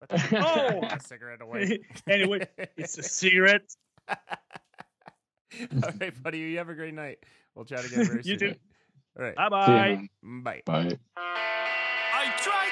[0.08, 0.80] Put Oh!
[0.82, 1.80] that cigarette away.
[2.08, 2.46] Anyway,
[2.76, 3.74] It's a cigarette.
[4.08, 4.16] All
[6.00, 6.38] right, buddy.
[6.38, 7.18] You have a great night.
[7.54, 8.38] We'll chat again very You soon.
[8.38, 8.54] too.
[9.18, 9.36] All right.
[9.36, 10.62] Bye See ya, bye.
[10.64, 10.82] Bye.
[10.86, 10.98] Bye.
[11.16, 12.69] I tried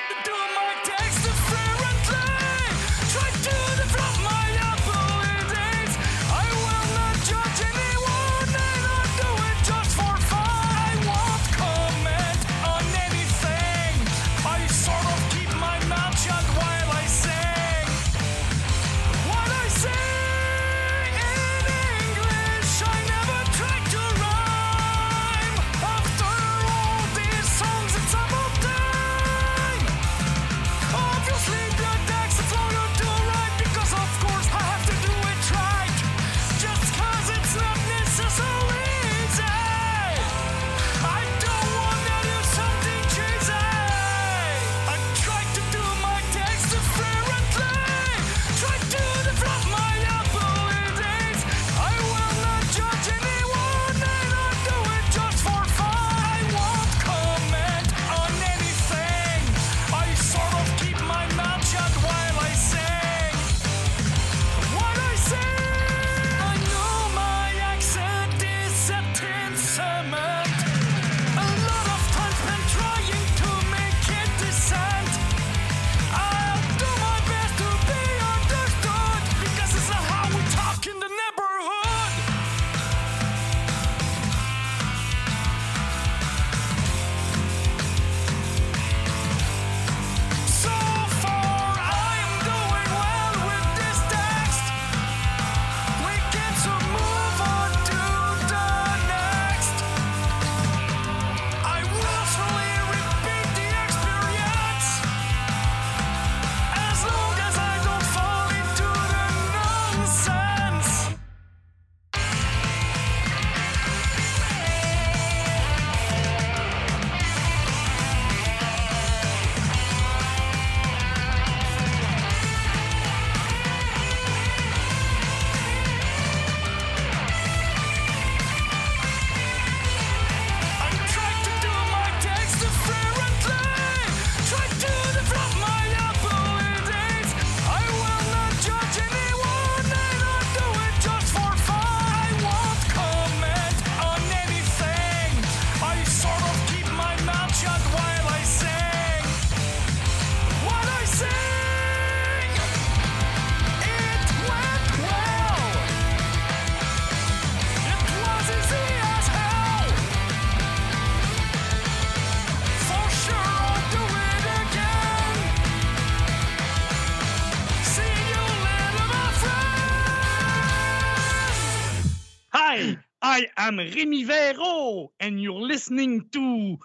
[173.39, 176.77] I am Remy Verreault, and you're listening to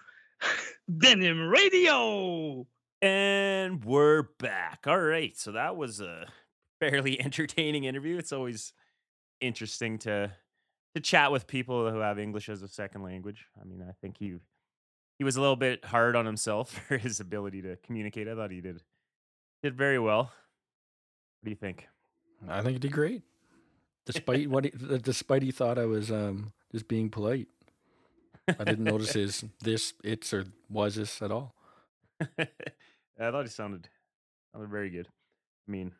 [0.97, 2.67] Denim Radio.
[3.01, 4.83] And we're back.
[4.85, 5.35] All right.
[5.35, 6.27] So that was a
[6.79, 8.17] fairly entertaining interview.
[8.17, 8.73] It's always
[9.41, 10.31] interesting to
[10.93, 13.47] to chat with people who have English as a second language.
[13.59, 14.35] I mean, I think he
[15.17, 18.27] he was a little bit hard on himself for his ability to communicate.
[18.27, 18.83] I thought he did
[19.63, 20.25] did very well.
[20.25, 21.87] What do you think?
[22.47, 23.23] I think he did great.
[24.05, 24.71] Despite what, he,
[25.01, 27.47] despite he thought I was um, just being polite.
[28.47, 31.55] I didn't notice his this, its, or was this at all.
[32.21, 32.47] I
[33.17, 33.87] thought he sounded
[34.51, 35.07] sounded very good.
[35.67, 35.93] I mean,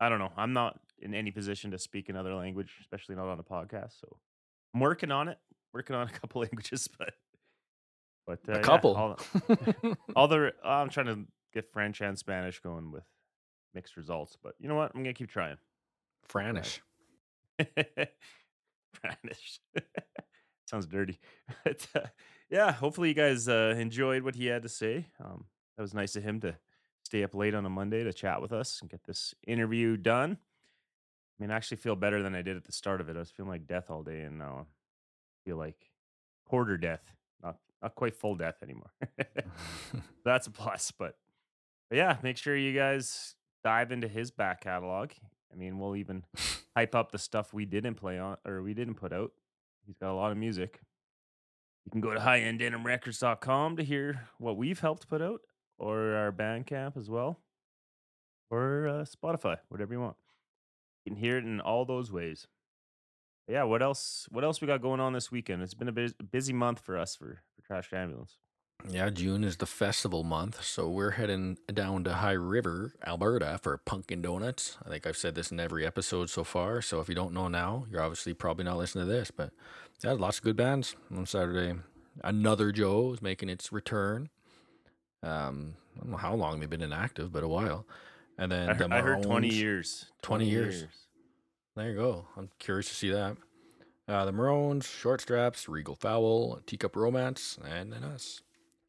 [0.00, 0.32] I don't know.
[0.36, 4.00] I'm not in any position to speak another language, especially not on a podcast.
[4.00, 4.16] So
[4.74, 5.38] I'm working on it.
[5.74, 7.12] Working on a couple languages, but
[8.26, 8.94] but uh, A yeah, couple.
[8.96, 9.18] all,
[10.16, 11.18] all the I'm trying to
[11.52, 13.04] get French and Spanish going with
[13.74, 14.36] mixed results.
[14.42, 14.92] But you know what?
[14.94, 15.58] I'm gonna keep trying.
[16.32, 16.78] Franish.
[18.96, 19.60] Spanish.
[20.66, 21.18] Sounds dirty.
[21.64, 22.06] But, uh,
[22.50, 25.06] yeah, hopefully you guys uh, enjoyed what he had to say.
[25.22, 26.56] Um, that was nice of him to
[27.02, 30.38] stay up late on a Monday to chat with us and get this interview done.
[30.38, 33.16] I mean, I actually feel better than I did at the start of it.
[33.16, 35.90] I was feeling like death all day, and now I feel like
[36.46, 37.12] quarter death,
[37.42, 38.92] not not quite full death anymore.
[40.24, 40.92] That's a plus.
[40.96, 41.16] But,
[41.90, 45.10] but yeah, make sure you guys dive into his back catalog.
[45.54, 46.24] I mean, we'll even
[46.76, 49.32] hype up the stuff we didn't play on or we didn't put out.
[49.86, 50.80] He's got a lot of music.
[51.84, 55.42] You can go to highenddenimrecords.com to hear what we've helped put out,
[55.78, 57.40] or our Bandcamp as well,
[58.50, 60.16] or uh, Spotify, whatever you want.
[61.04, 62.46] You can hear it in all those ways.
[63.46, 64.26] Yeah, what else?
[64.30, 65.62] What else we got going on this weekend?
[65.62, 68.38] It's been a bus- busy month for us for, for Trash Ambulance.
[68.86, 73.78] Yeah, June is the festival month, so we're heading down to High River, Alberta for
[73.78, 74.76] Pumpkin Donuts.
[74.84, 77.48] I think I've said this in every episode so far, so if you don't know
[77.48, 79.52] now, you're obviously probably not listening to this, but
[80.02, 81.74] yeah, lots of good bands on Saturday
[82.22, 84.28] Another Joe is making its return.
[85.22, 87.86] Um, I don't know how long they've been inactive, but a while.
[88.38, 90.06] And then I the heard, I heard 20 years.
[90.22, 90.84] 20 years.
[91.74, 92.26] There you go.
[92.36, 93.36] I'm curious to see that.
[94.06, 98.42] Uh, the Maroons, Short Straps, Regal Fowl, Teacup Romance, and then us.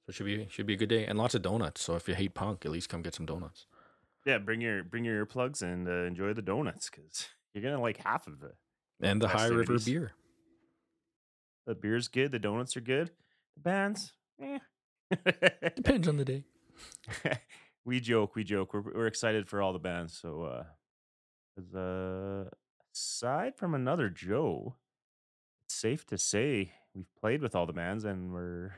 [0.06, 1.82] So it should be should be a good day and lots of donuts.
[1.82, 3.66] So if you hate punk, at least come get some donuts.
[4.26, 7.98] Yeah, bring your bring your earplugs and uh, enjoy the donuts because you're gonna like
[7.98, 8.56] half of it.
[9.02, 10.14] And the High River beer.
[11.66, 12.32] The beer's good.
[12.32, 13.10] The donuts are good.
[13.56, 14.60] The bands, eh.
[15.76, 16.44] Depends on the day.
[17.86, 18.74] we joke, we joke.
[18.74, 20.16] We're we're excited for all the bands.
[20.18, 20.64] So, uh,
[21.56, 22.50] 'cause, uh,
[22.94, 24.76] aside from another Joe,
[25.66, 28.76] it's safe to say we've played with all the bands and we're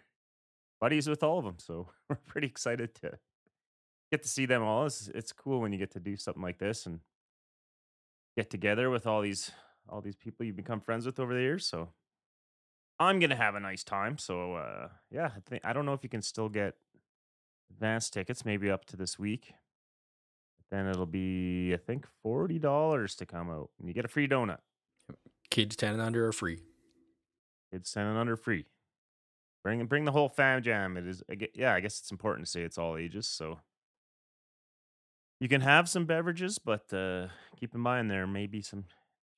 [0.79, 1.57] buddies with all of them.
[1.59, 3.19] So we're pretty excited to
[4.11, 4.85] get to see them all.
[4.85, 6.99] It's it's cool when you get to do something like this and
[8.35, 9.51] get together with all these
[9.89, 11.65] all these people you've become friends with over the years.
[11.65, 11.89] So
[12.99, 14.17] I'm gonna have a nice time.
[14.17, 16.75] So uh, yeah, I think I don't know if you can still get
[17.71, 19.53] advance tickets, maybe up to this week.
[20.69, 24.27] Then it'll be, I think, forty dollars to come out, and you get a free
[24.27, 24.59] donut.
[25.49, 26.59] Kids 10 and under are free.
[27.71, 28.65] Kids ten and under free.
[29.63, 30.95] Bring bring the whole fam jam.
[30.97, 31.73] It is, I gue- yeah.
[31.73, 33.59] I guess it's important to say it's all ages, so
[35.39, 37.27] you can have some beverages, but uh,
[37.59, 38.85] keep in mind there may be some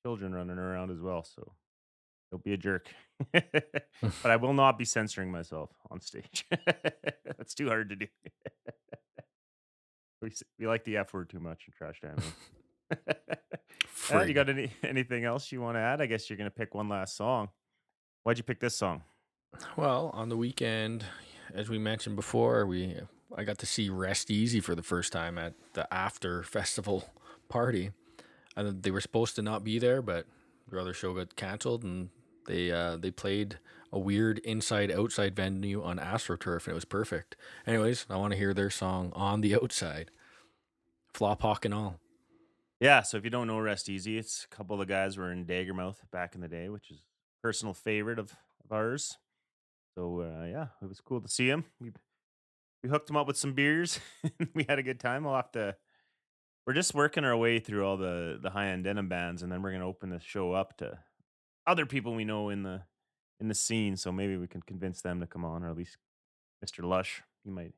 [0.04, 1.24] children running around as well.
[1.24, 1.52] So
[2.30, 2.88] don't be a jerk.
[3.32, 3.84] but
[4.24, 6.46] I will not be censoring myself on stage.
[7.26, 8.06] That's too hard to do.
[10.22, 12.18] we s- we like the F word too much in trash time.
[14.26, 16.00] You got any anything else you want to add?
[16.00, 17.48] I guess you're gonna pick one last song.
[18.22, 19.02] Why'd you pick this song?
[19.76, 21.04] Well, on the weekend,
[21.52, 22.96] as we mentioned before, we
[23.36, 27.08] I got to see Rest Easy for the first time at the after festival
[27.48, 27.90] party.
[28.56, 30.26] And they were supposed to not be there, but
[30.68, 32.10] their other show got canceled, and
[32.46, 33.58] they uh, they played
[33.92, 37.36] a weird inside outside venue on AstroTurf, and it was perfect.
[37.66, 40.10] Anyways, I want to hear their song on the outside,
[41.12, 41.98] flop hawk and all.
[42.80, 45.30] Yeah, so if you don't know Rest Easy, it's a couple of the guys were
[45.30, 47.02] in Daggermouth back in the day, which is
[47.42, 49.18] personal favorite of, of ours.
[49.94, 51.64] So uh, yeah, it was cool to see him.
[51.80, 51.92] We
[52.82, 54.00] we hooked him up with some beers.
[54.54, 55.24] we had a good time.
[55.24, 55.76] We'll have to.
[56.66, 59.62] We're just working our way through all the the high end denim bands, and then
[59.62, 60.98] we're gonna open the show up to
[61.66, 62.82] other people we know in the
[63.40, 63.96] in the scene.
[63.96, 65.96] So maybe we can convince them to come on, or at least
[66.64, 66.84] Mr.
[66.84, 67.22] Lush.
[67.44, 67.72] He might.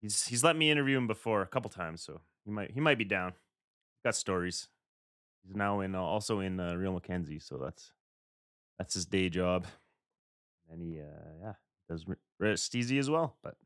[0.00, 2.98] He's he's let me interview him before a couple times, so he might he might
[2.98, 3.32] be down.
[4.04, 4.68] Got stories.
[5.44, 7.92] He's now in uh, also in uh, Real McKenzie, so that's
[8.78, 9.66] that's his day job.
[10.72, 11.04] And he uh
[11.40, 11.52] yeah
[11.88, 13.36] does re- rest easy as well.
[13.42, 13.56] But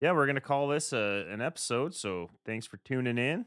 [0.00, 1.94] yeah, we're gonna call this uh, an episode.
[1.94, 3.46] So thanks for tuning in.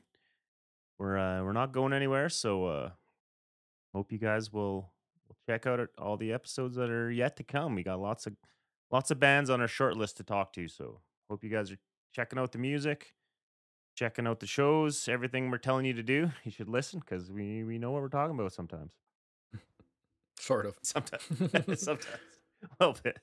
[0.98, 2.90] We're uh, we're not going anywhere, so uh,
[3.96, 4.92] hope you guys will
[5.28, 7.76] will check out all the episodes that are yet to come.
[7.76, 8.34] We got lots of
[8.92, 10.68] lots of bands on our short list to talk to.
[10.68, 11.00] So
[11.30, 11.78] hope you guys are
[12.14, 13.14] checking out the music,
[13.96, 16.32] checking out the shows, everything we're telling you to do.
[16.44, 18.92] You should listen because we we know what we're talking about sometimes.
[20.40, 20.78] Sort of.
[20.82, 21.24] Sometimes,
[21.82, 22.06] sometimes,
[22.64, 23.20] a little bit.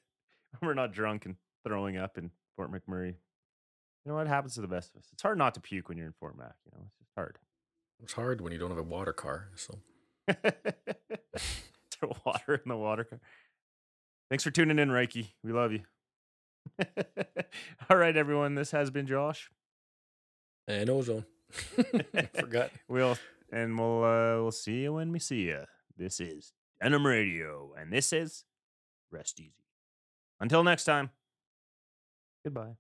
[0.63, 1.37] We're not drunk and
[1.67, 3.09] throwing up in Fort McMurray.
[3.09, 5.09] You know what happens to the best of us?
[5.13, 6.55] It's hard not to puke when you're in Fort Mac.
[6.65, 7.39] You know, it's just hard.
[8.03, 9.49] It's hard when you don't have a water car.
[9.57, 9.79] So
[11.91, 13.05] Throw water in the water.
[13.05, 13.21] car.
[14.31, 15.29] Thanks for tuning in, Reiki.
[15.43, 15.81] We love you.
[17.91, 18.55] All right, everyone.
[18.55, 19.51] This has been Josh.
[20.69, 21.25] and ozone.
[22.39, 22.71] Forgot.
[22.89, 23.17] We'll
[23.53, 25.65] and we'll uh, we'll see you when we see you.
[25.97, 26.53] This is
[26.83, 28.45] Denim Radio, and this is
[29.11, 29.65] Rest Easy.
[30.41, 31.11] Until next time.
[32.45, 32.77] Goodbye.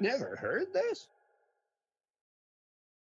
[0.00, 1.07] Never heard this?